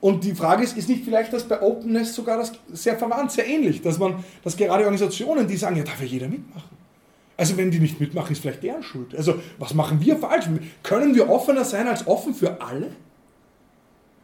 Und 0.00 0.24
die 0.24 0.34
Frage 0.34 0.64
ist, 0.64 0.76
ist 0.76 0.88
nicht 0.88 1.04
vielleicht 1.04 1.32
das 1.32 1.44
bei 1.44 1.62
Openness 1.62 2.12
sogar 2.16 2.36
das 2.36 2.52
sehr 2.72 2.98
verwandt, 2.98 3.30
sehr 3.30 3.46
ähnlich, 3.46 3.82
dass 3.82 4.00
man, 4.00 4.24
dass 4.42 4.56
gerade 4.56 4.82
Organisationen, 4.82 5.46
die 5.46 5.56
sagen, 5.56 5.76
ja, 5.76 5.84
darf 5.84 6.00
ja 6.00 6.06
jeder 6.06 6.26
mitmachen. 6.26 6.76
Also 7.36 7.56
wenn 7.56 7.70
die 7.70 7.78
nicht 7.78 8.00
mitmachen, 8.00 8.32
ist 8.32 8.42
vielleicht 8.42 8.64
deren 8.64 8.82
Schuld. 8.82 9.14
Also 9.14 9.40
was 9.58 9.74
machen 9.74 10.00
wir 10.00 10.16
falsch? 10.16 10.46
Können 10.82 11.14
wir 11.14 11.30
offener 11.30 11.64
sein 11.64 11.86
als 11.86 12.06
offen 12.06 12.34
für 12.34 12.60
alle? 12.60 12.90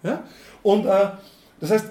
Ja? 0.02 0.24
Und 0.62 0.86
äh, 0.86 1.08
das 1.60 1.70
heißt, 1.70 1.86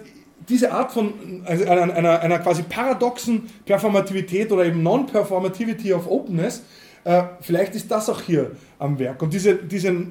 diese 0.47 0.71
Art 0.71 0.91
von 0.91 1.13
also 1.45 1.65
einer, 1.65 2.21
einer, 2.21 2.39
quasi 2.39 2.63
paradoxen 2.63 3.49
Performativität 3.65 4.51
oder 4.51 4.65
eben 4.65 4.81
Non-Performativity 4.81 5.93
of 5.93 6.09
Openness, 6.09 6.63
äh, 7.03 7.23
vielleicht 7.41 7.75
ist 7.75 7.91
das 7.91 8.09
auch 8.09 8.21
hier 8.21 8.51
am 8.79 8.97
Werk. 8.97 9.21
Und 9.21 9.33
diese, 9.33 9.55
diese 9.55 9.89
äh, 9.89 10.03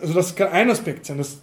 also 0.00 0.14
das 0.14 0.34
kann 0.34 0.48
ein 0.48 0.70
Aspekt 0.70 1.06
sein. 1.06 1.18
Das, 1.18 1.38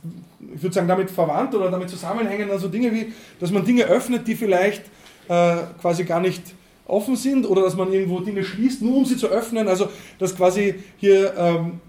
ich 0.54 0.62
würde 0.62 0.74
sagen, 0.74 0.88
damit 0.88 1.10
verwandt 1.10 1.56
oder 1.56 1.72
damit 1.72 1.90
zusammenhängen, 1.90 2.52
also 2.52 2.68
Dinge 2.68 2.92
wie, 2.94 3.14
dass 3.40 3.52
man 3.52 3.66
Dinge 3.66 3.86
öffnet, 3.86 4.28
die 4.28 4.36
vielleicht 4.36 4.84
äh, 5.28 5.56
quasi 5.80 6.04
gar 6.04 6.20
nicht 6.20 6.42
offen 6.86 7.16
sind 7.16 7.46
oder 7.46 7.64
dass 7.64 7.76
man 7.76 7.92
irgendwo 7.92 8.20
Dinge 8.20 8.44
schließt, 8.44 8.82
nur 8.82 8.98
um 8.98 9.06
sie 9.06 9.18
zu 9.18 9.28
öffnen. 9.28 9.68
Also 9.68 9.90
dass 10.20 10.36
quasi 10.36 10.76
hier 10.98 11.34
ähm, 11.38 11.80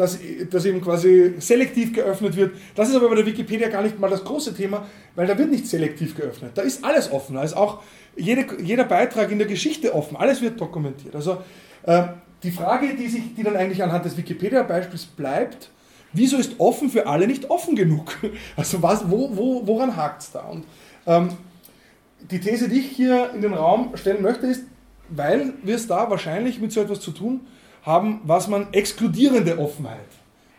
dass, 0.00 0.18
dass 0.48 0.64
eben 0.64 0.80
quasi 0.80 1.34
selektiv 1.38 1.92
geöffnet 1.92 2.34
wird. 2.34 2.54
Das 2.74 2.88
ist 2.88 2.96
aber 2.96 3.10
bei 3.10 3.16
der 3.16 3.26
Wikipedia 3.26 3.68
gar 3.68 3.82
nicht 3.82 3.98
mal 3.98 4.08
das 4.08 4.24
große 4.24 4.54
Thema, 4.54 4.86
weil 5.14 5.26
da 5.26 5.36
wird 5.36 5.50
nicht 5.50 5.66
selektiv 5.66 6.16
geöffnet. 6.16 6.52
Da 6.54 6.62
ist 6.62 6.82
alles 6.82 7.12
offen. 7.12 7.34
Da 7.34 7.42
ist 7.42 7.54
auch 7.54 7.82
jede, 8.16 8.46
jeder 8.62 8.84
Beitrag 8.84 9.30
in 9.30 9.36
der 9.36 9.46
Geschichte 9.46 9.94
offen. 9.94 10.16
Alles 10.16 10.40
wird 10.40 10.58
dokumentiert. 10.58 11.14
Also 11.14 11.42
äh, 11.82 12.04
die 12.42 12.50
Frage, 12.50 12.94
die, 12.94 13.08
sich, 13.08 13.34
die 13.36 13.42
dann 13.42 13.56
eigentlich 13.56 13.82
anhand 13.82 14.06
des 14.06 14.16
Wikipedia-Beispiels 14.16 15.04
bleibt, 15.04 15.68
wieso 16.14 16.38
ist 16.38 16.54
offen 16.56 16.88
für 16.88 17.06
alle 17.06 17.26
nicht 17.26 17.50
offen 17.50 17.76
genug? 17.76 18.16
Also 18.56 18.82
was, 18.82 19.10
wo, 19.10 19.36
wo, 19.36 19.66
woran 19.66 19.96
hakt 19.96 20.22
es 20.22 20.32
da? 20.32 20.40
Und 20.40 20.64
ähm, 21.06 21.28
die 22.30 22.40
These, 22.40 22.70
die 22.70 22.78
ich 22.78 22.90
hier 22.90 23.32
in 23.34 23.42
den 23.42 23.52
Raum 23.52 23.94
stellen 23.96 24.22
möchte, 24.22 24.46
ist, 24.46 24.64
weil 25.10 25.52
wir 25.62 25.76
es 25.76 25.86
da 25.86 26.08
wahrscheinlich 26.08 26.58
mit 26.58 26.72
so 26.72 26.80
etwas 26.80 27.00
zu 27.00 27.10
tun 27.10 27.40
haben, 27.40 27.59
was 27.84 28.48
man 28.48 28.72
exkludierende 28.72 29.58
Offenheit 29.58 29.98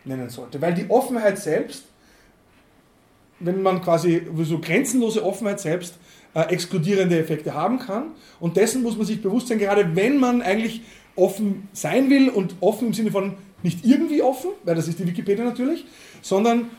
nennen 0.04 0.28
sollte. 0.28 0.60
Weil 0.60 0.74
die 0.74 0.88
Offenheit 0.90 1.38
selbst, 1.38 1.84
wenn 3.38 3.62
man 3.62 3.82
quasi 3.82 4.26
so 4.42 4.58
grenzenlose 4.58 5.24
Offenheit 5.24 5.60
selbst 5.60 5.94
äh, 6.34 6.42
exkludierende 6.42 7.18
Effekte 7.18 7.54
haben 7.54 7.78
kann. 7.78 8.12
Und 8.40 8.56
dessen 8.56 8.82
muss 8.82 8.96
man 8.96 9.06
sich 9.06 9.20
bewusst 9.20 9.48
sein, 9.48 9.58
gerade 9.58 9.94
wenn 9.94 10.18
man 10.18 10.42
eigentlich 10.42 10.82
offen 11.14 11.68
sein 11.72 12.08
will 12.08 12.28
und 12.28 12.54
offen 12.60 12.88
im 12.88 12.94
Sinne 12.94 13.10
von 13.10 13.34
nicht 13.62 13.84
irgendwie 13.84 14.22
offen, 14.22 14.50
weil 14.64 14.74
das 14.74 14.88
ist 14.88 14.98
die 14.98 15.06
Wikipedia 15.06 15.44
natürlich, 15.44 15.84
sondern 16.20 16.70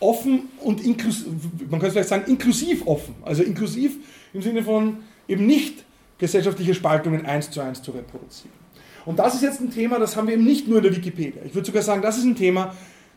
offen 0.00 0.48
und 0.60 0.84
inklusiv, 0.84 1.26
man 1.68 1.80
könnte 1.80 1.92
vielleicht 1.92 2.08
sagen 2.08 2.30
inklusiv 2.30 2.86
offen. 2.86 3.14
Also 3.22 3.42
inklusiv 3.42 3.96
im 4.32 4.42
Sinne 4.42 4.62
von 4.62 4.98
eben 5.28 5.46
nicht 5.46 5.84
gesellschaftliche 6.18 6.74
Spaltungen 6.74 7.26
eins 7.26 7.50
zu 7.50 7.60
eins 7.60 7.82
zu 7.82 7.90
reproduzieren. 7.90 8.55
Und 9.06 9.18
das 9.18 9.34
ist 9.34 9.42
jetzt 9.42 9.60
ein 9.60 9.70
Thema, 9.70 9.98
das 9.98 10.16
haben 10.16 10.26
wir 10.26 10.34
eben 10.34 10.44
nicht 10.44 10.68
nur 10.68 10.78
in 10.78 10.82
der 10.82 10.94
Wikipedia. 10.94 11.40
Ich 11.44 11.54
würde 11.54 11.66
sogar 11.66 11.82
sagen, 11.82 12.02
das 12.02 12.18
ist 12.18 12.24
ein 12.24 12.36
Thema, 12.36 12.74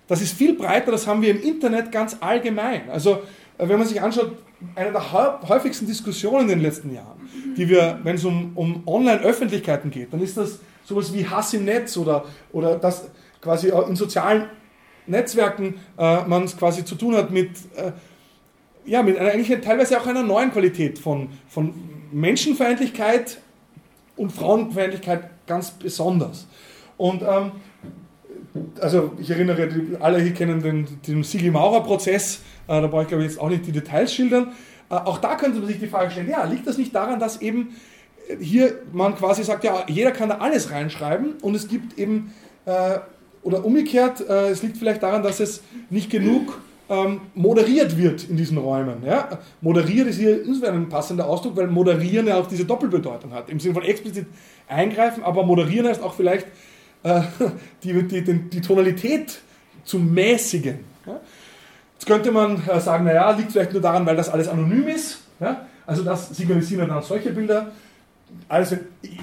das 0.07 0.21
ist 0.21 0.33
viel 0.33 0.53
breiter, 0.53 0.91
das 0.91 1.07
haben 1.07 1.21
wir 1.21 1.31
im 1.31 1.41
Internet 1.41 1.91
ganz 1.91 2.17
allgemein. 2.19 2.89
Also 2.89 3.21
äh, 3.57 3.67
wenn 3.67 3.79
man 3.79 3.87
sich 3.87 4.01
anschaut, 4.01 4.37
eine 4.75 4.91
der 4.91 5.11
häufigsten 5.11 5.87
Diskussionen 5.87 6.43
in 6.43 6.47
den 6.49 6.61
letzten 6.61 6.93
Jahren, 6.93 7.19
die 7.57 7.67
wir, 7.69 7.99
wenn 8.03 8.15
es 8.15 8.25
um, 8.25 8.51
um 8.55 8.83
Online-Öffentlichkeiten 8.85 9.89
geht, 9.89 10.13
dann 10.13 10.21
ist 10.21 10.37
das 10.37 10.59
sowas 10.85 11.13
wie 11.13 11.27
Hass 11.27 11.53
im 11.53 11.65
Netz 11.65 11.97
oder, 11.97 12.25
oder 12.51 12.77
das 12.77 13.09
quasi 13.41 13.71
in 13.87 13.95
sozialen 13.95 14.45
Netzwerken 15.07 15.75
äh, 15.97 16.23
man 16.25 16.43
es 16.43 16.57
quasi 16.57 16.85
zu 16.85 16.95
tun 16.95 17.15
hat 17.15 17.31
mit, 17.31 17.51
äh, 17.75 17.91
ja, 18.85 19.01
mit 19.01 19.17
einer, 19.17 19.31
eigentlich 19.31 19.59
teilweise 19.61 19.99
auch 19.99 20.05
einer 20.05 20.23
neuen 20.23 20.51
Qualität 20.51 20.99
von, 20.99 21.29
von 21.47 21.73
Menschenfeindlichkeit 22.11 23.39
und 24.17 24.31
Frauenfeindlichkeit 24.31 25.29
ganz 25.49 25.71
besonders. 25.71 26.47
Und 26.95 27.21
ähm, 27.21 27.51
also 28.79 29.13
ich 29.19 29.29
erinnere, 29.29 29.69
alle 29.99 30.19
hier 30.19 30.33
kennen 30.33 30.61
den, 30.61 30.87
den 31.05 31.23
Sigi-Maurer-Prozess, 31.23 32.39
äh, 32.67 32.81
da 32.81 32.87
brauche 32.87 33.01
ich 33.01 33.07
glaube 33.09 33.23
ich 33.23 33.31
jetzt 33.31 33.39
auch 33.39 33.49
nicht 33.49 33.65
die 33.65 33.73
Details 33.73 34.13
schildern. 34.13 34.53
Äh, 34.89 34.95
auch 34.95 35.17
da 35.17 35.35
könnte 35.35 35.59
man 35.59 35.67
sich 35.67 35.79
die 35.79 35.87
Frage 35.87 36.11
stellen, 36.11 36.29
ja, 36.29 36.45
liegt 36.45 36.65
das 36.65 36.77
nicht 36.77 36.95
daran, 36.95 37.19
dass 37.19 37.41
eben 37.41 37.75
hier 38.39 38.79
man 38.93 39.15
quasi 39.15 39.43
sagt, 39.43 39.63
ja, 39.63 39.83
jeder 39.87 40.11
kann 40.11 40.29
da 40.29 40.37
alles 40.37 40.71
reinschreiben 40.71 41.33
und 41.41 41.55
es 41.55 41.67
gibt 41.67 41.97
eben, 41.97 42.33
äh, 42.65 42.99
oder 43.41 43.65
umgekehrt, 43.65 44.21
äh, 44.21 44.49
es 44.49 44.61
liegt 44.61 44.77
vielleicht 44.77 45.01
daran, 45.01 45.23
dass 45.23 45.39
es 45.39 45.63
nicht 45.89 46.09
genug 46.09 46.59
ähm, 46.89 47.21
moderiert 47.35 47.97
wird 47.97 48.27
in 48.29 48.35
diesen 48.35 48.57
Räumen. 48.57 49.03
Ja? 49.05 49.39
Moderiert 49.61 50.07
ist 50.07 50.17
hier 50.17 50.43
insofern 50.43 50.75
ein 50.75 50.89
passender 50.89 51.27
Ausdruck, 51.27 51.55
weil 51.55 51.67
moderieren 51.67 52.27
ja 52.27 52.37
auch 52.37 52.47
diese 52.47 52.65
Doppelbedeutung 52.65 53.31
hat. 53.31 53.49
Im 53.49 53.59
Sinne 53.59 53.75
von 53.75 53.83
explizit 53.83 54.25
eingreifen, 54.67 55.23
aber 55.23 55.43
moderieren 55.43 55.87
heißt 55.87 56.01
auch 56.01 56.15
vielleicht 56.15 56.47
äh, 57.03 57.21
die, 57.83 57.93
die, 58.03 58.23
die, 58.23 58.33
die, 58.49 58.61
Tonalität 58.61 59.39
zu 59.83 59.99
mäßigen. 59.99 60.79
Ja? 61.05 61.19
Jetzt 61.93 62.07
könnte 62.07 62.31
man 62.31 62.61
äh, 62.67 62.79
sagen, 62.79 63.05
naja, 63.05 63.29
liegt 63.31 63.51
vielleicht 63.51 63.73
nur 63.73 63.81
daran, 63.81 64.05
weil 64.05 64.15
das 64.15 64.29
alles 64.29 64.47
anonym 64.47 64.87
ist. 64.87 65.21
Ja? 65.39 65.67
Also 65.85 66.03
das 66.03 66.35
signalisieren 66.35 66.89
dann 66.89 67.03
solche 67.03 67.31
Bilder. 67.31 67.71
Also 68.47 68.77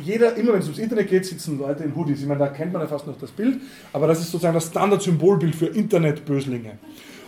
jeder, 0.04 0.34
immer 0.36 0.52
wenn 0.52 0.60
es 0.60 0.66
ums 0.66 0.80
Internet 0.80 1.08
geht, 1.08 1.24
sitzen 1.24 1.58
Leute 1.58 1.84
in 1.84 1.94
Hoodies. 1.94 2.20
Ich 2.20 2.26
meine, 2.26 2.40
da 2.40 2.48
kennt 2.48 2.72
man 2.72 2.82
ja 2.82 2.88
fast 2.88 3.06
noch 3.06 3.18
das 3.18 3.30
Bild, 3.30 3.60
aber 3.92 4.06
das 4.08 4.20
ist 4.20 4.32
sozusagen 4.32 4.54
das 4.54 4.66
Standard-Symbolbild 4.66 5.54
für 5.54 5.66
Internetböslinge. 5.66 6.72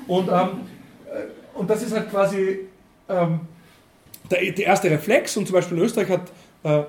Und, 0.09 0.29
ähm, 0.29 0.49
äh, 1.07 1.59
und 1.59 1.71
das 1.71 1.83
ist 1.83 1.95
halt 1.95 2.11
quasi 2.11 2.61
ähm, 3.09 3.41
der, 4.31 4.53
der, 4.53 4.67
erste 4.67 4.91
Reflex. 4.91 5.37
Und 5.37 5.47
zum 5.47 5.55
Beispiel 5.55 5.79
in 5.79 5.85
Österreich 5.85 6.09
hat 6.09 6.33
äh, 6.65 6.83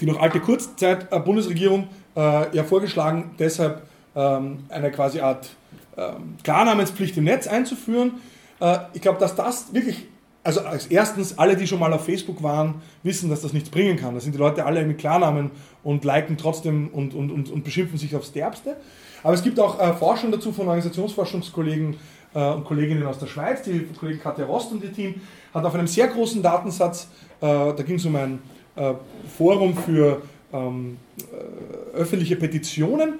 die 0.00 0.06
noch 0.06 0.20
alte 0.20 0.40
Kurzzeit-Bundesregierung 0.40 1.88
äh, 2.16 2.56
ja 2.56 2.64
vorgeschlagen, 2.64 3.34
deshalb 3.38 3.82
ähm, 4.16 4.64
eine 4.68 4.90
quasi 4.90 5.20
Art 5.20 5.50
ähm, 5.96 6.36
Klarnamenspflicht 6.42 7.16
im 7.18 7.24
Netz 7.24 7.46
einzuführen. 7.46 8.14
Äh, 8.60 8.78
ich 8.94 9.02
glaube, 9.02 9.20
dass 9.20 9.36
das 9.36 9.72
wirklich 9.72 10.06
also 10.44 10.60
als 10.62 10.86
erstens, 10.86 11.38
alle, 11.38 11.56
die 11.56 11.66
schon 11.66 11.78
mal 11.78 11.92
auf 11.92 12.04
Facebook 12.04 12.42
waren, 12.42 12.82
wissen, 13.02 13.30
dass 13.30 13.42
das 13.42 13.52
nichts 13.52 13.70
bringen 13.70 13.96
kann. 13.96 14.14
Da 14.14 14.20
sind 14.20 14.34
die 14.34 14.38
Leute 14.38 14.64
alle 14.66 14.84
mit 14.84 14.98
Klarnamen 14.98 15.52
und 15.84 16.04
liken 16.04 16.36
trotzdem 16.36 16.88
und, 16.88 17.14
und, 17.14 17.30
und, 17.30 17.50
und 17.50 17.64
beschimpfen 17.64 17.98
sich 17.98 18.16
aufs 18.16 18.32
Derbste. 18.32 18.76
Aber 19.22 19.34
es 19.34 19.42
gibt 19.42 19.58
auch 19.60 19.78
äh, 19.78 19.92
Forschung 19.94 20.32
dazu 20.32 20.52
von 20.52 20.66
Organisationsforschungskollegen 20.66 21.96
äh, 22.34 22.50
und 22.50 22.64
Kolleginnen 22.64 23.06
aus 23.06 23.18
der 23.18 23.26
Schweiz. 23.26 23.62
Die 23.62 23.86
Kollegin 23.98 24.20
Katja 24.20 24.44
Rost 24.46 24.72
und 24.72 24.82
ihr 24.82 24.92
Team 24.92 25.20
hat 25.54 25.64
auf 25.64 25.74
einem 25.74 25.86
sehr 25.86 26.08
großen 26.08 26.42
Datensatz, 26.42 27.08
äh, 27.40 27.46
da 27.46 27.82
ging 27.86 27.96
es 27.96 28.04
um 28.04 28.16
ein 28.16 28.40
äh, 28.76 28.94
Forum 29.36 29.76
für 29.76 30.22
ähm, 30.52 30.96
äh, 31.18 31.96
öffentliche 31.96 32.36
Petitionen. 32.36 33.14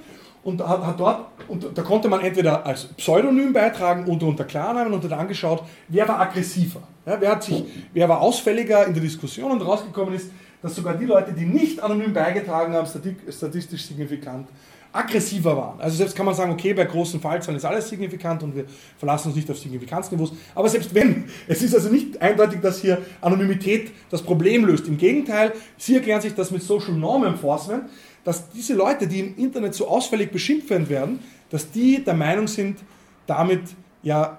Und 0.44 0.60
hat, 0.66 0.84
hat, 0.84 0.98
dort, 0.98 1.26
und 1.46 1.66
da 1.72 1.82
konnte 1.82 2.08
man 2.08 2.20
entweder 2.20 2.66
als 2.66 2.86
Pseudonym 2.94 3.52
beitragen 3.52 4.06
oder 4.06 4.26
unter 4.26 4.42
Klarnamen 4.42 4.92
und 4.92 5.04
hat 5.04 5.12
angeschaut, 5.12 5.62
wer 5.86 6.08
war 6.08 6.18
aggressiver, 6.18 6.82
ja, 7.06 7.16
wer, 7.20 7.30
hat 7.30 7.44
sich, 7.44 7.62
wer 7.92 8.08
war 8.08 8.20
ausfälliger 8.20 8.84
in 8.84 8.92
der 8.92 9.04
Diskussion. 9.04 9.52
Und 9.52 9.60
rausgekommen 9.60 10.14
ist, 10.14 10.32
dass 10.60 10.74
sogar 10.74 10.94
die 10.94 11.04
Leute, 11.04 11.32
die 11.32 11.44
nicht 11.44 11.80
anonym 11.80 12.12
beigetragen 12.12 12.72
haben, 12.72 12.88
statistisch 13.30 13.86
signifikant 13.86 14.48
aggressiver 14.92 15.56
waren. 15.56 15.80
Also 15.80 15.96
selbst 15.96 16.14
kann 16.14 16.26
man 16.26 16.34
sagen, 16.34 16.52
okay, 16.52 16.74
bei 16.74 16.84
großen 16.84 17.20
Fallzahlen 17.20 17.56
ist 17.56 17.64
alles 17.64 17.88
signifikant 17.88 18.42
und 18.42 18.54
wir 18.54 18.66
verlassen 18.98 19.28
uns 19.28 19.36
nicht 19.36 19.50
auf 19.50 19.58
Signifikanzniveaus. 19.58 20.32
Aber 20.54 20.68
selbst 20.68 20.94
wenn, 20.94 21.24
es 21.48 21.62
ist 21.62 21.74
also 21.74 21.88
nicht 21.88 22.20
eindeutig, 22.20 22.60
dass 22.60 22.80
hier 22.80 22.98
Anonymität 23.20 23.90
das 24.10 24.22
Problem 24.22 24.66
löst. 24.66 24.86
Im 24.88 24.98
Gegenteil, 24.98 25.52
Sie 25.78 25.94
erklären 25.94 26.20
sich 26.20 26.34
das 26.34 26.50
mit 26.50 26.62
Social 26.62 26.92
Norm 26.92 27.24
Enforcement, 27.24 27.84
dass 28.24 28.50
diese 28.50 28.74
Leute, 28.74 29.06
die 29.06 29.20
im 29.20 29.36
Internet 29.36 29.74
so 29.74 29.88
ausfällig 29.88 30.30
beschimpft 30.30 30.70
werden, 30.70 31.20
dass 31.50 31.70
die 31.70 32.04
der 32.04 32.14
Meinung 32.14 32.46
sind, 32.46 32.78
damit 33.26 33.62
ja 34.02 34.38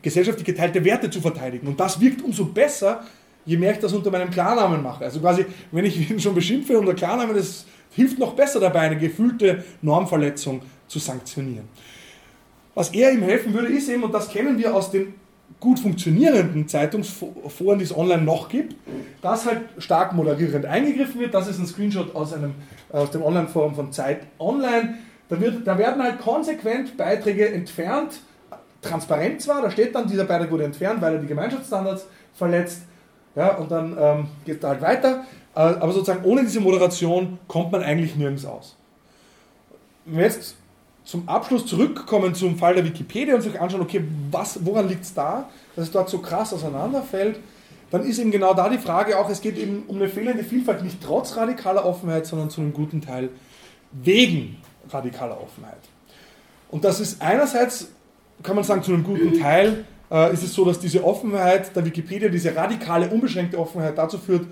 gesellschaftlich 0.00 0.46
geteilte 0.46 0.84
Werte 0.84 1.10
zu 1.10 1.20
verteidigen. 1.20 1.66
Und 1.66 1.80
das 1.80 2.00
wirkt 2.00 2.22
umso 2.22 2.44
besser, 2.46 3.04
je 3.44 3.56
mehr 3.56 3.72
ich 3.72 3.78
das 3.78 3.92
unter 3.92 4.10
meinem 4.10 4.30
Klarnamen 4.30 4.82
mache. 4.82 5.04
Also 5.04 5.20
quasi, 5.20 5.46
wenn 5.70 5.84
ich 5.84 6.10
ihn 6.10 6.20
schon 6.20 6.34
beschimpfe 6.34 6.78
unter 6.78 6.94
Klarnamen, 6.94 7.34
das 7.34 7.66
hilft 7.94 8.18
noch 8.18 8.34
besser 8.34 8.60
dabei, 8.60 8.80
eine 8.80 8.98
gefühlte 8.98 9.64
Normverletzung 9.82 10.62
zu 10.88 10.98
sanktionieren. 10.98 11.68
Was 12.74 12.90
eher 12.90 13.12
ihm 13.12 13.22
helfen 13.22 13.52
würde, 13.52 13.68
ist 13.68 13.88
eben, 13.88 14.02
und 14.02 14.12
das 14.12 14.28
kennen 14.28 14.58
wir 14.58 14.74
aus 14.74 14.90
den 14.90 15.14
gut 15.60 15.78
funktionierenden 15.78 16.66
Zeitungsforen, 16.66 17.78
die 17.78 17.84
es 17.84 17.96
online 17.96 18.22
noch 18.22 18.48
gibt, 18.48 18.74
dass 19.20 19.46
halt 19.46 19.60
stark 19.78 20.12
moderierend 20.14 20.66
eingegriffen 20.66 21.20
wird. 21.20 21.34
Das 21.34 21.48
ist 21.48 21.58
ein 21.58 21.66
Screenshot 21.66 22.14
aus, 22.14 22.32
einem, 22.32 22.54
aus 22.90 23.10
dem 23.10 23.22
Online-Forum 23.22 23.74
von 23.74 23.92
Zeit 23.92 24.22
Online. 24.38 24.98
Da, 25.28 25.40
wird, 25.40 25.66
da 25.66 25.78
werden 25.78 26.02
halt 26.02 26.20
konsequent 26.20 26.96
Beiträge 26.96 27.48
entfernt, 27.48 28.20
transparent 28.80 29.40
zwar, 29.40 29.62
da 29.62 29.70
steht 29.70 29.94
dann, 29.94 30.08
dieser 30.08 30.24
Beitrag 30.24 30.50
wurde 30.50 30.64
entfernt, 30.64 31.00
weil 31.00 31.14
er 31.14 31.20
die 31.20 31.28
Gemeinschaftsstandards 31.28 32.06
verletzt. 32.34 32.82
Ja, 33.34 33.56
und 33.56 33.70
dann 33.70 33.96
ähm, 33.98 34.26
geht 34.44 34.56
es 34.56 34.60
da 34.60 34.70
halt 34.70 34.82
weiter. 34.82 35.24
Äh, 35.54 35.60
aber 35.60 35.92
sozusagen 35.92 36.24
ohne 36.24 36.42
diese 36.42 36.60
Moderation 36.60 37.38
kommt 37.48 37.72
man 37.72 37.82
eigentlich 37.82 38.16
nirgends 38.16 38.44
aus. 38.44 38.76
Wenn 40.04 40.18
wir 40.18 40.24
jetzt 40.24 40.56
zum 41.04 41.28
Abschluss 41.28 41.66
zurückkommen 41.66 42.34
zum 42.34 42.56
Fall 42.56 42.74
der 42.74 42.84
Wikipedia 42.84 43.34
und 43.34 43.42
sich 43.42 43.60
anschauen, 43.60 43.82
okay, 43.82 44.04
was, 44.30 44.64
woran 44.64 44.88
liegt 44.88 45.04
es 45.04 45.14
da, 45.14 45.48
dass 45.74 45.86
es 45.86 45.90
dort 45.90 46.08
so 46.08 46.18
krass 46.18 46.52
auseinanderfällt, 46.52 47.40
dann 47.90 48.04
ist 48.04 48.18
eben 48.18 48.30
genau 48.30 48.54
da 48.54 48.68
die 48.68 48.78
Frage 48.78 49.18
auch, 49.18 49.28
es 49.28 49.40
geht 49.40 49.58
eben 49.58 49.84
um 49.88 49.96
eine 49.96 50.08
fehlende 50.08 50.44
Vielfalt, 50.44 50.82
nicht 50.82 51.02
trotz 51.02 51.36
radikaler 51.36 51.84
Offenheit, 51.84 52.26
sondern 52.26 52.48
zu 52.48 52.60
einem 52.60 52.72
guten 52.72 53.02
Teil 53.02 53.28
wegen 53.90 54.56
radikaler 54.88 55.38
Offenheit. 55.40 55.80
Und 56.70 56.84
das 56.84 57.00
ist 57.00 57.20
einerseits, 57.20 57.88
kann 58.42 58.56
man 58.56 58.64
sagen, 58.64 58.82
zu 58.82 58.94
einem 58.94 59.04
guten 59.04 59.38
Teil 59.38 59.84
äh, 60.10 60.32
ist 60.32 60.42
es 60.42 60.54
so, 60.54 60.64
dass 60.64 60.78
diese 60.78 61.04
Offenheit 61.04 61.76
der 61.76 61.84
Wikipedia, 61.84 62.30
diese 62.30 62.56
radikale, 62.56 63.08
unbeschränkte 63.08 63.58
Offenheit 63.58 63.98
dazu 63.98 64.16
führt, 64.16 64.46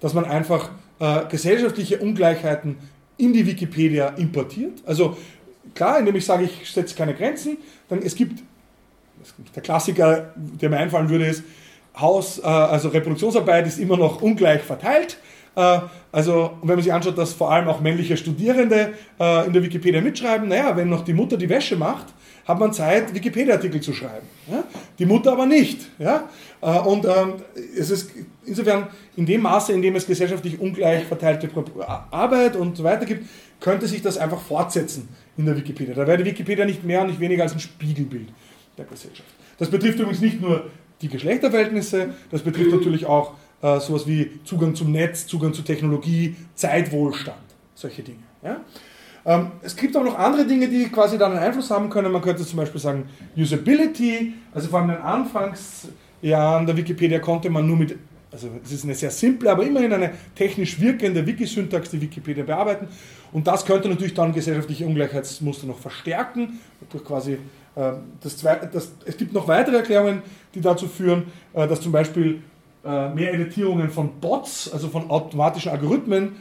dass 0.00 0.14
man 0.14 0.24
einfach 0.24 0.70
äh, 0.98 1.26
gesellschaftliche 1.28 1.98
Ungleichheiten 1.98 2.76
in 3.18 3.32
die 3.32 3.46
Wikipedia 3.46 4.08
importiert. 4.10 4.82
Also 4.86 5.16
klar, 5.74 5.98
indem 5.98 6.16
ich 6.16 6.24
sage, 6.24 6.44
ich 6.44 6.70
setze 6.70 6.94
keine 6.94 7.14
Grenzen, 7.14 7.58
dann 7.88 8.00
es 8.00 8.14
gibt, 8.14 8.42
der 9.54 9.62
Klassiker, 9.62 10.32
der 10.36 10.70
mir 10.70 10.78
einfallen 10.78 11.08
würde, 11.08 11.26
ist, 11.26 11.42
Haus, 11.98 12.38
äh, 12.38 12.42
also 12.42 12.88
Reproduktionsarbeit 12.88 13.66
ist 13.66 13.78
immer 13.78 13.96
noch 13.96 14.20
ungleich 14.20 14.62
verteilt. 14.62 15.18
Äh, 15.54 15.80
also, 16.12 16.58
wenn 16.62 16.76
man 16.76 16.82
sich 16.82 16.92
anschaut, 16.92 17.16
dass 17.16 17.32
vor 17.32 17.50
allem 17.50 17.68
auch 17.68 17.80
männliche 17.80 18.16
Studierende 18.16 18.92
äh, 19.18 19.46
in 19.46 19.52
der 19.52 19.62
Wikipedia 19.62 20.00
mitschreiben, 20.00 20.48
naja, 20.48 20.76
wenn 20.76 20.90
noch 20.90 21.04
die 21.04 21.14
Mutter 21.14 21.36
die 21.36 21.48
Wäsche 21.48 21.76
macht, 21.76 22.06
hat 22.46 22.60
man 22.60 22.72
Zeit, 22.72 23.12
Wikipedia-Artikel 23.12 23.80
zu 23.80 23.92
schreiben. 23.92 24.26
Ja? 24.50 24.64
Die 24.98 25.04
Mutter 25.04 25.32
aber 25.32 25.46
nicht. 25.46 25.88
Ja? 25.98 26.28
Äh, 26.60 26.78
und 26.78 27.04
ähm, 27.04 27.34
es 27.76 27.90
ist 27.90 28.12
insofern 28.44 28.86
in 29.16 29.26
dem 29.26 29.42
Maße, 29.42 29.72
in 29.72 29.82
dem 29.82 29.96
es 29.96 30.06
gesellschaftlich 30.06 30.60
ungleich 30.60 31.04
verteilte 31.04 31.48
Arbeit 32.10 32.56
und 32.56 32.76
so 32.76 32.84
weiter 32.84 33.04
gibt, 33.04 33.26
könnte 33.60 33.86
sich 33.86 34.00
das 34.00 34.16
einfach 34.16 34.40
fortsetzen 34.40 35.08
in 35.36 35.46
der 35.46 35.56
Wikipedia. 35.56 35.94
Da 35.94 36.06
wäre 36.06 36.18
die 36.18 36.24
Wikipedia 36.24 36.64
nicht 36.64 36.84
mehr 36.84 37.00
und 37.00 37.08
nicht 37.08 37.20
weniger 37.20 37.42
als 37.42 37.52
ein 37.52 37.60
Spiegelbild 37.60 38.28
der 38.78 38.84
Gesellschaft. 38.84 39.28
Das 39.58 39.70
betrifft 39.70 39.98
übrigens 39.98 40.20
nicht 40.20 40.40
nur 40.40 40.70
die 41.02 41.08
Geschlechterverhältnisse, 41.08 42.14
das 42.30 42.42
betrifft 42.42 42.70
natürlich 42.70 43.06
auch 43.06 43.34
äh, 43.62 43.80
sowas 43.80 44.06
wie 44.06 44.40
Zugang 44.44 44.74
zum 44.74 44.92
Netz, 44.92 45.26
Zugang 45.26 45.52
zu 45.52 45.62
Technologie, 45.62 46.36
Zeitwohlstand, 46.54 47.36
solche 47.74 48.02
Dinge. 48.02 48.22
Ja? 48.42 48.60
Ähm, 49.26 49.50
es 49.60 49.74
gibt 49.74 49.96
aber 49.96 50.04
noch 50.04 50.18
andere 50.18 50.46
Dinge, 50.46 50.68
die 50.68 50.84
quasi 50.84 51.18
dann 51.18 51.32
einen 51.32 51.40
Einfluss 51.40 51.68
haben 51.70 51.90
können. 51.90 52.12
Man 52.12 52.22
könnte 52.22 52.46
zum 52.46 52.58
Beispiel 52.58 52.80
sagen 52.80 53.08
Usability, 53.36 54.34
also 54.54 54.68
vor 54.68 54.78
allem 54.78 54.90
in 54.90 54.96
den 54.96 55.04
Anfangsjahren 55.04 56.64
der 56.64 56.76
Wikipedia 56.76 57.18
konnte 57.18 57.50
man 57.50 57.66
nur 57.66 57.76
mit, 57.76 57.98
also 58.30 58.48
es 58.64 58.70
ist 58.70 58.84
eine 58.84 58.94
sehr 58.94 59.10
simple, 59.10 59.50
aber 59.50 59.64
immerhin 59.64 59.92
eine 59.92 60.12
technisch 60.36 60.80
wirkende 60.80 61.26
Wikisyntax 61.26 61.90
die 61.90 62.00
Wikipedia 62.00 62.44
bearbeiten. 62.44 62.86
Und 63.32 63.48
das 63.48 63.64
könnte 63.64 63.88
natürlich 63.88 64.14
dann 64.14 64.32
gesellschaftliche 64.32 64.86
Ungleichheitsmuster 64.86 65.66
noch 65.66 65.78
verstärken, 65.80 66.60
durch 66.88 67.04
quasi 67.04 67.32
äh, 67.32 67.92
das, 68.22 68.36
das, 68.72 68.92
es 69.04 69.16
gibt 69.16 69.32
noch 69.32 69.48
weitere 69.48 69.78
Erklärungen, 69.78 70.22
die 70.54 70.60
dazu 70.60 70.86
führen, 70.86 71.24
äh, 71.52 71.66
dass 71.66 71.80
zum 71.80 71.90
Beispiel 71.90 72.42
äh, 72.84 73.08
mehr 73.08 73.34
Editierungen 73.34 73.90
von 73.90 74.20
Bots, 74.20 74.72
also 74.72 74.86
von 74.88 75.10
automatischen 75.10 75.72
Algorithmen, 75.72 76.36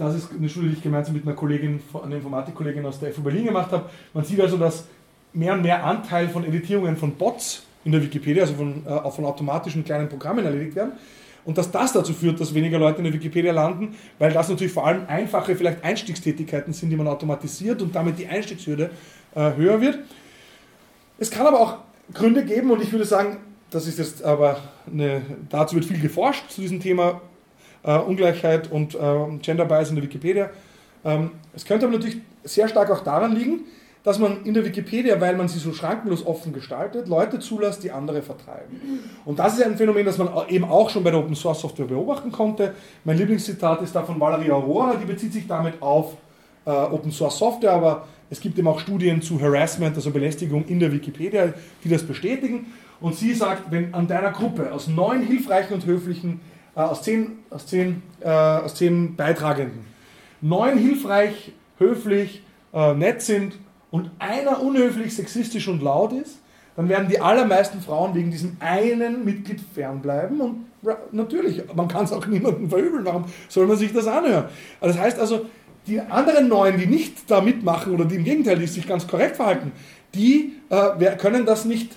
das 0.00 0.14
ist 0.14 0.30
eine 0.32 0.48
Schule, 0.48 0.68
die 0.68 0.76
ich 0.76 0.82
gemeinsam 0.82 1.12
mit 1.12 1.26
einer 1.26 1.36
Kollegin, 1.36 1.78
einer 2.02 2.16
Informatikkollegin 2.16 2.86
aus 2.86 2.98
der 2.98 3.12
FU 3.12 3.20
Berlin 3.20 3.44
gemacht 3.44 3.70
habe. 3.70 3.90
Man 4.14 4.24
sieht 4.24 4.40
also, 4.40 4.56
dass 4.56 4.86
mehr 5.34 5.52
und 5.52 5.60
mehr 5.60 5.84
Anteil 5.84 6.28
von 6.30 6.42
Editierungen 6.42 6.96
von 6.96 7.12
Bots 7.16 7.64
in 7.84 7.92
der 7.92 8.02
Wikipedia, 8.02 8.42
also 8.42 8.54
von, 8.54 8.86
äh, 8.86 9.10
von 9.10 9.26
automatischen 9.26 9.84
kleinen 9.84 10.08
Programmen 10.08 10.42
erledigt 10.42 10.74
werden. 10.74 10.92
Und 11.44 11.58
dass 11.58 11.70
das 11.70 11.92
dazu 11.92 12.14
führt, 12.14 12.40
dass 12.40 12.54
weniger 12.54 12.78
Leute 12.78 12.98
in 12.98 13.04
der 13.04 13.12
Wikipedia 13.12 13.52
landen, 13.52 13.94
weil 14.18 14.32
das 14.32 14.48
natürlich 14.48 14.72
vor 14.72 14.86
allem 14.86 15.02
einfache, 15.06 15.54
vielleicht 15.54 15.84
Einstiegstätigkeiten 15.84 16.72
sind, 16.72 16.88
die 16.88 16.96
man 16.96 17.06
automatisiert 17.06 17.82
und 17.82 17.94
damit 17.94 18.18
die 18.18 18.26
Einstiegshürde 18.26 18.90
äh, 19.34 19.54
höher 19.54 19.82
wird. 19.82 19.98
Es 21.18 21.30
kann 21.30 21.46
aber 21.46 21.60
auch 21.60 21.76
Gründe 22.14 22.42
geben 22.44 22.70
und 22.70 22.82
ich 22.82 22.90
würde 22.90 23.04
sagen, 23.04 23.36
das 23.70 23.86
ist 23.86 23.98
jetzt 23.98 24.24
aber 24.24 24.60
eine, 24.90 25.20
dazu 25.50 25.74
wird 25.74 25.84
viel 25.84 26.00
geforscht 26.00 26.50
zu 26.50 26.62
diesem 26.62 26.80
Thema 26.80 27.20
äh, 27.82 27.98
Ungleichheit 27.98 28.70
und 28.70 28.94
äh, 28.94 28.98
Gender 29.42 29.64
Bias 29.64 29.90
in 29.90 29.96
der 29.96 30.04
Wikipedia. 30.04 30.50
Ähm, 31.04 31.32
es 31.54 31.64
könnte 31.64 31.86
aber 31.86 31.96
natürlich 31.96 32.18
sehr 32.44 32.68
stark 32.68 32.90
auch 32.90 33.00
daran 33.00 33.34
liegen, 33.34 33.60
dass 34.02 34.18
man 34.18 34.44
in 34.44 34.54
der 34.54 34.64
Wikipedia, 34.64 35.20
weil 35.20 35.36
man 35.36 35.48
sie 35.48 35.58
so 35.58 35.72
schrankenlos 35.74 36.24
offen 36.24 36.52
gestaltet, 36.52 37.06
Leute 37.06 37.38
zulässt, 37.38 37.82
die 37.84 37.90
andere 37.90 38.22
vertreiben. 38.22 38.80
Und 39.26 39.38
das 39.38 39.58
ist 39.58 39.64
ein 39.64 39.76
Phänomen, 39.76 40.06
das 40.06 40.16
man 40.16 40.28
eben 40.48 40.64
auch 40.64 40.88
schon 40.88 41.04
bei 41.04 41.10
der 41.10 41.20
Open 41.20 41.34
Source 41.34 41.60
Software 41.60 41.86
beobachten 41.86 42.32
konnte. 42.32 42.74
Mein 43.04 43.18
Lieblingszitat 43.18 43.82
ist 43.82 43.94
da 43.94 44.02
von 44.02 44.18
Valerie 44.18 44.50
Aurora, 44.50 44.94
die 44.94 45.04
bezieht 45.04 45.34
sich 45.34 45.46
damit 45.46 45.74
auf 45.82 46.16
äh, 46.64 46.70
Open 46.70 47.12
Source 47.12 47.38
Software, 47.38 47.72
aber 47.72 48.06
es 48.30 48.40
gibt 48.40 48.58
eben 48.58 48.68
auch 48.68 48.80
Studien 48.80 49.20
zu 49.20 49.40
Harassment, 49.40 49.96
also 49.96 50.10
Belästigung 50.10 50.64
in 50.66 50.80
der 50.80 50.92
Wikipedia, 50.92 51.52
die 51.84 51.88
das 51.88 52.02
bestätigen. 52.02 52.72
Und 53.00 53.16
sie 53.16 53.34
sagt, 53.34 53.70
wenn 53.70 53.92
an 53.92 54.06
deiner 54.06 54.30
Gruppe 54.30 54.72
aus 54.72 54.86
neun 54.86 55.22
hilfreichen 55.22 55.74
und 55.74 55.84
höflichen 55.84 56.40
äh, 56.76 56.80
aus, 56.80 57.02
zehn, 57.02 57.38
aus, 57.50 57.66
zehn, 57.66 58.02
äh, 58.20 58.28
aus 58.28 58.74
zehn 58.74 59.16
Beitragenden 59.16 59.90
neun 60.40 60.78
hilfreich, 60.78 61.52
höflich, 61.78 62.42
äh, 62.72 62.94
nett 62.94 63.22
sind 63.22 63.54
und 63.90 64.10
einer 64.18 64.62
unhöflich, 64.62 65.14
sexistisch 65.14 65.68
und 65.68 65.82
laut 65.82 66.12
ist, 66.12 66.38
dann 66.76 66.88
werden 66.88 67.08
die 67.08 67.20
allermeisten 67.20 67.80
Frauen 67.80 68.14
wegen 68.14 68.30
diesem 68.30 68.56
einen 68.60 69.24
Mitglied 69.24 69.60
fernbleiben 69.74 70.40
und 70.40 70.66
natürlich, 71.12 71.62
man 71.74 71.88
kann 71.88 72.04
es 72.04 72.12
auch 72.12 72.26
niemandem 72.26 72.70
verübeln, 72.70 73.04
warum 73.04 73.24
soll 73.48 73.66
man 73.66 73.76
sich 73.76 73.92
das 73.92 74.06
anhören? 74.06 74.46
Das 74.80 74.98
heißt 74.98 75.18
also, 75.18 75.46
die 75.86 76.00
anderen 76.00 76.48
neun, 76.48 76.78
die 76.78 76.86
nicht 76.86 77.30
da 77.30 77.40
mitmachen 77.40 77.94
oder 77.94 78.04
die 78.04 78.16
im 78.16 78.24
Gegenteil, 78.24 78.58
die 78.58 78.66
sich 78.66 78.86
ganz 78.86 79.06
korrekt 79.06 79.36
verhalten, 79.36 79.72
die 80.14 80.54
äh, 80.68 81.16
können 81.16 81.44
das 81.44 81.64
nicht 81.64 81.96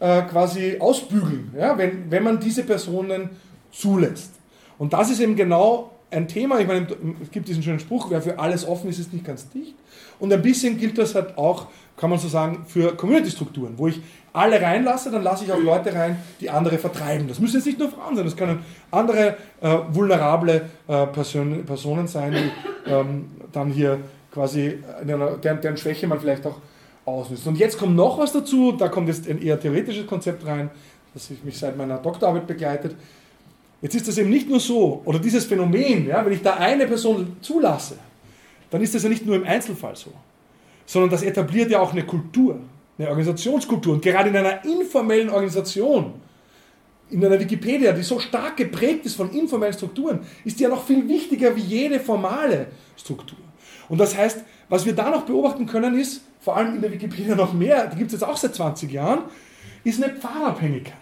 äh, 0.00 0.22
quasi 0.22 0.76
ausbügeln, 0.78 1.52
ja? 1.58 1.76
wenn, 1.76 2.10
wenn 2.10 2.22
man 2.22 2.40
diese 2.40 2.62
Personen 2.62 3.30
zulässt. 3.72 4.32
Und 4.78 4.92
das 4.92 5.10
ist 5.10 5.20
eben 5.20 5.36
genau 5.36 5.90
ein 6.12 6.28
Thema, 6.28 6.60
ich 6.60 6.66
meine, 6.66 6.86
es 7.22 7.30
gibt 7.30 7.48
diesen 7.48 7.62
schönen 7.62 7.80
Spruch, 7.80 8.10
wer 8.10 8.20
für 8.20 8.38
alles 8.38 8.66
offen 8.66 8.90
ist, 8.90 8.98
ist 8.98 9.12
nicht 9.12 9.24
ganz 9.24 9.48
dicht. 9.48 9.74
Und 10.20 10.32
ein 10.32 10.42
bisschen 10.42 10.78
gilt 10.78 10.98
das 10.98 11.14
halt 11.14 11.38
auch, 11.38 11.66
kann 11.96 12.10
man 12.10 12.18
so 12.18 12.28
sagen, 12.28 12.64
für 12.66 12.94
Community-Strukturen, 12.94 13.74
wo 13.76 13.88
ich 13.88 14.00
alle 14.32 14.60
reinlasse, 14.60 15.10
dann 15.10 15.22
lasse 15.22 15.44
ich 15.44 15.52
auch 15.52 15.58
Leute 15.60 15.94
rein, 15.94 16.16
die 16.40 16.50
andere 16.50 16.78
vertreiben. 16.78 17.28
Das 17.28 17.38
müssen 17.38 17.56
jetzt 17.56 17.66
nicht 17.66 17.78
nur 17.78 17.90
Frauen 17.90 18.16
sein, 18.16 18.24
das 18.24 18.36
können 18.36 18.60
andere 18.90 19.36
äh, 19.60 19.78
vulnerable 19.90 20.68
äh, 20.86 21.06
Person, 21.06 21.64
Personen 21.64 22.06
sein, 22.06 22.32
die 22.32 22.90
ähm, 22.90 23.30
dann 23.52 23.70
hier 23.70 23.98
quasi, 24.32 24.78
einer, 25.00 25.36
deren, 25.36 25.60
deren 25.60 25.76
Schwäche 25.76 26.06
man 26.06 26.20
vielleicht 26.20 26.46
auch 26.46 26.56
ausnutzt. 27.04 27.46
Und 27.46 27.58
jetzt 27.58 27.78
kommt 27.78 27.96
noch 27.96 28.18
was 28.18 28.32
dazu, 28.32 28.72
da 28.72 28.88
kommt 28.88 29.08
jetzt 29.08 29.28
ein 29.28 29.40
eher 29.40 29.58
theoretisches 29.58 30.06
Konzept 30.06 30.46
rein, 30.46 30.70
das 31.14 31.30
mich 31.42 31.58
seit 31.58 31.76
meiner 31.76 31.98
Doktorarbeit 31.98 32.46
begleitet. 32.46 32.96
Jetzt 33.82 33.96
ist 33.96 34.06
das 34.06 34.16
eben 34.16 34.30
nicht 34.30 34.48
nur 34.48 34.60
so, 34.60 35.02
oder 35.04 35.18
dieses 35.18 35.44
Phänomen, 35.44 36.06
ja, 36.06 36.24
wenn 36.24 36.32
ich 36.32 36.40
da 36.40 36.54
eine 36.54 36.86
Person 36.86 37.36
zulasse, 37.40 37.98
dann 38.70 38.80
ist 38.80 38.94
das 38.94 39.02
ja 39.02 39.08
nicht 39.08 39.26
nur 39.26 39.34
im 39.34 39.44
Einzelfall 39.44 39.96
so, 39.96 40.12
sondern 40.86 41.10
das 41.10 41.22
etabliert 41.22 41.68
ja 41.70 41.80
auch 41.80 41.92
eine 41.92 42.04
Kultur, 42.04 42.60
eine 42.96 43.08
Organisationskultur. 43.08 43.94
Und 43.94 44.02
gerade 44.02 44.30
in 44.30 44.36
einer 44.36 44.64
informellen 44.64 45.28
Organisation, 45.28 46.14
in 47.10 47.24
einer 47.24 47.38
Wikipedia, 47.40 47.92
die 47.92 48.02
so 48.02 48.20
stark 48.20 48.56
geprägt 48.56 49.04
ist 49.04 49.16
von 49.16 49.30
informellen 49.32 49.74
Strukturen, 49.74 50.20
ist 50.44 50.60
die 50.60 50.62
ja 50.62 50.68
noch 50.68 50.86
viel 50.86 51.06
wichtiger 51.08 51.54
wie 51.56 51.60
jede 51.60 51.98
formale 51.98 52.68
Struktur. 52.96 53.38
Und 53.88 53.98
das 53.98 54.16
heißt, 54.16 54.44
was 54.68 54.86
wir 54.86 54.94
da 54.94 55.10
noch 55.10 55.22
beobachten 55.22 55.66
können, 55.66 55.98
ist, 55.98 56.22
vor 56.40 56.56
allem 56.56 56.76
in 56.76 56.80
der 56.80 56.92
Wikipedia 56.92 57.34
noch 57.34 57.52
mehr, 57.52 57.88
die 57.88 57.96
gibt 57.96 58.12
es 58.12 58.20
jetzt 58.20 58.28
auch 58.28 58.36
seit 58.36 58.54
20 58.54 58.90
Jahren, 58.90 59.24
ist 59.84 60.02
eine 60.02 60.14
Pfarrabhängigkeit. 60.14 60.94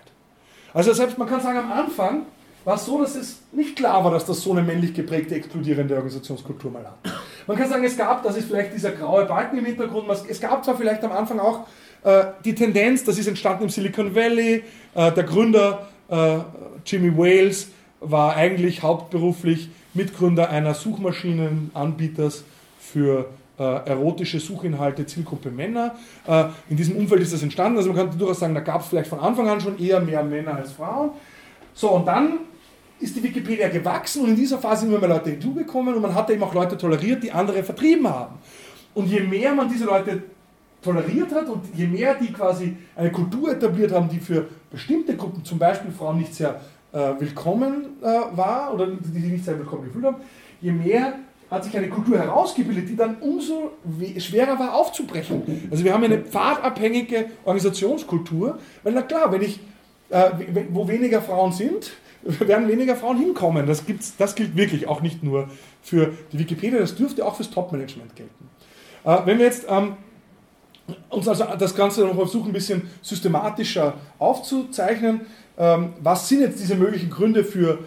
Also 0.73 0.93
selbst 0.93 1.19
man 1.19 1.29
kann 1.29 1.41
sagen, 1.41 1.59
am 1.59 1.71
Anfang 1.71 2.23
war 2.65 2.77
es 2.77 2.85
so, 2.85 3.01
dass 3.01 3.15
es 3.17 3.41
nicht 3.53 3.77
klar 3.77 4.05
war, 4.05 4.11
dass 4.11 4.27
das 4.27 4.41
so 4.43 4.53
eine 4.53 4.63
männlich 4.63 4.95
geprägte, 4.95 5.35
explodierende 5.35 5.95
Organisationskultur 5.95 6.71
mal 6.71 6.85
hat. 6.85 6.99
Man 7.47 7.57
kann 7.57 7.69
sagen, 7.69 7.85
es 7.85 7.97
gab, 7.97 8.23
das 8.23 8.37
ist 8.37 8.49
vielleicht 8.49 8.75
dieser 8.75 8.91
graue 8.93 9.25
Balken 9.25 9.59
im 9.59 9.65
Hintergrund, 9.65 10.07
es 10.29 10.41
gab 10.41 10.65
zwar 10.65 10.77
vielleicht 10.77 11.03
am 11.05 11.13
Anfang 11.13 11.41
auch 11.41 11.67
äh, 12.05 12.25
die 12.45 12.55
Tendenz, 12.55 13.05
das 13.05 13.19
ist 13.19 13.27
entstanden 13.27 13.65
im 13.65 13.71
Silicon 13.71 14.15
Valley, 14.15 14.63
äh, 14.95 15.13
der 15.13 15.25
Gründer 15.25 15.89
äh, 16.09 16.39
Jimmy 16.85 17.17
Wales 17.17 17.69
war 18.01 18.37
eigentlich 18.37 18.83
hauptberuflich 18.83 19.71
Mitgründer 19.95 20.51
einer 20.51 20.75
Suchmaschinenanbieters 20.75 22.45
für 22.79 23.27
äh, 23.59 23.63
erotische 23.63 24.41
Suchinhalte, 24.41 25.05
Zielgruppe 25.07 25.51
Männer. 25.51 25.97
Äh, 26.27 26.45
in 26.69 26.77
diesem 26.77 26.97
Umfeld 26.97 27.21
ist 27.21 27.33
das 27.33 27.43
entstanden, 27.43 27.79
also 27.79 27.93
man 27.93 28.09
kann 28.09 28.19
durchaus 28.19 28.41
sagen, 28.41 28.55
da 28.55 28.61
gab 28.61 28.83
es 28.83 28.89
vielleicht 28.89 29.09
von 29.09 29.21
Anfang 29.21 29.49
an 29.49 29.61
schon 29.61 29.79
eher 29.79 30.01
mehr 30.01 30.23
Männer 30.23 30.55
als 30.55 30.73
Frauen. 30.73 31.11
So, 31.75 31.91
und 31.91 32.07
dann 32.07 32.39
ist 33.01 33.17
die 33.17 33.23
Wikipedia 33.23 33.69
gewachsen 33.69 34.23
und 34.23 34.31
in 34.31 34.37
dieser 34.37 34.59
Phase 34.59 34.83
sind 34.83 34.91
immer 34.91 35.01
mehr 35.01 35.17
Leute 35.17 35.31
hinzugekommen 35.31 35.95
und 35.95 36.03
man 36.03 36.15
hat 36.15 36.31
eben 36.31 36.43
auch 36.43 36.55
Leute 36.55 36.77
toleriert, 36.77 37.23
die 37.23 37.33
andere 37.33 37.63
vertrieben 37.63 38.07
haben. 38.07 38.37
Und 38.95 39.07
je 39.07 39.21
mehr 39.21 39.55
man 39.55 39.69
diese 39.69 39.87
Leute 39.87 40.23
toleriert 40.83 41.33
hat 41.35 41.49
und 41.49 41.65
je 41.75 41.87
mehr 41.87 42.15
die 42.15 42.33
quasi 42.33 42.77
eine 42.97 43.11
Kultur 43.11 43.53
etabliert 43.53 43.93
haben, 43.93 44.09
die 44.09 44.19
für 44.19 44.49
bestimmte 44.71 45.17
Gruppen, 45.17 45.45
zum 45.45 45.59
Beispiel 45.59 45.91
Frauen, 45.91 46.19
nicht 46.19 46.35
sehr 46.35 46.61
äh, 46.93 47.13
willkommen 47.19 47.99
äh, 48.03 48.37
war 48.37 48.73
oder 48.75 48.87
die 48.87 49.21
sich 49.21 49.31
nicht 49.31 49.45
sehr 49.45 49.59
willkommen 49.59 49.85
gefühlt 49.85 50.05
haben, 50.05 50.17
je 50.61 50.73
mehr 50.73 51.15
hat 51.51 51.65
sich 51.65 51.77
eine 51.77 51.89
Kultur 51.89 52.19
herausgebildet, 52.19 52.89
die 52.89 52.97
dann 52.97 53.17
umso 53.17 53.73
schwerer 54.19 54.59
war 54.59 54.75
aufzubrechen. 54.75 55.43
Also 55.71 55.85
wir 55.85 55.93
haben 55.93 56.05
eine 56.05 56.19
pfadabhängige 56.19 57.27
Organisationskultur, 57.45 58.59
weil 58.85 58.93
na 58.93 59.03
klar, 59.03 59.33
wenn 59.33 59.43
ich, 59.43 59.59
äh, 60.11 60.31
wo 60.71 60.87
weniger 60.87 61.21
Frauen 61.21 61.53
sind, 61.53 61.91
werden 62.23 62.69
weniger 62.69 62.97
Frauen 62.97 63.19
hinkommen. 63.19 63.67
Das, 63.67 63.87
gibt's, 63.87 64.17
das 64.17 64.35
gilt 64.35 64.57
wirklich 64.57 64.89
auch 64.89 65.01
nicht 65.01 65.23
nur 65.23 65.49
für 65.83 66.13
die 66.33 66.39
Wikipedia, 66.39 66.79
das 66.79 66.95
dürfte 66.95 67.25
auch 67.25 67.37
fürs 67.37 67.51
Top-Management 67.51 68.17
gelten. 68.17 68.49
Äh, 69.05 69.19
wenn 69.27 69.39
wir 69.39 69.47
jetzt 69.47 69.67
ähm, 69.69 69.95
uns 71.09 71.29
also 71.29 71.45
das 71.59 71.75
Ganze 71.75 72.03
noch 72.05 72.15
versuchen, 72.15 72.51
ein 72.51 72.53
bisschen 72.53 72.83
systematischer 73.03 73.95
aufzuzeichnen, 74.19 75.23
ähm, 75.59 75.95
was 76.01 76.29
sind 76.29 76.41
jetzt 76.41 76.61
diese 76.61 76.77
möglichen 76.77 77.11
Gründe 77.11 77.45
für 77.45 77.79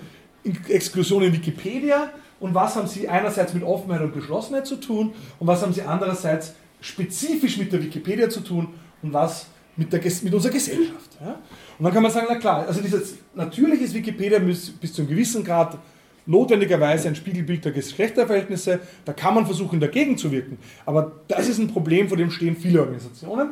Exklusion 0.69 1.23
in 1.23 1.34
Wikipedia? 1.34 2.09
und 2.43 2.53
was 2.53 2.75
haben 2.75 2.88
sie 2.88 3.07
einerseits 3.07 3.53
mit 3.53 3.63
Offenheit 3.63 4.01
und 4.01 4.13
Geschlossenheit 4.13 4.67
zu 4.67 4.75
tun 4.75 5.13
und 5.39 5.47
was 5.47 5.61
haben 5.61 5.71
sie 5.71 5.81
andererseits 5.81 6.53
spezifisch 6.81 7.57
mit 7.57 7.71
der 7.71 7.81
Wikipedia 7.81 8.29
zu 8.29 8.41
tun 8.41 8.67
und 9.01 9.13
was 9.13 9.47
mit, 9.77 9.93
der, 9.93 10.01
mit 10.01 10.34
unserer 10.34 10.51
Gesellschaft. 10.51 11.17
Ja? 11.21 11.39
Und 11.78 11.86
dann 11.86 11.93
kann 11.93 12.03
man 12.03 12.11
sagen, 12.11 12.28
na 12.30 12.36
klar, 12.36 12.67
also 12.67 12.82
dieses 12.82 13.15
natürliches 13.34 13.93
Wikipedia 13.93 14.39
bis, 14.39 14.69
bis 14.69 14.93
zu 14.93 15.01
einem 15.01 15.09
gewissen 15.09 15.43
Grad 15.43 15.78
notwendigerweise 16.26 17.07
ein 17.07 17.15
Spiegelbild 17.15 17.65
der 17.65 17.71
Geschlechterverhältnisse, 17.71 18.80
da 19.05 19.13
kann 19.13 19.36
man 19.36 19.45
versuchen 19.45 19.80
dagegen 19.80 20.17
zu 20.17 20.32
wirken. 20.32 20.57
Aber 20.86 21.11
das 21.28 21.49
ist 21.49 21.57
ein 21.57 21.67
Problem, 21.67 22.07
vor 22.07 22.17
dem 22.17 22.32
stehen 22.32 22.55
viele 22.55 22.80
Organisationen. 22.82 23.51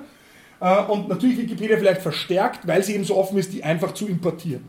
Äh, 0.60 0.84
und 0.84 1.10
natürlich 1.10 1.38
Wikipedia 1.38 1.78
vielleicht 1.78 2.02
verstärkt, 2.02 2.68
weil 2.68 2.84
sie 2.84 2.96
eben 2.96 3.04
so 3.04 3.18
offen 3.18 3.38
ist, 3.38 3.52
die 3.52 3.64
einfach 3.64 3.94
zu 3.94 4.08
importieren. 4.08 4.64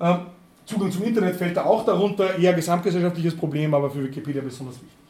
Ähm, 0.00 0.18
Zugang 0.66 0.90
zum 0.90 1.04
Internet 1.04 1.36
fällt 1.36 1.56
da 1.56 1.64
auch 1.64 1.84
darunter, 1.84 2.36
eher 2.38 2.52
gesamtgesellschaftliches 2.52 3.36
Problem, 3.36 3.72
aber 3.72 3.88
für 3.88 4.02
Wikipedia 4.02 4.42
besonders 4.42 4.74
wichtig. 4.74 5.05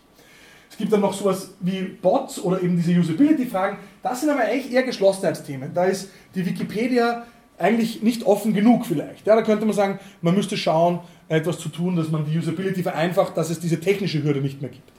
Es 0.76 0.80
gibt 0.80 0.92
dann 0.92 1.00
noch 1.00 1.14
sowas 1.14 1.54
wie 1.60 1.80
Bots 1.80 2.38
oder 2.38 2.62
eben 2.62 2.76
diese 2.76 2.92
Usability-Fragen. 3.00 3.78
Das 4.02 4.20
sind 4.20 4.28
aber 4.28 4.40
eigentlich 4.40 4.70
eher 4.70 4.82
Geschlossenheitsthemen. 4.82 5.72
Da 5.72 5.86
ist 5.86 6.10
die 6.34 6.44
Wikipedia 6.44 7.24
eigentlich 7.56 8.02
nicht 8.02 8.26
offen 8.26 8.52
genug 8.52 8.84
vielleicht. 8.84 9.26
Ja, 9.26 9.36
da 9.36 9.40
könnte 9.40 9.64
man 9.64 9.74
sagen, 9.74 9.98
man 10.20 10.34
müsste 10.34 10.58
schauen, 10.58 11.00
etwas 11.30 11.58
zu 11.60 11.70
tun, 11.70 11.96
dass 11.96 12.10
man 12.10 12.26
die 12.30 12.36
Usability 12.36 12.82
vereinfacht, 12.82 13.34
dass 13.38 13.48
es 13.48 13.58
diese 13.58 13.80
technische 13.80 14.22
Hürde 14.22 14.42
nicht 14.42 14.60
mehr 14.60 14.70
gibt. 14.70 14.92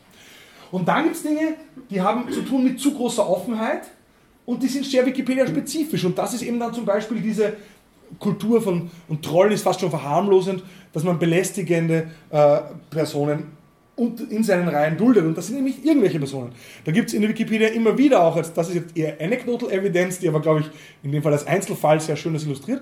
Und 0.72 0.88
dann 0.88 1.04
gibt 1.04 1.18
es 1.18 1.22
Dinge, 1.22 1.54
die 1.92 2.02
haben 2.02 2.32
zu 2.32 2.42
tun 2.42 2.64
mit 2.64 2.80
zu 2.80 2.96
großer 2.96 3.30
Offenheit 3.30 3.84
und 4.48 4.64
die 4.64 4.68
sind 4.68 4.84
sehr 4.84 5.06
Wikipedia-spezifisch. 5.06 6.04
Und 6.06 6.18
das 6.18 6.34
ist 6.34 6.42
eben 6.42 6.60
dann 6.60 6.74
zum 6.74 6.86
Beispiel 6.86 7.22
diese 7.22 7.54
Kultur 8.18 8.64
von, 8.64 8.90
und 9.08 9.24
Trollen 9.24 9.52
ist 9.52 9.62
fast 9.62 9.80
schon 9.80 9.92
verharmlosend, 9.92 10.64
dass 10.92 11.04
man 11.04 11.20
belästigende 11.20 12.08
äh, 12.32 12.62
Personen 12.90 13.57
in 13.98 14.44
seinen 14.44 14.68
Reihen 14.68 14.96
duldet. 14.96 15.26
Und 15.26 15.38
das 15.38 15.48
sind 15.48 15.56
nämlich 15.56 15.84
irgendwelche 15.84 16.20
Personen. 16.20 16.52
Da 16.86 16.92
gibt 16.92 17.10
es 17.10 17.14
in 17.14 17.22
der 17.22 17.30
Wikipedia 17.30 17.70
immer 17.70 17.98
wieder 17.98 18.22
auch, 18.22 18.36
als, 18.36 18.54
das 18.54 18.70
ist 18.70 18.76
jetzt 18.76 18.98
eher 18.98 19.20
Anecdotal 19.20 19.72
Evidence, 19.72 20.20
die 20.20 20.28
aber, 20.28 20.40
glaube 20.40 20.62
ich, 20.62 20.68
in 21.04 21.12
dem 21.12 21.24
Fall 21.24 21.34
als 21.34 21.48
Einzelfall 21.48 22.00
sehr 22.00 22.16
schön 22.16 22.34
das 22.34 22.44
illustriert. 22.44 22.82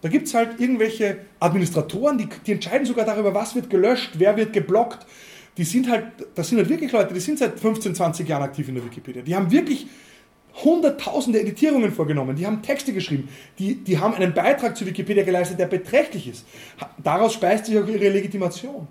Da 0.00 0.08
gibt 0.08 0.26
es 0.28 0.34
halt 0.34 0.58
irgendwelche 0.60 1.18
Administratoren, 1.40 2.18
die, 2.18 2.28
die 2.46 2.52
entscheiden 2.52 2.86
sogar 2.86 3.04
darüber, 3.04 3.34
was 3.34 3.54
wird 3.54 3.68
gelöscht, 3.68 4.12
wer 4.14 4.36
wird 4.36 4.52
geblockt. 4.52 5.06
Die 5.56 5.64
sind 5.64 5.90
halt, 5.90 6.06
das 6.34 6.48
sind 6.48 6.58
halt 6.58 6.68
wirklich 6.68 6.92
Leute, 6.92 7.12
die 7.12 7.20
sind 7.20 7.38
seit 7.38 7.58
15, 7.58 7.94
20 7.94 8.28
Jahren 8.28 8.42
aktiv 8.42 8.68
in 8.68 8.76
der 8.76 8.84
Wikipedia. 8.84 9.22
Die 9.22 9.34
haben 9.34 9.50
wirklich 9.50 9.86
hunderttausende 10.64 11.40
Editierungen 11.40 11.92
vorgenommen, 11.92 12.34
die 12.34 12.46
haben 12.46 12.62
Texte 12.62 12.92
geschrieben, 12.94 13.28
die, 13.58 13.74
die 13.74 13.98
haben 13.98 14.14
einen 14.14 14.32
Beitrag 14.32 14.74
zu 14.76 14.86
Wikipedia 14.86 15.22
geleistet, 15.22 15.58
der 15.58 15.66
beträchtlich 15.66 16.28
ist. 16.28 16.46
Daraus 17.02 17.34
speist 17.34 17.66
sich 17.66 17.78
auch 17.78 17.86
ihre 17.86 18.08
Legitimation. 18.08 18.88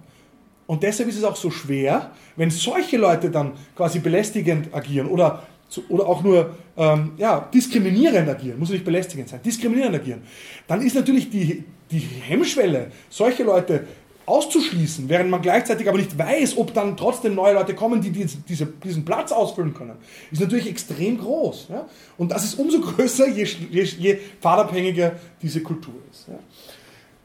Und 0.68 0.84
deshalb 0.84 1.10
ist 1.10 1.18
es 1.18 1.24
auch 1.24 1.36
so 1.36 1.52
schwer, 1.52 2.12
wenn 2.36 2.50
solche 2.50 2.98
Leute 2.98 3.30
dann 3.30 3.54
quasi 3.76 4.00
belästigend 4.00 4.74
agieren 4.74 5.08
oder, 5.08 5.44
oder 5.90 6.08
auch 6.08 6.24
nur 6.24 6.56
ähm, 6.78 7.12
ja, 7.18 7.48
diskriminierend 7.54 8.28
agieren, 8.28 8.60
muss 8.60 8.70
nicht 8.70 8.86
belästigend 8.86 9.30
sein, 9.30 9.42
diskriminierend 9.44 9.96
agieren, 9.96 10.24
dann 10.68 10.82
ist 10.82 10.96
natürlich 10.96 11.30
die, 11.30 11.64
die 11.92 12.00
Hemmschwelle, 12.00 12.92
solche 13.10 13.44
Leute 13.44 13.86
auszuschließen, 14.26 15.08
während 15.08 15.30
man 15.30 15.42
gleichzeitig 15.42 15.88
aber 15.88 16.00
nicht 16.00 16.18
weiß, 16.18 16.58
ob 16.58 16.74
dann 16.74 16.98
trotzdem 16.98 17.36
neue 17.36 17.54
Leute 17.54 17.76
kommen, 17.76 18.02
die 18.02 18.10
diese, 18.10 18.38
diese, 18.38 18.66
diesen 18.66 19.06
Platz 19.06 19.32
ausfüllen 19.32 19.74
können, 19.74 19.94
ist 20.32 20.42
natürlich 20.42 20.68
extrem 20.68 21.20
groß. 21.20 21.68
Ja? 21.70 21.88
Und 22.18 22.32
das 22.32 22.44
ist 22.44 22.56
umso 22.56 22.82
größer, 22.82 23.28
je, 23.28 23.48
je, 23.70 23.84
je 23.84 24.18
pfadabhängiger 24.42 25.14
diese 25.42 25.62
Kultur 25.62 25.94
ist. 26.12 26.28
Ja? 26.28 26.40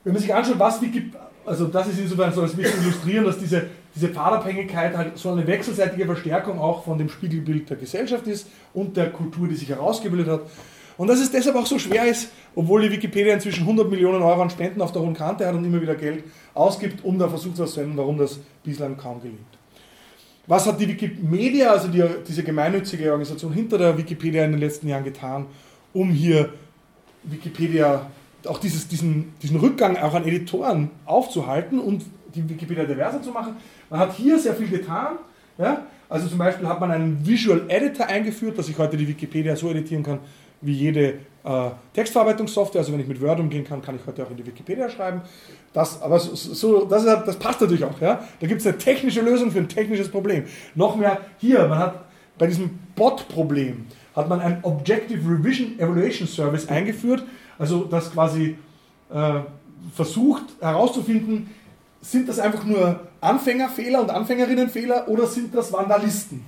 Wenn 0.04 0.12
man 0.12 0.20
sich 0.20 0.34
anschaut, 0.34 0.58
was 0.58 0.80
Wiki, 0.82 1.10
also 1.50 1.66
das 1.66 1.88
ist 1.88 1.98
insofern 1.98 2.32
so 2.32 2.42
als 2.42 2.54
bisschen 2.54 2.80
illustrieren, 2.80 3.24
dass 3.24 3.36
diese, 3.36 3.66
diese 3.94 4.08
Pfadabhängigkeit 4.08 4.96
halt 4.96 5.18
so 5.18 5.32
eine 5.32 5.44
wechselseitige 5.44 6.06
Verstärkung 6.06 6.60
auch 6.60 6.84
von 6.84 6.96
dem 6.96 7.08
Spiegelbild 7.08 7.68
der 7.68 7.76
Gesellschaft 7.76 8.26
ist 8.28 8.46
und 8.72 8.96
der 8.96 9.10
Kultur, 9.10 9.48
die 9.48 9.56
sich 9.56 9.68
herausgebildet 9.68 10.28
hat. 10.28 10.42
Und 10.96 11.08
dass 11.08 11.18
es 11.18 11.32
deshalb 11.32 11.56
auch 11.56 11.66
so 11.66 11.78
schwer 11.78 12.06
ist, 12.06 12.30
obwohl 12.54 12.82
die 12.82 12.92
Wikipedia 12.92 13.34
inzwischen 13.34 13.62
100 13.62 13.90
Millionen 13.90 14.22
Euro 14.22 14.42
an 14.42 14.50
Spenden 14.50 14.80
auf 14.80 14.92
der 14.92 15.02
hohen 15.02 15.14
Kante 15.14 15.44
hat 15.44 15.54
und 15.54 15.64
immer 15.64 15.82
wieder 15.82 15.96
Geld 15.96 16.22
ausgibt, 16.54 17.04
um 17.04 17.18
da 17.18 17.28
versucht 17.28 17.56
zu 17.56 17.64
erkennen, 17.64 17.96
warum 17.96 18.16
das 18.16 18.38
bislang 18.62 18.96
kaum 18.96 19.20
gelingt. 19.20 19.40
Was 20.46 20.66
hat 20.66 20.80
die 20.80 20.86
Wikimedia, 20.86 21.72
also 21.72 21.88
die, 21.88 22.04
diese 22.28 22.44
gemeinnützige 22.44 23.10
Organisation 23.10 23.52
hinter 23.52 23.76
der 23.76 23.98
Wikipedia 23.98 24.44
in 24.44 24.52
den 24.52 24.60
letzten 24.60 24.86
Jahren 24.86 25.04
getan, 25.04 25.46
um 25.92 26.10
hier 26.10 26.50
Wikipedia, 27.24 28.06
auch 28.46 28.58
dieses, 28.58 28.88
diesen, 28.88 29.32
diesen 29.42 29.58
Rückgang 29.58 29.96
auch 29.96 30.14
an 30.14 30.24
Editoren 30.24 30.90
aufzuhalten 31.06 31.78
und 31.78 32.04
die 32.34 32.48
Wikipedia 32.48 32.84
diverser 32.84 33.22
zu 33.22 33.30
machen? 33.30 33.56
Man 33.88 34.00
hat 34.00 34.14
hier 34.14 34.38
sehr 34.38 34.54
viel 34.54 34.68
getan. 34.68 35.18
Ja? 35.58 35.84
Also 36.08 36.28
zum 36.28 36.38
Beispiel 36.38 36.66
hat 36.68 36.80
man 36.80 36.90
einen 36.90 37.26
Visual 37.26 37.62
Editor 37.68 38.06
eingeführt, 38.06 38.58
dass 38.58 38.68
ich 38.68 38.78
heute 38.78 38.96
die 38.96 39.06
Wikipedia 39.06 39.54
so 39.56 39.70
editieren 39.70 40.02
kann, 40.02 40.18
wie 40.60 40.72
jede 40.72 41.14
äh, 41.44 41.70
Textverarbeitungssoftware. 41.94 42.80
Also 42.80 42.92
wenn 42.92 43.00
ich 43.00 43.08
mit 43.08 43.20
Word 43.20 43.40
umgehen 43.40 43.64
kann, 43.64 43.80
kann 43.82 43.96
ich 43.96 44.06
heute 44.06 44.24
auch 44.24 44.30
in 44.30 44.36
die 44.36 44.46
Wikipedia 44.46 44.88
schreiben. 44.88 45.22
Das, 45.72 46.02
aber 46.02 46.18
so, 46.18 46.34
so 46.34 46.84
das, 46.84 47.04
ist, 47.04 47.26
das 47.26 47.36
passt 47.36 47.60
natürlich 47.60 47.84
auch. 47.84 48.00
Ja? 48.00 48.24
Da 48.40 48.46
gibt 48.46 48.60
es 48.60 48.66
eine 48.66 48.78
technische 48.78 49.20
Lösung 49.20 49.50
für 49.50 49.58
ein 49.58 49.68
technisches 49.68 50.10
Problem. 50.10 50.44
Noch 50.74 50.96
mehr 50.96 51.18
hier, 51.38 51.66
man 51.68 51.78
hat 51.78 52.04
bei 52.38 52.46
diesem 52.46 52.70
Bot-Problem 52.96 53.86
hat 54.16 54.28
man 54.28 54.40
ein 54.40 54.58
Objective 54.62 55.20
Revision 55.28 55.78
Evaluation 55.78 56.26
Service 56.26 56.68
eingeführt, 56.68 57.22
also 57.60 57.84
das 57.84 58.10
quasi 58.10 58.56
äh, 59.12 59.40
versucht 59.94 60.44
herauszufinden, 60.60 61.50
sind 62.00 62.28
das 62.28 62.38
einfach 62.40 62.64
nur 62.64 63.00
Anfängerfehler 63.20 64.00
und 64.00 64.10
Anfängerinnenfehler 64.10 65.06
oder 65.08 65.26
sind 65.26 65.54
das 65.54 65.72
Vandalisten? 65.72 66.42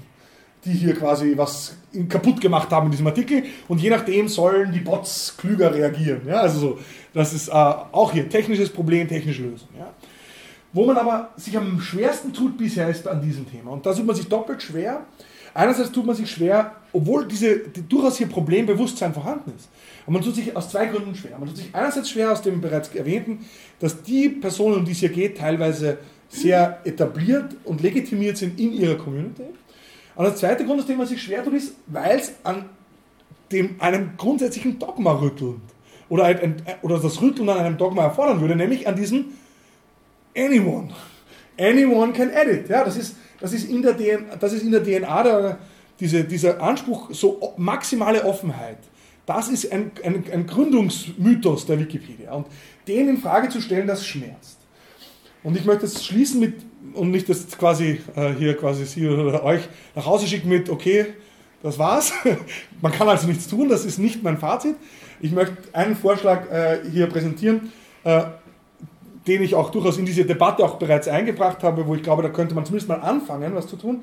die 0.64 0.72
hier 0.72 0.94
quasi 0.94 1.36
was 1.36 1.76
kaputt 2.08 2.40
gemacht 2.40 2.70
haben 2.70 2.86
in 2.86 2.92
diesem 2.92 3.06
Artikel 3.06 3.44
und 3.68 3.80
je 3.80 3.90
nachdem 3.90 4.28
sollen 4.28 4.70
die 4.72 4.80
Bots 4.80 5.34
klüger 5.36 5.74
reagieren. 5.74 6.22
Ja, 6.26 6.36
also 6.36 6.60
so, 6.60 6.78
das 7.12 7.32
ist 7.32 7.48
äh, 7.48 7.52
auch 7.52 8.12
hier 8.12 8.28
technisches 8.28 8.70
Problem, 8.70 9.08
technische 9.08 9.42
Lösung. 9.42 9.68
Ja. 9.76 9.92
Wo 10.72 10.86
man 10.86 10.96
aber 10.96 11.30
sich 11.36 11.56
am 11.58 11.80
schwersten 11.80 12.32
tut 12.32 12.56
bisher 12.56 12.88
ist 12.88 13.08
an 13.08 13.20
diesem 13.20 13.50
Thema 13.50 13.72
und 13.72 13.84
da 13.84 13.92
tut 13.92 14.06
man 14.06 14.14
sich 14.14 14.28
doppelt 14.28 14.62
schwer. 14.62 15.04
Einerseits 15.52 15.90
tut 15.90 16.06
man 16.06 16.14
sich 16.14 16.30
schwer, 16.30 16.76
obwohl 16.92 17.26
diese 17.26 17.58
die, 17.58 17.88
durchaus 17.88 18.18
hier 18.18 18.26
Problembewusstsein 18.26 19.14
vorhanden 19.14 19.52
ist. 19.56 19.68
Und 20.06 20.14
man 20.14 20.22
tut 20.22 20.34
sich 20.34 20.54
aus 20.56 20.70
zwei 20.70 20.86
Gründen 20.86 21.14
schwer. 21.14 21.38
Man 21.38 21.48
tut 21.48 21.56
sich 21.56 21.68
einerseits 21.72 22.10
schwer 22.10 22.32
aus 22.32 22.42
dem 22.42 22.60
bereits 22.60 22.94
erwähnten, 22.94 23.44
dass 23.80 24.02
die 24.02 24.28
Personen, 24.28 24.78
um 24.78 24.84
die 24.84 24.92
es 24.92 24.98
hier 24.98 25.08
geht, 25.08 25.38
teilweise 25.38 25.98
sehr 26.28 26.80
etabliert 26.84 27.56
und 27.64 27.82
legitimiert 27.82 28.36
sind 28.36 28.58
in 28.58 28.72
ihrer 28.72 28.96
Community. 28.96 29.44
Und 30.14 30.24
der 30.24 30.34
zweite 30.34 30.64
Grund, 30.64 30.80
aus 30.80 30.86
dem 30.86 30.98
man 30.98 31.06
sich 31.06 31.22
schwer 31.22 31.44
tut, 31.44 31.54
ist, 31.54 31.74
weil 31.86 32.18
es 32.18 32.32
an 32.42 32.66
dem, 33.50 33.76
einem 33.80 34.16
grundsätzlichen 34.16 34.78
Dogma 34.78 35.12
rüttelt. 35.12 35.60
Oder, 36.08 36.24
ein, 36.24 36.56
oder 36.82 36.98
das 36.98 37.20
Rütteln 37.22 37.48
an 37.48 37.58
einem 37.58 37.78
Dogma 37.78 38.04
erfordern 38.04 38.40
würde, 38.40 38.56
nämlich 38.56 38.86
an 38.86 38.96
diesem 38.96 39.26
Anyone. 40.36 40.90
Anyone 41.58 42.12
can 42.12 42.30
edit. 42.30 42.68
Ja, 42.68 42.84
das, 42.84 42.96
ist, 42.96 43.16
das, 43.40 43.52
ist 43.52 43.68
in 43.70 43.82
der 43.82 43.96
DNA, 43.96 44.36
das 44.36 44.52
ist 44.52 44.62
in 44.62 44.72
der 44.72 44.82
DNA 44.82 45.22
der, 45.22 45.58
diese, 46.02 46.24
dieser 46.24 46.60
Anspruch, 46.60 47.10
so 47.12 47.54
maximale 47.56 48.24
Offenheit. 48.24 48.78
Das 49.24 49.48
ist 49.48 49.70
ein, 49.70 49.92
ein, 50.02 50.24
ein 50.32 50.46
Gründungsmythos 50.48 51.64
der 51.64 51.78
Wikipedia. 51.78 52.32
Und 52.32 52.48
den 52.88 53.08
in 53.08 53.18
Frage 53.18 53.48
zu 53.48 53.60
stellen, 53.60 53.86
das 53.86 54.04
schmerzt. 54.04 54.58
Und 55.44 55.56
ich 55.56 55.64
möchte 55.64 55.86
es 55.86 56.04
schließen 56.04 56.40
mit 56.40 56.54
und 56.94 57.12
nicht 57.12 57.28
das 57.28 57.46
quasi 57.56 58.00
äh, 58.16 58.32
hier 58.36 58.56
quasi 58.56 58.84
Sie 58.84 59.06
oder 59.06 59.44
euch 59.44 59.62
nach 59.94 60.04
Hause 60.04 60.26
schicken 60.26 60.48
mit, 60.48 60.68
okay, 60.68 61.06
das 61.62 61.78
war's. 61.78 62.12
Man 62.80 62.90
kann 62.90 63.08
also 63.08 63.28
nichts 63.28 63.46
tun, 63.46 63.68
das 63.68 63.84
ist 63.84 63.98
nicht 63.98 64.24
mein 64.24 64.38
Fazit. 64.38 64.74
Ich 65.20 65.30
möchte 65.30 65.56
einen 65.72 65.94
Vorschlag 65.94 66.50
äh, 66.50 66.80
hier 66.90 67.06
präsentieren, 67.06 67.70
äh, 68.02 68.22
den 69.28 69.42
ich 69.42 69.54
auch 69.54 69.70
durchaus 69.70 69.98
in 69.98 70.04
diese 70.04 70.24
Debatte 70.24 70.64
auch 70.64 70.80
bereits 70.80 71.06
eingebracht 71.06 71.62
habe, 71.62 71.86
wo 71.86 71.94
ich 71.94 72.02
glaube, 72.02 72.24
da 72.24 72.28
könnte 72.28 72.56
man 72.56 72.64
zumindest 72.64 72.88
mal 72.88 73.00
anfangen, 73.00 73.54
was 73.54 73.68
zu 73.68 73.76
tun, 73.76 74.02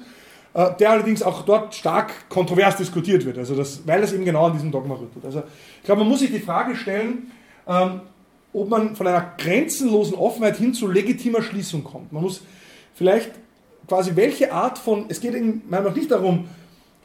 der 0.54 0.90
allerdings 0.90 1.22
auch 1.22 1.44
dort 1.44 1.76
stark 1.76 2.28
kontrovers 2.30 2.76
diskutiert 2.76 3.26
wird, 3.26 3.38
also 3.38 3.56
das, 3.56 3.86
weil 3.86 4.02
das 4.02 4.14
eben 4.14 4.26
genau 4.26 4.48
an 4.48 4.54
diesem 4.54 4.72
Dogma 4.72 4.96
rüttelt. 4.96 5.24
Also 5.24 5.44
ich 5.78 5.84
glaube, 5.84 6.02
man 6.02 6.10
muss 6.10 6.20
sich 6.20 6.32
die 6.32 6.40
Frage 6.40 6.76
stellen, 6.76 7.32
ähm, 7.68 8.02
ob 8.52 8.70
man 8.70 8.96
von 8.96 9.06
einer 9.06 9.34
grenzenlosen 9.38 10.16
Offenheit 10.16 10.58
hin 10.58 10.74
zu 10.74 10.88
legitimer 10.88 11.42
Schließung 11.42 11.84
kommt. 11.84 12.12
Man 12.12 12.24
muss 12.24 12.42
vielleicht 12.96 13.32
quasi 13.88 14.16
welche 14.16 14.52
Art 14.52 14.78
von, 14.78 15.06
es 15.10 15.22
geht 15.22 15.36
in 15.36 15.62
meiner 15.70 15.92
nicht 15.92 16.12
darum, 16.12 16.48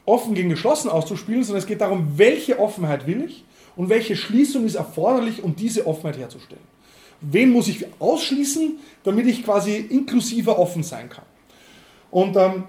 offen 0.05 0.33
gegen 0.33 0.49
geschlossen 0.49 0.89
auszuspielen, 0.89 1.43
sondern 1.43 1.61
es 1.61 1.67
geht 1.67 1.81
darum, 1.81 2.17
welche 2.17 2.59
Offenheit 2.59 3.07
will 3.07 3.23
ich 3.23 3.43
und 3.75 3.89
welche 3.89 4.15
Schließung 4.15 4.65
ist 4.65 4.75
erforderlich, 4.75 5.43
um 5.43 5.55
diese 5.55 5.87
Offenheit 5.87 6.17
herzustellen. 6.17 6.63
Wen 7.21 7.51
muss 7.51 7.67
ich 7.67 7.85
ausschließen, 7.99 8.77
damit 9.03 9.25
ich 9.27 9.43
quasi 9.43 9.77
inklusiver 9.77 10.59
offen 10.59 10.83
sein 10.83 11.09
kann. 11.09 11.25
Und 12.11 12.35
ähm, 12.37 12.65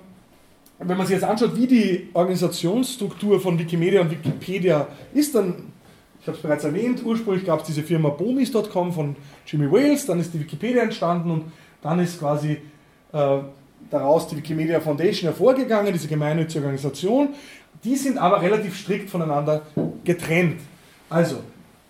wenn 0.78 0.96
man 0.96 1.06
sich 1.06 1.14
jetzt 1.14 1.24
anschaut, 1.24 1.56
wie 1.56 1.66
die 1.66 2.08
Organisationsstruktur 2.12 3.40
von 3.40 3.58
Wikimedia 3.58 4.02
und 4.02 4.10
Wikipedia 4.10 4.86
ist, 5.14 5.34
dann, 5.34 5.72
ich 6.20 6.26
habe 6.26 6.36
es 6.36 6.42
bereits 6.42 6.64
erwähnt, 6.64 7.02
ursprünglich 7.04 7.46
gab 7.46 7.60
es 7.60 7.66
diese 7.66 7.82
Firma 7.82 8.10
bomis.com 8.10 8.92
von 8.92 9.16
Jimmy 9.46 9.70
Wales, 9.70 10.06
dann 10.06 10.20
ist 10.20 10.34
die 10.34 10.40
Wikipedia 10.40 10.82
entstanden 10.82 11.30
und 11.30 11.44
dann 11.82 11.98
ist 12.00 12.18
quasi 12.18 12.58
äh, 13.12 13.38
daraus 13.90 14.28
die 14.28 14.36
Wikimedia 14.36 14.80
Foundation 14.80 15.28
hervorgegangen, 15.28 15.92
diese 15.92 16.08
gemeinnützige 16.08 16.60
Organisation. 16.60 17.30
Die 17.84 17.96
sind 17.96 18.18
aber 18.18 18.42
relativ 18.42 18.76
strikt 18.78 19.08
voneinander 19.08 19.62
getrennt. 20.04 20.60
Also, 21.08 21.36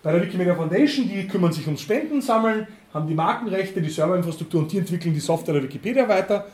bei 0.03 0.11
der 0.11 0.21
Wikimedia 0.21 0.55
Foundation, 0.55 1.09
die 1.09 1.27
kümmern 1.27 1.51
sich 1.51 1.65
ums 1.65 1.81
Spenden 1.81 2.21
sammeln, 2.21 2.67
haben 2.93 3.07
die 3.07 3.15
Markenrechte, 3.15 3.81
die 3.81 3.89
Serverinfrastruktur 3.89 4.61
und 4.61 4.71
die 4.71 4.77
entwickeln 4.77 5.13
die 5.13 5.19
Software 5.19 5.55
der 5.55 5.63
Wikipedia 5.63 6.07
weiter. 6.07 6.45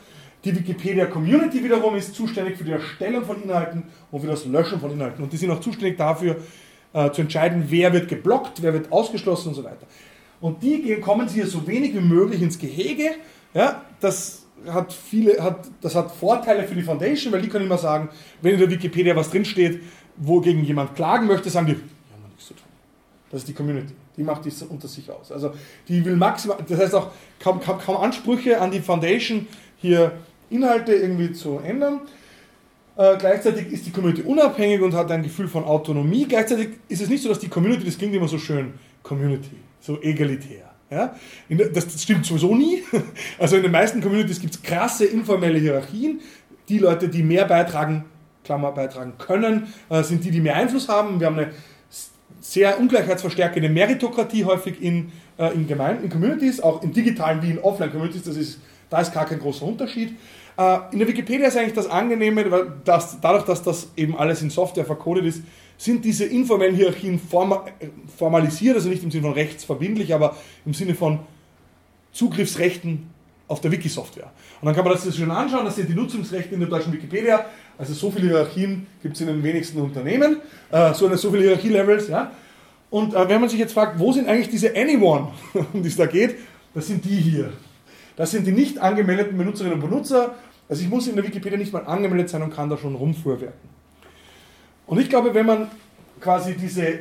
Die 0.44 0.54
Wikipedia 0.54 1.06
Community 1.06 1.64
wiederum 1.64 1.96
ist 1.96 2.14
zuständig 2.14 2.58
für 2.58 2.64
die 2.64 2.72
Erstellung 2.72 3.24
von 3.24 3.42
Inhalten 3.42 3.84
und 4.10 4.20
für 4.20 4.26
das 4.26 4.44
Löschen 4.44 4.78
von 4.78 4.90
Inhalten. 4.90 5.24
Und 5.24 5.32
die 5.32 5.36
sind 5.38 5.50
auch 5.50 5.60
zuständig 5.60 5.96
dafür, 5.96 6.36
äh, 6.92 7.10
zu 7.10 7.22
entscheiden, 7.22 7.64
wer 7.68 7.92
wird 7.92 8.08
geblockt, 8.08 8.62
wer 8.62 8.72
wird 8.74 8.92
ausgeschlossen 8.92 9.48
und 9.48 9.54
so 9.54 9.64
weiter. 9.64 9.86
Und 10.40 10.62
die 10.62 11.00
kommen 11.00 11.26
hier 11.28 11.46
so 11.46 11.66
wenig 11.66 11.94
wie 11.94 12.00
möglich 12.00 12.42
ins 12.42 12.58
Gehege. 12.58 13.12
Ja, 13.54 13.82
das 14.00 14.44
hat 14.68 14.92
viele, 14.92 15.42
hat, 15.42 15.66
das 15.80 15.94
hat 15.94 16.12
Vorteile 16.12 16.64
für 16.64 16.74
die 16.74 16.82
Foundation, 16.82 17.32
weil 17.32 17.40
die 17.40 17.48
können 17.48 17.64
immer 17.64 17.78
sagen, 17.78 18.10
wenn 18.42 18.54
in 18.54 18.60
der 18.60 18.70
Wikipedia 18.70 19.16
was 19.16 19.30
drinsteht, 19.30 19.82
wogegen 20.16 20.62
jemand 20.64 20.94
klagen 20.94 21.26
möchte, 21.26 21.48
sagen 21.48 21.66
die, 21.66 21.72
ja, 21.72 21.78
haben 21.78 22.22
nichts 22.28 22.46
zu 22.46 22.54
tun. 22.54 22.66
Das 23.30 23.40
ist 23.40 23.48
die 23.48 23.54
Community. 23.54 23.94
Die 24.16 24.22
macht 24.22 24.46
das 24.46 24.62
unter 24.62 24.86
sich 24.86 25.10
aus. 25.10 25.32
Also 25.32 25.52
die 25.88 26.04
will 26.04 26.16
maximal, 26.16 26.58
das 26.68 26.78
heißt 26.78 26.94
auch 26.94 27.10
kaum, 27.40 27.60
kaum, 27.60 27.78
kaum 27.78 27.96
Ansprüche 27.96 28.60
an 28.60 28.70
die 28.70 28.80
Foundation, 28.80 29.46
hier 29.78 30.12
Inhalte 30.50 30.94
irgendwie 30.94 31.32
zu 31.32 31.58
ändern. 31.58 32.00
Äh, 32.96 33.16
gleichzeitig 33.18 33.72
ist 33.72 33.86
die 33.86 33.90
Community 33.90 34.22
unabhängig 34.22 34.80
und 34.80 34.94
hat 34.94 35.10
ein 35.10 35.22
Gefühl 35.22 35.48
von 35.48 35.64
Autonomie. 35.64 36.26
Gleichzeitig 36.26 36.68
ist 36.88 37.02
es 37.02 37.08
nicht 37.08 37.22
so, 37.22 37.28
dass 37.28 37.40
die 37.40 37.48
Community, 37.48 37.84
das 37.84 37.98
klingt 37.98 38.14
immer 38.14 38.28
so 38.28 38.38
schön, 38.38 38.74
Community, 39.02 39.56
so 39.80 40.00
egalitär. 40.00 40.70
Ja? 40.90 41.14
das 41.72 42.02
stimmt 42.02 42.24
sowieso 42.24 42.54
nie. 42.54 42.82
Also 43.38 43.56
in 43.56 43.62
den 43.62 43.72
meisten 43.72 44.00
Communities 44.00 44.40
gibt 44.40 44.54
es 44.54 44.62
krasse 44.62 45.06
informelle 45.06 45.58
Hierarchien. 45.58 46.20
Die 46.68 46.78
Leute, 46.78 47.08
die 47.08 47.22
mehr 47.22 47.46
beitragen, 47.46 48.04
Klammer 48.44 48.72
beitragen 48.72 49.14
können, 49.18 49.66
äh, 49.88 50.02
sind 50.02 50.24
die, 50.24 50.30
die 50.30 50.40
mehr 50.40 50.54
Einfluss 50.54 50.88
haben. 50.88 51.18
Wir 51.18 51.26
haben 51.26 51.38
eine 51.38 51.52
sehr 52.40 52.78
ungleichheitsverstärkende 52.78 53.68
Meritokratie 53.68 54.44
häufig 54.44 54.82
in, 54.82 55.12
äh, 55.38 55.52
in 55.54 55.66
Gemeinden, 55.66 56.04
in 56.04 56.10
Communities, 56.10 56.60
auch 56.60 56.82
in 56.82 56.92
digitalen 56.92 57.42
wie 57.42 57.50
in 57.50 57.58
Offline-Communities. 57.58 58.22
Das 58.22 58.36
ist, 58.36 58.60
da 58.90 59.00
ist 59.00 59.12
gar 59.12 59.26
kein 59.26 59.40
großer 59.40 59.64
Unterschied. 59.64 60.16
Äh, 60.56 60.78
in 60.92 60.98
der 60.98 61.08
Wikipedia 61.08 61.48
ist 61.48 61.56
eigentlich 61.56 61.74
das 61.74 61.88
Angenehme, 61.88 62.50
weil 62.50 62.72
das, 62.84 63.20
dadurch, 63.20 63.44
dass 63.44 63.62
das 63.62 63.88
eben 63.96 64.16
alles 64.16 64.42
in 64.42 64.50
Software 64.50 64.84
vercodet 64.84 65.24
ist, 65.24 65.42
sind 65.76 66.04
diese 66.04 66.24
informellen 66.24 66.76
Hierarchien 66.76 67.20
formalisiert, 68.16 68.76
also 68.76 68.88
nicht 68.88 69.02
im 69.02 69.10
Sinne 69.10 69.24
von 69.24 69.32
rechtsverbindlich, 69.32 70.14
aber 70.14 70.36
im 70.64 70.72
Sinne 70.72 70.94
von 70.94 71.20
Zugriffsrechten 72.12 73.10
auf 73.48 73.60
der 73.60 73.72
Wiki-Software. 73.72 74.30
Und 74.60 74.66
dann 74.66 74.74
kann 74.74 74.84
man 74.84 74.94
das 74.94 75.16
schon 75.16 75.30
anschauen, 75.30 75.64
das 75.64 75.76
sind 75.76 75.88
die 75.88 75.94
Nutzungsrechte 75.94 76.54
in 76.54 76.60
der 76.60 76.68
deutschen 76.68 76.92
Wikipedia. 76.92 77.44
Also 77.76 77.92
so 77.92 78.10
viele 78.10 78.28
Hierarchien 78.28 78.86
gibt 79.02 79.16
es 79.16 79.20
in 79.20 79.26
den 79.26 79.42
wenigsten 79.42 79.80
Unternehmen, 79.80 80.38
äh, 80.70 80.94
so, 80.94 81.06
eine, 81.06 81.16
so 81.16 81.30
viele 81.30 81.42
Hierarchie-Levels. 81.42 82.08
Ja? 82.08 82.30
Und 82.90 83.14
äh, 83.14 83.28
wenn 83.28 83.40
man 83.40 83.50
sich 83.50 83.58
jetzt 83.58 83.74
fragt, 83.74 83.98
wo 83.98 84.12
sind 84.12 84.28
eigentlich 84.28 84.48
diese 84.48 84.74
Anyone, 84.74 85.32
um 85.72 85.82
die 85.82 85.88
es 85.88 85.96
da 85.96 86.06
geht, 86.06 86.36
das 86.72 86.86
sind 86.86 87.04
die 87.04 87.16
hier. 87.16 87.52
Das 88.16 88.30
sind 88.30 88.46
die 88.46 88.52
nicht 88.52 88.78
angemeldeten 88.78 89.36
Benutzerinnen 89.36 89.80
und 89.80 89.88
Benutzer. 89.88 90.34
Also 90.68 90.82
ich 90.82 90.88
muss 90.88 91.06
in 91.06 91.16
der 91.16 91.24
Wikipedia 91.24 91.58
nicht 91.58 91.72
mal 91.72 91.84
angemeldet 91.84 92.30
sein 92.30 92.42
und 92.42 92.54
kann 92.54 92.70
da 92.70 92.76
schon 92.76 92.94
rumfuhrwerken. 92.94 93.74
Und 94.86 95.00
ich 95.00 95.08
glaube, 95.08 95.34
wenn 95.34 95.46
man 95.46 95.68
quasi 96.20 96.54
diese 96.54 97.00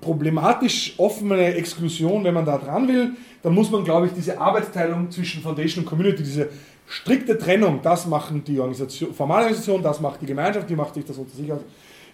problematisch 0.00 0.94
offene 0.98 1.54
Exklusion, 1.54 2.24
wenn 2.24 2.34
man 2.34 2.44
da 2.44 2.58
dran 2.58 2.88
will, 2.88 3.12
dann 3.42 3.54
muss 3.54 3.70
man, 3.70 3.84
glaube 3.84 4.06
ich, 4.06 4.12
diese 4.12 4.40
Arbeitsteilung 4.40 5.10
zwischen 5.10 5.42
Foundation 5.42 5.84
und 5.84 5.88
Community, 5.88 6.22
diese 6.22 6.48
strikte 6.86 7.38
Trennung, 7.38 7.80
das 7.82 8.06
machen 8.06 8.42
die 8.44 8.58
Organisation, 8.58 9.14
formale 9.14 9.44
Organisation, 9.44 9.82
das 9.82 10.00
macht 10.00 10.20
die 10.22 10.26
Gemeinschaft, 10.26 10.68
die 10.68 10.76
macht 10.76 10.94
sich 10.94 11.04
das 11.04 11.16
unter 11.16 11.34
sich 11.36 11.50
aus. 11.52 11.60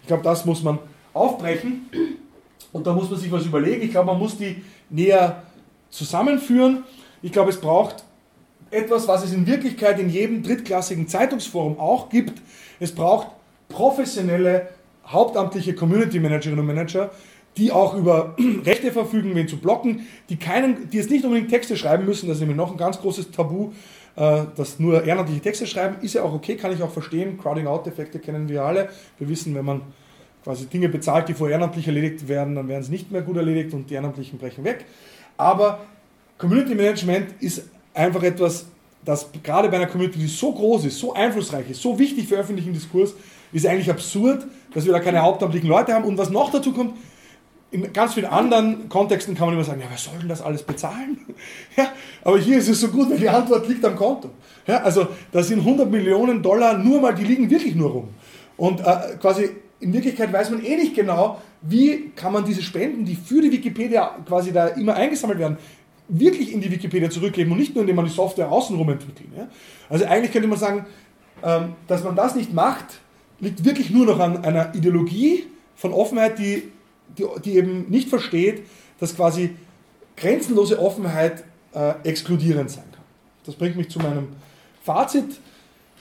Ich 0.03 0.07
glaube, 0.07 0.22
das 0.22 0.45
muss 0.45 0.62
man 0.62 0.78
aufbrechen 1.12 1.89
und 2.72 2.87
da 2.87 2.93
muss 2.93 3.11
man 3.11 3.18
sich 3.18 3.30
was 3.32 3.47
überlegen. 3.47 3.82
Ich 3.82 3.91
glaube, 3.91 4.07
man 4.07 4.18
muss 4.18 4.37
die 4.37 4.62
näher 4.91 5.43
zusammenführen. 5.91 6.84
Ich 7.22 7.32
glaube, 7.32 7.51
es 7.51 7.61
braucht 7.61 8.05
etwas, 8.71 9.09
was 9.09 9.25
es 9.25 9.33
in 9.33 9.47
Wirklichkeit 9.47 9.99
in 9.99 10.09
jedem 10.09 10.43
drittklassigen 10.43 11.09
Zeitungsforum 11.09 11.79
auch 11.79 12.09
gibt. 12.09 12.41
Es 12.81 12.93
braucht 12.93 13.29
professionelle, 13.69 14.69
hauptamtliche 15.07 15.75
Community 15.75 16.19
Managerinnen 16.21 16.61
und 16.61 16.67
Manager, 16.67 17.11
die 17.57 17.73
auch 17.73 17.95
über 17.95 18.37
Rechte 18.64 18.93
verfügen, 18.93 19.35
wen 19.35 19.49
zu 19.49 19.59
blocken, 19.59 20.07
die, 20.29 20.37
keinen, 20.37 20.91
die 20.91 20.99
jetzt 20.99 21.11
nicht 21.11 21.25
unbedingt 21.25 21.51
Texte 21.51 21.77
schreiben 21.77 22.05
müssen, 22.05 22.29
das 22.29 22.37
ist 22.37 22.41
nämlich 22.41 22.57
noch 22.57 22.71
ein 22.71 22.77
ganz 22.77 23.01
großes 23.01 23.31
Tabu, 23.31 23.71
äh, 24.17 24.43
dass 24.57 24.79
nur 24.79 25.05
ehrenamtliche 25.05 25.41
Texte 25.41 25.67
schreiben, 25.67 25.97
ist 26.03 26.14
ja 26.14 26.23
auch 26.23 26.35
okay, 26.35 26.57
kann 26.57 26.73
ich 26.73 26.83
auch 26.83 26.91
verstehen. 26.91 27.39
Crowding-out-Effekte 27.39 28.19
kennen 28.19 28.49
wir 28.49 28.62
alle. 28.62 28.89
Wir 29.19 29.29
wissen, 29.29 29.55
wenn 29.55 29.64
man 29.64 29.83
quasi 30.45 30.67
Dinge 30.67 30.89
bezahlt, 30.89 31.29
die 31.29 31.35
vor 31.35 31.49
ehrenamtlich 31.49 31.87
erledigt 31.87 32.29
werden, 32.29 32.55
dann 32.55 32.69
werden 32.69 32.83
sie 32.83 32.93
nicht 32.93 33.11
mehr 33.11 33.23
gut 33.23 33.37
erledigt 33.37 33.75
und 33.75 33.91
die 33.91 33.95
Ehrenamtlichen 33.95 34.39
brechen 34.39 34.64
weg. 34.64 34.85
Aber 35.37 35.81
Community 36.39 36.75
Management 36.75 37.35
ist 37.41 37.69
einfach 37.97 38.22
etwas, 38.22 38.66
das 39.05 39.28
gerade 39.42 39.68
bei 39.68 39.76
einer 39.76 39.86
Community, 39.86 40.18
die 40.18 40.26
so 40.26 40.53
groß 40.53 40.84
ist, 40.84 40.99
so 40.99 41.14
einflussreich 41.14 41.70
ist, 41.70 41.80
so 41.80 41.99
wichtig 41.99 42.28
für 42.28 42.36
öffentlichen 42.36 42.72
Diskurs, 42.72 43.14
ist 43.53 43.66
eigentlich 43.66 43.90
absurd, 43.90 44.47
dass 44.74 44.84
wir 44.84 44.92
da 44.92 45.01
keine 45.01 45.22
hauptamtlichen 45.22 45.68
Leute 45.68 45.94
haben. 45.94 46.05
Und 46.05 46.18
was 46.18 46.30
noch 46.30 46.51
dazu 46.51 46.72
kommt, 46.72 46.94
in 47.70 47.92
ganz 47.92 48.14
vielen 48.14 48.26
anderen 48.26 48.88
Kontexten 48.88 49.34
kann 49.34 49.47
man 49.47 49.55
immer 49.55 49.64
sagen, 49.64 49.80
ja, 49.80 49.86
wer 49.88 49.99
soll 49.99 50.18
denn 50.20 50.28
das 50.28 50.42
alles 50.42 50.62
bezahlen? 50.62 51.18
Ja, 51.76 51.92
aber 52.22 52.38
hier 52.38 52.59
ist 52.59 52.68
es 52.68 52.80
so 52.80 52.88
gut, 52.88 53.11
weil 53.11 53.18
die 53.18 53.28
Antwort 53.28 53.68
liegt 53.68 53.84
am 53.84 53.97
Konto. 53.97 54.30
Ja, 54.66 54.78
also 54.78 55.09
da 55.30 55.42
sind 55.42 55.61
100 55.61 55.90
Millionen 55.90 56.42
Dollar 56.42 56.78
nur 56.78 57.01
mal, 57.01 57.14
die 57.14 57.24
liegen 57.24 57.51
wirklich 57.51 57.74
nur 57.74 57.90
rum. 57.90 58.09
Und 58.57 58.80
äh, 58.80 59.16
quasi 59.20 59.51
in 59.80 59.92
Wirklichkeit 59.92 60.32
weiß 60.32 60.51
man 60.51 60.64
eh 60.64 60.76
nicht 60.76 60.94
genau, 60.94 61.40
wie 61.62 62.12
kann 62.16 62.32
man 62.32 62.44
diese 62.44 62.62
Spenden, 62.62 63.05
die 63.05 63.14
für 63.14 63.42
die 63.42 63.53
Wikipedia 63.53 64.16
quasi 64.26 64.53
da 64.53 64.68
immer 64.68 64.94
eingesammelt 64.94 65.38
werden, 65.38 65.59
wirklich 66.09 66.52
in 66.52 66.61
die 66.61 66.70
Wikipedia 66.70 67.11
zurückgeben 67.11 67.52
und 67.52 67.59
nicht 67.59 67.74
nur, 67.74 67.82
indem 67.82 67.96
man 67.96 68.04
die 68.04 68.11
Software 68.11 68.50
außenrum 68.50 68.88
entwickelt. 68.90 69.28
Ja? 69.36 69.48
Also 69.88 70.04
eigentlich 70.04 70.32
könnte 70.32 70.48
man 70.48 70.59
sagen, 70.59 70.86
ähm, 71.42 71.74
dass 71.86 72.04
man 72.04 72.16
das 72.16 72.34
nicht 72.34 72.52
macht, 72.52 73.00
liegt 73.40 73.64
wirklich 73.64 73.90
nur 73.90 74.07
noch 74.07 74.18
an 74.18 74.44
einer 74.44 74.74
Ideologie 74.74 75.44
von 75.74 75.92
Offenheit, 75.92 76.38
die, 76.38 76.70
die, 77.18 77.24
die 77.44 77.57
eben 77.57 77.86
nicht 77.88 78.09
versteht, 78.09 78.62
dass 78.98 79.14
quasi 79.14 79.57
grenzenlose 80.16 80.78
Offenheit 80.80 81.44
äh, 81.74 81.94
exkludierend 82.04 82.70
sein 82.70 82.84
kann. 82.92 83.04
Das 83.44 83.54
bringt 83.54 83.76
mich 83.76 83.90
zu 83.90 83.98
meinem 83.98 84.28
Fazit. 84.82 85.38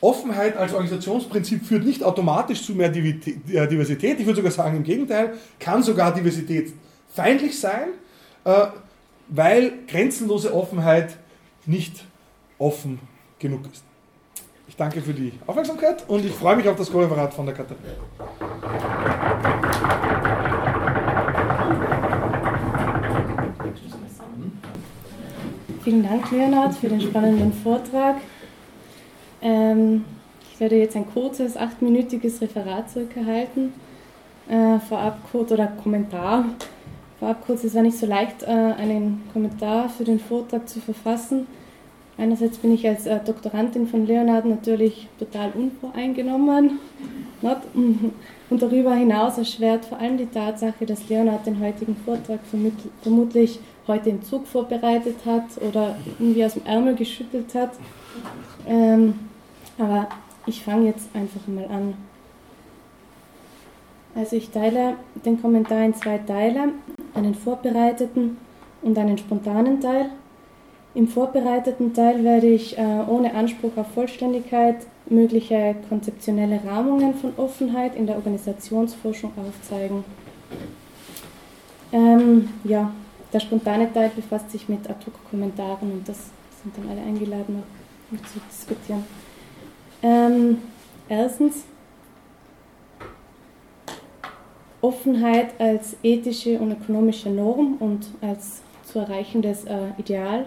Offenheit 0.01 0.55
als 0.55 0.73
Organisationsprinzip 0.73 1.65
führt 1.65 1.83
nicht 1.83 2.03
automatisch 2.03 2.63
zu 2.63 2.73
mehr 2.73 2.93
äh, 2.95 3.67
Diversität. 3.67 4.19
Ich 4.19 4.25
würde 4.25 4.37
sogar 4.37 4.51
sagen, 4.51 4.77
im 4.77 4.83
Gegenteil, 4.83 5.33
kann 5.59 5.83
sogar 5.83 6.13
Diversität 6.13 6.73
feindlich 7.13 7.59
sein. 7.59 7.87
Weil 9.28 9.73
grenzenlose 9.88 10.53
Offenheit 10.53 11.17
nicht 11.65 12.05
offen 12.57 12.99
genug 13.39 13.61
ist. 13.71 13.84
Ich 14.67 14.76
danke 14.76 15.01
für 15.01 15.13
die 15.13 15.32
Aufmerksamkeit 15.47 16.07
und 16.07 16.26
ich 16.26 16.34
freue 16.34 16.55
mich 16.55 16.67
auf 16.67 16.76
das 16.76 16.93
Referat 16.93 17.34
von 17.34 17.45
der 17.45 17.55
Katharina. 17.55 17.93
Vielen 25.84 26.03
Dank, 26.03 26.32
Leonard, 26.32 26.76
für 26.76 26.89
den 26.89 26.99
spannenden 26.99 27.53
Vortrag. 27.53 28.15
Ähm, 29.41 30.03
ich 30.51 30.59
werde 30.59 30.78
jetzt 30.78 30.95
ein 30.95 31.05
kurzes, 31.05 31.55
achtminütiges 31.57 32.41
Referat 32.41 32.89
zurückerhalten. 32.89 33.73
Äh, 34.49 34.80
vorab 34.80 35.19
kurz 35.32 35.51
oder 35.51 35.67
Kommentar 35.67 36.45
vorab 37.26 37.43
kurz, 37.47 37.63
es 37.63 37.73
war 37.73 37.82
nicht 37.82 37.97
so 37.97 38.05
leicht, 38.05 38.43
äh, 38.43 38.45
einen 38.45 39.23
Kommentar 39.34 39.89
für 39.89 40.03
den 40.03 40.19
Vortrag 40.19 40.69
zu 40.69 40.80
verfassen. 40.80 41.47
Einerseits 42.19 42.59
bin 42.59 42.71
ich 42.71 42.88
als 42.88 43.07
äh, 43.07 43.19
Doktorandin 43.19 43.88
von 43.88 44.05
Leonard 44.05 44.45
natürlich 44.45 45.07
total 45.17 45.51
unvoreingenommen. 45.55 46.78
Und 48.49 48.61
darüber 48.61 48.93
hinaus 48.93 49.39
erschwert 49.39 49.86
vor 49.86 49.97
allem 49.97 50.17
die 50.17 50.28
Tatsache, 50.28 50.86
dass 50.86 51.09
Leonard 51.09 51.47
den 51.47 51.59
heutigen 51.59 51.95
Vortrag 51.95 52.41
vermutlich 53.01 53.59
heute 53.88 54.11
im 54.11 54.21
Zug 54.21 54.45
vorbereitet 54.45 55.17
hat 55.26 55.45
oder 55.67 55.95
irgendwie 56.19 56.45
aus 56.45 56.53
dem 56.53 56.65
Ärmel 56.67 56.93
geschüttelt 56.93 57.55
hat. 57.55 57.71
Ähm, 58.67 59.15
aber 59.80 60.09
ich 60.45 60.63
fange 60.63 60.86
jetzt 60.86 61.09
einfach 61.15 61.47
mal 61.47 61.65
an. 61.76 61.95
Also 64.13 64.36
ich 64.36 64.51
teile 64.51 64.95
den 65.26 65.41
Kommentar 65.41 65.84
in 65.84 65.95
zwei 65.95 66.19
Teile 66.19 66.69
einen 67.16 67.36
vorbereiteten 67.36 68.38
und 68.82 68.97
einen 68.97 69.18
spontanen 69.18 69.80
Teil. 69.82 70.09
Im 70.93 71.07
vorbereiteten 71.07 71.93
Teil 71.93 72.24
werde 72.24 72.47
ich 72.47 72.78
äh, 72.78 72.82
ohne 73.07 73.34
Anspruch 73.34 73.76
auf 73.76 73.88
Vollständigkeit 73.93 74.78
mögliche 75.07 75.76
konzeptionelle 75.89 76.61
Rahmungen 76.66 77.13
von 77.16 77.34
Offenheit 77.38 77.95
in 77.95 78.07
der 78.07 78.16
Organisationsforschung 78.16 79.32
aufzeigen. 79.38 80.03
Ähm, 81.91 82.49
ja, 82.63 82.91
der 83.34 83.39
spontane 83.39 83.91
Teil 83.91 84.11
befasst 84.16 84.51
sich 84.51 84.70
mit 84.70 84.89
Ad-Hoc-Kommentaren 84.89 85.91
und 85.91 86.07
das 86.07 86.30
sind 86.63 86.78
dann 86.78 86.89
alle 86.89 87.01
eingeladen, 87.01 87.63
zu 88.11 88.39
diskutieren. 88.49 89.03
Ähm, 90.01 90.59
erstens, 91.09 91.66
Offenheit 94.86 95.47
als 95.57 95.97
ethische 96.03 96.59
und 96.59 96.71
ökonomische 96.71 97.31
Norm 97.31 97.77
und 97.79 98.05
als 98.21 98.61
zu 98.83 98.99
erreichendes 98.99 99.65
äh, 99.65 99.77
Ideal. 99.97 100.45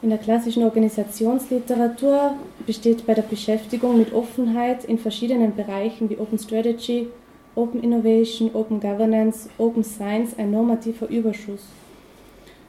In 0.00 0.08
der 0.08 0.16
klassischen 0.16 0.62
Organisationsliteratur 0.62 2.32
besteht 2.66 3.06
bei 3.06 3.12
der 3.12 3.22
Beschäftigung 3.22 3.98
mit 3.98 4.14
Offenheit 4.14 4.86
in 4.86 4.98
verschiedenen 4.98 5.54
Bereichen 5.54 6.08
wie 6.08 6.16
Open 6.16 6.38
Strategy, 6.38 7.08
Open 7.56 7.82
Innovation, 7.82 8.50
Open 8.54 8.80
Governance, 8.80 9.50
Open 9.58 9.84
Science 9.84 10.38
ein 10.38 10.50
normativer 10.50 11.06
Überschuss. 11.10 11.66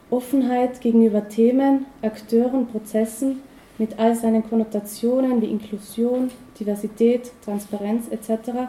Offenheit 0.10 0.82
gegenüber 0.82 1.30
Themen, 1.30 1.86
Akteuren, 2.02 2.68
Prozessen 2.68 3.39
mit 3.78 3.97
all 4.00 4.16
seinen 4.16 4.43
Konnotationen 4.50 5.41
wie 5.41 5.50
Inklusion, 5.50 6.30
Diversität, 6.60 7.32
Transparenz 7.45 8.10
etc. 8.10 8.68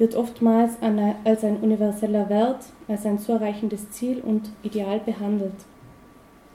wird 0.00 0.16
oftmals 0.16 0.78
als 1.24 1.44
ein 1.44 1.58
universeller 1.58 2.30
Wert, 2.30 2.64
als 2.88 3.04
ein 3.04 3.18
zu 3.18 3.32
erreichendes 3.32 3.90
Ziel 3.90 4.20
und 4.20 4.48
Ideal 4.62 4.98
behandelt. 4.98 5.52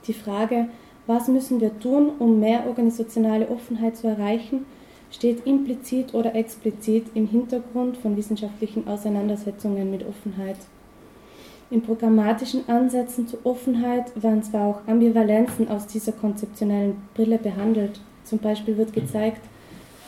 Die 0.08 0.12
Frage, 0.12 0.68
was 1.06 1.28
müssen 1.28 1.60
wir 1.60 1.78
tun, 1.78 2.10
um 2.18 2.40
mehr 2.40 2.66
organisationale 2.66 3.48
Offenheit 3.48 3.96
zu 3.96 4.08
erreichen, 4.08 4.66
steht 5.12 5.46
implizit 5.46 6.12
oder 6.12 6.34
explizit 6.34 7.06
im 7.14 7.28
Hintergrund 7.28 7.96
von 7.96 8.16
wissenschaftlichen 8.16 8.88
Auseinandersetzungen 8.88 9.92
mit 9.92 10.04
Offenheit. 10.04 10.56
In 11.70 11.82
programmatischen 11.82 12.68
Ansätzen 12.68 13.28
zur 13.28 13.38
Offenheit 13.44 14.10
werden 14.20 14.42
zwar 14.42 14.66
auch 14.66 14.88
Ambivalenzen 14.88 15.68
aus 15.68 15.86
dieser 15.86 16.12
konzeptionellen 16.12 16.96
Brille 17.14 17.38
behandelt. 17.38 18.00
Zum 18.24 18.40
Beispiel 18.40 18.76
wird 18.76 18.92
gezeigt, 18.92 19.42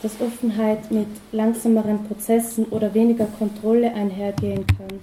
dass 0.03 0.21
Offenheit 0.21 0.91
mit 0.91 1.09
langsameren 1.33 2.05
Prozessen 2.05 2.67
oder 2.67 2.95
weniger 2.95 3.27
Kontrolle 3.39 3.93
einhergehen 3.95 4.67
kann, 4.67 5.01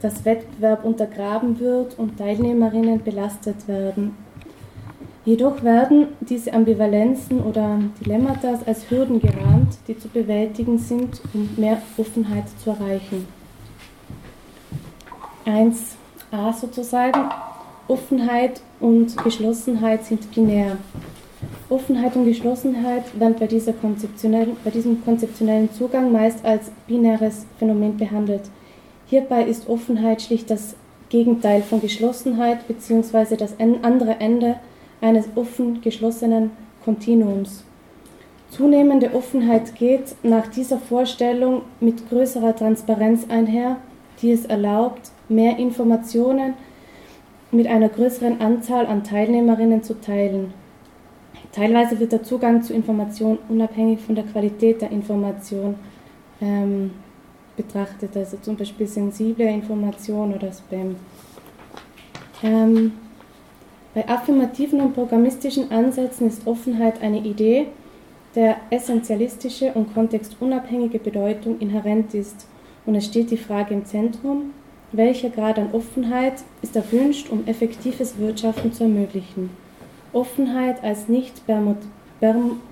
dass 0.00 0.24
Wettbewerb 0.24 0.84
untergraben 0.84 1.58
wird 1.58 1.98
und 1.98 2.18
Teilnehmerinnen 2.18 3.02
belastet 3.02 3.66
werden 3.66 4.16
Jedoch 5.24 5.62
werden 5.62 6.08
diese 6.20 6.52
Ambivalenzen 6.52 7.42
oder 7.42 7.80
Dilemmata 7.98 8.60
als 8.66 8.90
Hürden 8.90 9.20
gerahmt, 9.20 9.78
die 9.88 9.98
zu 9.98 10.08
bewältigen 10.08 10.78
sind, 10.78 11.22
um 11.32 11.48
mehr 11.56 11.80
Offenheit 11.96 12.44
zu 12.62 12.70
erreichen. 12.70 13.26
1a 15.46 16.52
sozusagen. 16.52 17.30
Offenheit 17.88 18.60
und 18.80 19.16
Geschlossenheit 19.24 20.04
sind 20.04 20.30
binär. 20.34 20.76
Offenheit 21.74 22.14
und 22.14 22.24
Geschlossenheit 22.24 23.18
werden 23.18 23.34
bei, 23.36 23.48
dieser 23.48 23.72
konzeptionellen, 23.72 24.56
bei 24.62 24.70
diesem 24.70 25.04
konzeptionellen 25.04 25.72
Zugang 25.72 26.12
meist 26.12 26.44
als 26.44 26.70
binäres 26.86 27.46
Phänomen 27.58 27.96
behandelt. 27.96 28.42
Hierbei 29.06 29.42
ist 29.42 29.68
Offenheit 29.68 30.22
schlicht 30.22 30.50
das 30.50 30.76
Gegenteil 31.08 31.62
von 31.62 31.80
Geschlossenheit 31.80 32.68
bzw. 32.68 33.34
das 33.36 33.56
andere 33.82 34.20
Ende 34.20 34.54
eines 35.00 35.26
offen 35.34 35.80
geschlossenen 35.80 36.52
Kontinuums. 36.84 37.64
Zunehmende 38.50 39.12
Offenheit 39.12 39.74
geht 39.74 40.14
nach 40.22 40.46
dieser 40.46 40.78
Vorstellung 40.78 41.62
mit 41.80 42.08
größerer 42.08 42.54
Transparenz 42.54 43.26
einher, 43.28 43.78
die 44.22 44.30
es 44.30 44.44
erlaubt, 44.44 45.10
mehr 45.28 45.58
Informationen 45.58 46.54
mit 47.50 47.66
einer 47.66 47.88
größeren 47.88 48.40
Anzahl 48.40 48.86
an 48.86 49.02
Teilnehmerinnen 49.02 49.82
zu 49.82 50.00
teilen. 50.00 50.54
Teilweise 51.54 52.00
wird 52.00 52.10
der 52.10 52.24
Zugang 52.24 52.62
zu 52.64 52.74
Informationen 52.74 53.38
unabhängig 53.48 54.00
von 54.00 54.16
der 54.16 54.24
Qualität 54.24 54.82
der 54.82 54.90
Information 54.90 55.76
ähm, 56.40 56.90
betrachtet, 57.56 58.16
also 58.16 58.36
zum 58.38 58.56
Beispiel 58.56 58.88
sensible 58.88 59.48
Information 59.48 60.34
oder 60.34 60.50
Spam. 60.52 60.96
Ähm, 62.42 62.92
bei 63.94 64.08
affirmativen 64.08 64.80
und 64.80 64.94
programmistischen 64.94 65.70
Ansätzen 65.70 66.26
ist 66.26 66.44
Offenheit 66.44 67.00
eine 67.00 67.20
Idee, 67.20 67.68
der 68.34 68.56
essentialistische 68.70 69.70
und 69.74 69.94
kontextunabhängige 69.94 70.98
Bedeutung 70.98 71.60
inhärent 71.60 72.14
ist 72.14 72.48
und 72.84 72.96
es 72.96 73.06
steht 73.06 73.30
die 73.30 73.36
Frage 73.36 73.74
im 73.74 73.84
Zentrum, 73.84 74.50
welcher 74.90 75.30
Grad 75.30 75.60
an 75.60 75.72
Offenheit 75.72 76.42
ist 76.62 76.74
erwünscht, 76.74 77.30
um 77.30 77.46
effektives 77.46 78.18
Wirtschaften 78.18 78.72
zu 78.72 78.82
ermöglichen. 78.82 79.50
Offenheit 80.14 80.82
als 80.82 81.08
nicht 81.08 81.42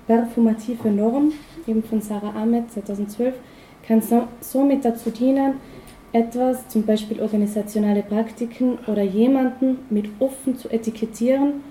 performative 0.07 0.89
Norm, 0.89 1.31
eben 1.67 1.83
von 1.83 2.01
Sarah 2.01 2.31
Ahmed 2.41 2.71
2012, 2.71 3.35
kann 3.87 4.01
so, 4.01 4.23
somit 4.39 4.85
dazu 4.85 5.09
dienen, 5.09 5.55
etwas, 6.13 6.67
zum 6.67 6.83
Beispiel 6.83 7.19
organisationale 7.21 8.03
Praktiken 8.03 8.77
oder 8.87 9.01
jemanden 9.01 9.79
mit 9.89 10.09
offen 10.19 10.57
zu 10.57 10.69
etikettieren, 10.69 11.63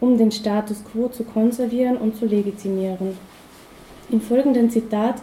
um 0.00 0.16
den 0.16 0.32
Status 0.32 0.82
quo 0.84 1.08
zu 1.08 1.24
konservieren 1.24 1.98
und 1.98 2.16
zu 2.16 2.24
legitimieren. 2.24 3.16
Im 4.10 4.20
folgenden 4.20 4.70
Zitat 4.70 5.16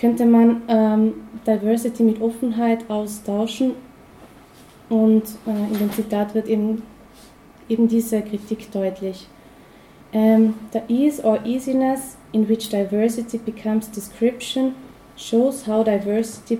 könnte 0.00 0.26
man 0.26 0.62
ähm, 0.68 1.12
Diversity 1.46 2.02
mit 2.02 2.20
Offenheit 2.20 2.90
austauschen 2.90 3.72
und 4.88 5.22
äh, 5.46 5.72
in 5.72 5.78
dem 5.78 5.92
Zitat 5.92 6.34
wird 6.34 6.48
eben, 6.48 6.82
eben 7.70 7.88
diese 7.88 8.20
Kritik 8.22 8.70
deutlich. 8.72 9.26
Um, 10.12 10.54
the 10.72 10.82
ease 10.88 11.20
or 11.22 11.38
easiness 11.44 12.16
in 12.32 12.48
which 12.48 12.68
diversity 12.68 13.38
becomes 13.38 13.88
description 13.88 14.74
shows 15.16 15.66
how 15.66 15.84
diversity 15.84 16.56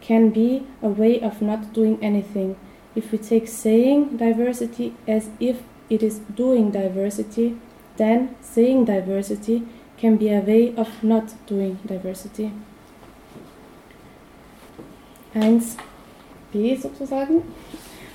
can 0.00 0.30
be 0.30 0.62
a 0.82 0.88
way 0.88 1.20
of 1.20 1.42
not 1.42 1.74
doing 1.74 1.98
anything. 2.00 2.56
If 2.94 3.12
we 3.12 3.18
take 3.18 3.48
saying 3.48 4.16
diversity 4.16 4.94
as 5.06 5.28
if 5.38 5.58
it 5.90 6.02
is 6.02 6.20
doing 6.34 6.70
diversity, 6.70 7.56
then 7.98 8.34
saying 8.40 8.86
diversity 8.86 9.62
can 9.98 10.16
be 10.16 10.30
a 10.30 10.40
way 10.40 10.74
of 10.74 10.88
not 11.02 11.34
doing 11.46 11.78
diversity. 11.86 12.50
1b 15.34 16.80
sozusagen. 16.80 17.42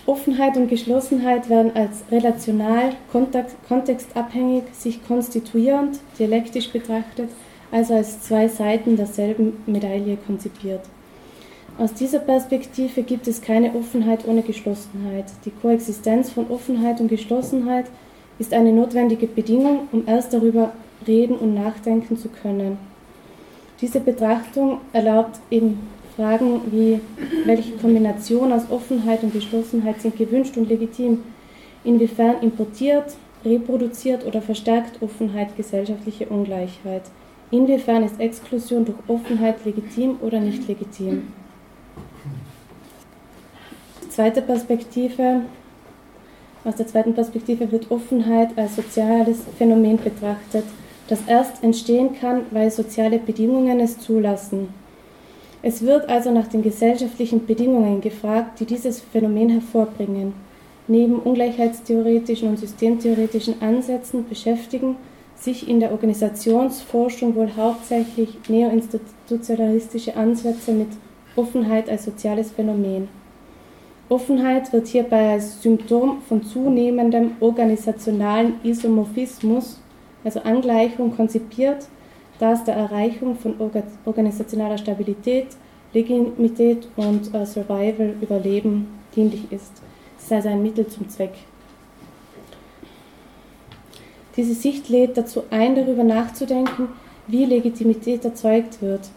Offenheit 0.07 0.55
und 0.55 0.69
Geschlossenheit 0.69 1.49
werden 1.49 1.75
als 1.75 2.03
relational, 2.11 2.93
kontextabhängig, 3.67 4.63
sich 4.73 5.05
konstituierend, 5.07 5.99
dialektisch 6.19 6.69
betrachtet, 6.69 7.29
also 7.71 7.95
als 7.95 8.21
zwei 8.21 8.47
Seiten 8.47 8.97
derselben 8.97 9.57
Medaille 9.65 10.17
konzipiert. 10.17 10.81
Aus 11.77 11.93
dieser 11.93 12.19
Perspektive 12.19 13.03
gibt 13.03 13.27
es 13.27 13.41
keine 13.41 13.75
Offenheit 13.75 14.27
ohne 14.27 14.43
Geschlossenheit. 14.43 15.25
Die 15.43 15.51
Koexistenz 15.51 16.29
von 16.29 16.49
Offenheit 16.49 17.01
und 17.01 17.09
Geschlossenheit 17.09 17.87
ist 18.37 18.53
eine 18.53 18.71
notwendige 18.71 19.27
Bedingung, 19.27 19.87
um 19.91 20.03
erst 20.07 20.33
darüber 20.33 20.71
reden 21.07 21.35
und 21.35 21.55
nachdenken 21.55 22.17
zu 22.17 22.29
können. 22.29 22.77
Diese 23.81 23.99
Betrachtung 23.99 24.79
erlaubt 24.93 25.39
eben 25.51 25.79
Fragen 26.15 26.61
wie, 26.71 27.01
welche 27.45 27.73
Kombination 27.73 28.53
aus 28.53 28.69
Offenheit 28.69 29.23
und 29.23 29.33
Geschlossenheit 29.33 30.01
sind 30.01 30.17
gewünscht 30.17 30.55
und 30.55 30.69
legitim, 30.69 31.23
inwiefern 31.83 32.41
importiert, 32.41 33.15
reproduziert 33.43 34.25
oder 34.25 34.41
verstärkt 34.41 35.01
Offenheit 35.01 35.55
gesellschaftliche 35.57 36.27
Ungleichheit, 36.27 37.03
inwiefern 37.51 38.03
ist 38.03 38.19
Exklusion 38.19 38.85
durch 38.85 38.97
Offenheit 39.07 39.65
legitim 39.65 40.17
oder 40.21 40.39
nicht 40.39 40.67
legitim? 40.67 41.27
Zweite 44.09 44.41
Perspektive, 44.41 45.41
aus 46.63 46.75
der 46.75 46.87
zweiten 46.87 47.13
Perspektive 47.13 47.69
wird 47.71 47.91
Offenheit 47.91 48.57
als 48.57 48.77
soziales 48.77 49.43
Phänomen 49.57 49.97
betrachtet, 49.97 50.63
das 51.09 51.19
erst 51.27 51.61
entstehen 51.61 52.15
kann, 52.19 52.43
weil 52.51 52.71
soziale 52.71 53.19
Bedingungen 53.19 53.81
es 53.81 53.99
zulassen. 53.99 54.69
Es 55.67 55.81
wird 55.81 56.09
also 56.09 56.29
nach 56.29 56.45
den 56.45 56.61
gesellschaftlichen 56.61 57.47
Bedingungen 57.47 57.99
gefragt, 57.99 58.59
die 58.59 58.65
dieses 58.65 59.01
Phänomen 59.01 59.49
hervorbringen. 59.49 60.33
Neben 60.87 61.17
ungleichheitstheoretischen 61.17 62.49
und 62.49 62.59
systemtheoretischen 62.59 63.63
Ansätzen 63.63 64.29
beschäftigen 64.29 64.95
sich 65.35 65.67
in 65.67 65.79
der 65.79 65.91
Organisationsforschung 65.91 67.33
wohl 67.33 67.49
hauptsächlich 67.57 68.37
neoinstitutionalistische 68.47 70.15
Ansätze 70.15 70.71
mit 70.71 70.89
Offenheit 71.35 71.89
als 71.89 72.05
soziales 72.05 72.51
Phänomen. 72.51 73.07
Offenheit 74.07 74.71
wird 74.71 74.85
hierbei 74.85 75.31
als 75.31 75.63
Symptom 75.63 76.21
von 76.29 76.43
zunehmendem 76.43 77.31
organisationalen 77.39 78.59
Isomorphismus, 78.61 79.81
also 80.23 80.41
Angleichung, 80.41 81.15
konzipiert, 81.15 81.87
da 82.39 82.53
es 82.53 82.63
der 82.63 82.75
Erreichung 82.75 83.37
von 83.37 83.55
organisationaler 84.05 84.77
Stabilität, 84.77 85.47
Legitimität 85.93 86.87
und 86.97 87.33
äh, 87.33 87.45
Survival, 87.45 88.15
Überleben 88.21 88.87
dienlich 89.15 89.51
ist. 89.51 89.71
Es 90.17 90.25
ist 90.25 90.31
also 90.31 90.49
ein 90.49 90.61
Mittel 90.61 90.87
zum 90.87 91.07
Zweck. 91.09 91.33
Diese 94.35 94.53
Sicht 94.53 94.89
lädt 94.89 95.17
dazu 95.17 95.43
ein, 95.49 95.75
darüber 95.75 96.03
nachzudenken, 96.03 96.89
wie 97.27 97.45
Legitimität 97.45 98.25
erzeugt 98.25 98.81
wird. 98.81 99.09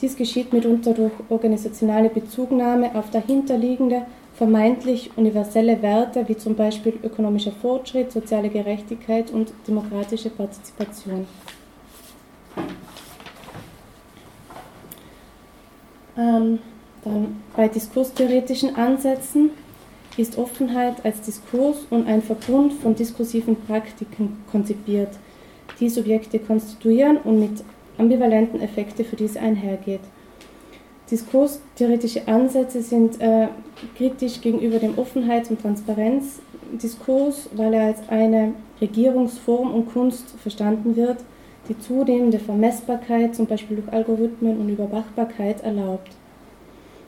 Dies 0.00 0.16
geschieht 0.16 0.52
mitunter 0.52 0.94
durch 0.94 1.12
organisationale 1.28 2.08
Bezugnahme 2.08 2.94
auf 2.94 3.10
dahinterliegende, 3.10 4.02
vermeintlich 4.34 5.10
universelle 5.16 5.82
Werte 5.82 6.28
wie 6.28 6.36
zum 6.36 6.54
Beispiel 6.54 6.94
ökonomischer 7.02 7.52
Fortschritt, 7.52 8.12
soziale 8.12 8.48
Gerechtigkeit 8.48 9.32
und 9.32 9.52
demokratische 9.66 10.30
Partizipation. 10.30 11.26
Ähm, 16.18 16.58
dann 17.04 17.36
bei 17.56 17.68
diskurstheoretischen 17.68 18.74
Ansätzen 18.74 19.50
ist 20.16 20.36
Offenheit 20.36 21.04
als 21.04 21.20
Diskurs 21.20 21.86
und 21.90 22.08
ein 22.08 22.22
Verbund 22.22 22.72
von 22.74 22.94
diskursiven 22.96 23.56
Praktiken 23.56 24.36
konzipiert, 24.50 25.10
die 25.78 25.88
Subjekte 25.88 26.40
konstituieren 26.40 27.18
und 27.18 27.38
mit 27.38 27.62
ambivalenten 27.98 28.60
Effekten 28.60 29.04
für 29.04 29.16
diese 29.16 29.40
einhergeht. 29.40 30.00
Diskurstheoretische 31.10 32.26
Ansätze 32.26 32.82
sind 32.82 33.20
äh, 33.20 33.48
kritisch 33.96 34.40
gegenüber 34.40 34.78
dem 34.78 34.98
Offenheits- 34.98 35.50
und 35.50 35.62
Transparenzdiskurs, 35.62 37.48
weil 37.54 37.74
er 37.74 37.86
als 37.86 38.08
eine 38.08 38.52
Regierungsform 38.80 39.72
und 39.72 39.90
Kunst 39.92 40.34
verstanden 40.42 40.96
wird, 40.96 41.18
die 41.68 41.78
zunehmende 41.78 42.38
Vermessbarkeit, 42.38 43.34
zum 43.34 43.46
Beispiel 43.46 43.76
durch 43.76 43.92
Algorithmen 43.92 44.58
und 44.58 44.68
Überwachbarkeit, 44.68 45.62
erlaubt. 45.62 46.10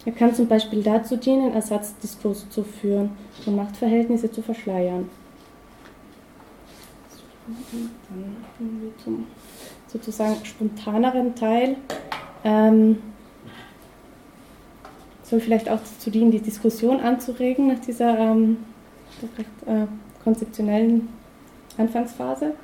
Er 0.04 0.12
kann 0.12 0.34
zum 0.34 0.48
Beispiel 0.48 0.82
dazu 0.82 1.16
dienen, 1.16 1.52
Ersatzdiskurse 1.52 2.48
zu 2.48 2.64
führen 2.64 3.11
und 3.46 3.56
Machtverhältnisse 3.56 4.30
zu 4.30 4.42
verschleiern. 4.42 5.08
Dann 7.46 8.36
kommen 8.56 8.82
wir 8.82 9.04
zum 9.04 9.26
sozusagen 9.88 10.36
spontaneren 10.44 11.34
Teil. 11.34 11.76
Ähm, 12.44 12.98
soll 15.22 15.40
vielleicht 15.40 15.68
auch 15.68 15.78
dazu 15.78 16.11
dienen, 16.11 16.30
die 16.30 16.40
Diskussion 16.40 17.00
anzuregen 17.00 17.68
nach 17.68 17.80
dieser 17.80 18.18
ähm, 18.18 18.58
recht, 19.36 19.50
äh, 19.66 19.86
konzeptionellen 20.24 21.08
Anfangsphase. 21.76 22.54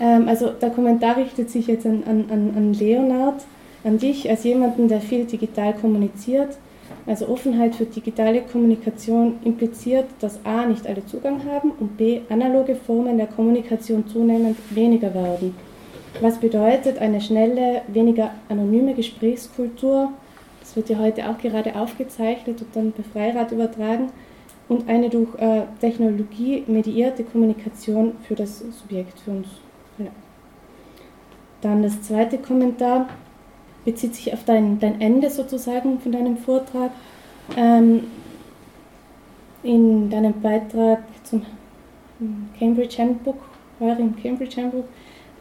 Ähm, 0.00 0.28
also 0.28 0.50
der 0.50 0.70
Kommentar 0.70 1.16
richtet 1.16 1.50
sich 1.50 1.66
jetzt 1.66 1.86
an, 1.86 2.02
an, 2.06 2.52
an 2.56 2.74
Leonard, 2.74 3.44
an 3.84 3.98
dich 3.98 4.28
als 4.28 4.44
jemanden, 4.44 4.88
der 4.88 5.00
viel 5.00 5.24
digital 5.24 5.74
kommuniziert 5.74 6.58
also 7.06 7.28
Offenheit 7.28 7.76
für 7.76 7.86
digitale 7.86 8.42
Kommunikation 8.42 9.38
impliziert, 9.44 10.06
dass 10.20 10.44
a. 10.44 10.66
nicht 10.66 10.86
alle 10.86 11.04
Zugang 11.06 11.44
haben 11.44 11.70
und 11.78 11.96
b. 11.96 12.20
analoge 12.28 12.74
Formen 12.74 13.16
der 13.16 13.28
Kommunikation 13.28 14.06
zunehmend 14.08 14.56
weniger 14.70 15.14
werden. 15.14 15.54
Was 16.20 16.38
bedeutet 16.38 16.98
eine 16.98 17.20
schnelle, 17.20 17.82
weniger 17.88 18.30
anonyme 18.48 18.94
Gesprächskultur, 18.94 20.12
das 20.60 20.74
wird 20.74 20.88
ja 20.88 20.98
heute 20.98 21.28
auch 21.28 21.38
gerade 21.38 21.76
aufgezeichnet 21.76 22.60
und 22.60 22.74
dann 22.74 22.92
bei 22.92 23.02
Freirad 23.02 23.52
übertragen, 23.52 24.10
und 24.68 24.88
eine 24.88 25.08
durch 25.08 25.32
äh, 25.38 25.62
Technologie 25.80 26.64
mediierte 26.66 27.22
Kommunikation 27.22 28.14
für 28.26 28.34
das 28.34 28.58
Subjekt, 28.58 29.20
für 29.20 29.30
uns. 29.30 29.46
Dann 31.60 31.82
das 31.82 32.02
zweite 32.02 32.38
Kommentar 32.38 33.08
bezieht 33.84 34.14
sich 34.14 34.32
auf 34.32 34.44
dein, 34.44 34.78
dein 34.78 35.00
Ende 35.00 35.30
sozusagen 35.30 36.00
von 36.00 36.12
deinem 36.12 36.36
Vortrag. 36.36 36.90
Ähm, 37.56 38.04
in 39.62 40.10
deinem 40.10 40.40
Beitrag 40.40 41.02
zum 41.24 41.42
Cambridge 42.58 42.98
Handbook, 42.98 43.38
eurem 43.80 44.14
Cambridge 44.16 44.60
Handbook, 44.60 44.84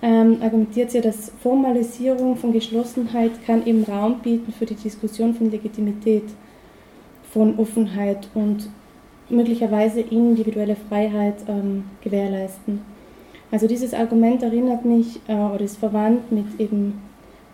ähm, 0.01 0.37
argumentiert 0.41 0.91
sie, 0.91 1.01
dass 1.01 1.31
Formalisierung 1.41 2.35
von 2.35 2.51
Geschlossenheit 2.51 3.31
kann 3.45 3.65
eben 3.65 3.83
Raum 3.83 4.19
bieten 4.19 4.51
für 4.51 4.65
die 4.65 4.75
Diskussion 4.75 5.33
von 5.33 5.51
Legitimität, 5.51 6.23
von 7.31 7.57
Offenheit 7.57 8.27
und 8.33 8.69
möglicherweise 9.29 10.01
individuelle 10.01 10.75
Freiheit 10.75 11.35
ähm, 11.47 11.85
gewährleisten. 12.01 12.81
Also 13.51 13.67
dieses 13.67 13.93
Argument 13.93 14.43
erinnert 14.43 14.85
mich 14.85 15.19
äh, 15.27 15.33
oder 15.33 15.61
ist 15.61 15.77
verwandt 15.77 16.31
mit 16.31 16.59
eben 16.59 17.01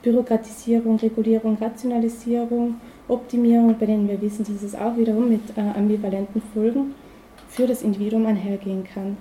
Bürokratisierung, 0.01 0.97
Regulierung, 0.97 1.57
Rationalisierung, 1.59 2.75
Optimierung, 3.07 3.75
bei 3.79 3.85
denen 3.85 4.07
wir 4.07 4.21
wissen, 4.21 4.45
dass 4.45 4.63
es 4.63 4.75
auch 4.75 4.97
wiederum 4.97 5.29
mit 5.29 5.41
äh, 5.55 5.77
ambivalenten 5.77 6.41
Folgen 6.53 6.95
für 7.49 7.67
das 7.67 7.81
Individuum 7.81 8.25
einhergehen 8.25 8.83
kann. 8.83 9.17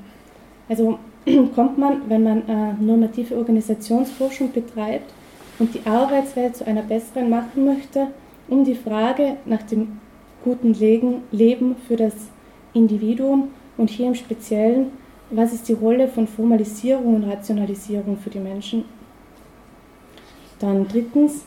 Also 0.69 0.99
kommt 1.55 1.77
man, 1.77 2.09
wenn 2.09 2.23
man 2.23 2.49
äh, 2.49 2.73
normative 2.81 3.37
Organisationsforschung 3.37 4.53
betreibt 4.53 5.13
und 5.59 5.75
die 5.75 5.87
Arbeitswelt 5.87 6.57
zu 6.57 6.67
einer 6.67 6.83
besseren 6.83 7.29
machen 7.29 7.67
möchte, 7.67 8.09
um 8.49 8.65
die 8.65 8.75
Frage 8.75 9.37
nach 9.45 9.63
dem 9.63 9.99
guten 10.45 10.73
Leben 10.73 11.77
für 11.87 11.97
das 11.97 12.15
Individuum 12.73 13.49
und 13.77 13.91
hier 13.91 14.07
im 14.07 14.15
Speziellen, 14.15 14.87
was 15.31 15.53
ist 15.53 15.69
die 15.69 15.75
Rolle 15.75 16.09
von 16.09 16.27
Formalisierung 16.27 17.17
und 17.17 17.25
Rationalisierung 17.25 18.17
für 18.19 18.31
die 18.31 18.41
Menschen 18.41 18.85
dann 20.61 20.87
drittens, 20.87 21.45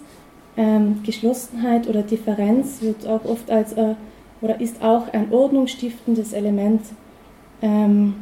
ähm, 0.57 1.01
Geschlossenheit 1.03 1.87
oder 1.87 2.03
Differenz 2.03 2.81
wird 2.81 3.07
auch 3.07 3.23
oft 3.25 3.49
als 3.49 3.73
äh, 3.73 3.95
oder 4.41 4.59
ist 4.59 4.83
auch 4.83 5.11
ein 5.13 5.31
ordnungsstiftendes 5.31 6.33
Element. 6.33 6.81
Ähm, 7.61 8.15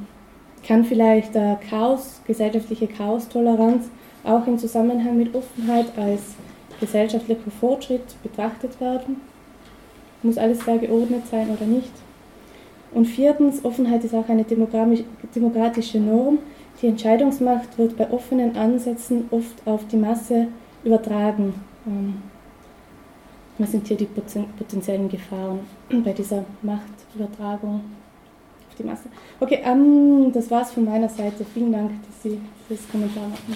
kann 0.66 0.86
vielleicht 0.86 1.36
äh, 1.36 1.56
Chaos, 1.68 2.22
gesellschaftliche 2.28 2.88
Chaostoleranz 2.88 3.90
auch 4.24 4.46
im 4.46 4.60
Zusammenhang 4.60 5.18
mit 5.18 5.34
Offenheit 5.34 5.88
als 5.98 6.36
gesellschaftlicher 6.80 7.50
Fortschritt 7.60 8.22
betrachtet 8.22 8.80
werden? 8.80 9.22
Muss 10.22 10.38
alles 10.38 10.64
sehr 10.64 10.78
geordnet 10.78 11.24
sein 11.30 11.50
oder 11.50 11.66
nicht? 11.66 11.92
Und 12.94 13.06
viertens, 13.06 13.64
Offenheit 13.64 14.04
ist 14.04 14.14
auch 14.14 14.28
eine 14.28 14.44
demokratische 14.44 16.00
Norm. 16.00 16.40
Die 16.82 16.88
Entscheidungsmacht 16.88 17.78
wird 17.78 17.96
bei 17.98 18.10
offenen 18.12 18.56
Ansätzen 18.58 19.26
oft 19.32 19.66
auf 19.66 19.88
die 19.88 19.98
Masse 19.98 20.48
übertragen. 20.84 21.54
Ähm, 21.88 22.16
was 23.58 23.72
sind 23.72 23.88
hier 23.88 23.98
die 23.98 24.08
potenziellen 24.58 25.08
Gefahren 25.08 25.60
bei 26.04 26.12
dieser 26.12 26.44
Machtübertragung 26.64 27.82
auf 28.70 28.76
die 28.78 28.84
Masse? 28.84 29.04
Okay, 29.40 29.60
um, 29.64 30.26
ähm, 30.26 30.32
das 30.34 30.50
war's 30.52 30.72
von 30.72 30.86
meiner 30.86 31.10
Seite. 31.10 31.46
Vielen 31.54 31.72
Dank, 31.72 31.92
dass 32.06 32.24
Sie 32.24 32.40
das 32.68 32.80
Kommentar 32.92 33.28
machen. 33.28 33.56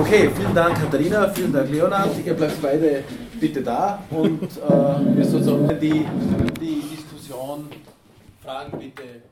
Okay, 0.00 0.28
vielen 0.34 0.54
Dank 0.54 0.74
Katharina, 0.74 1.28
vielen 1.28 1.52
Dank 1.52 1.70
Leonard. 1.70 2.10
Ihr 2.24 2.34
bleibt 2.34 2.60
beide 2.60 3.04
bitte 3.44 3.62
da 3.62 4.02
und 4.10 4.42
äh, 4.42 5.16
wir 5.16 5.24
sozusagen 5.26 5.78
die, 5.78 6.06
die 6.60 6.82
Diskussion, 6.96 7.68
Fragen 8.42 8.78
bitte. 8.78 9.23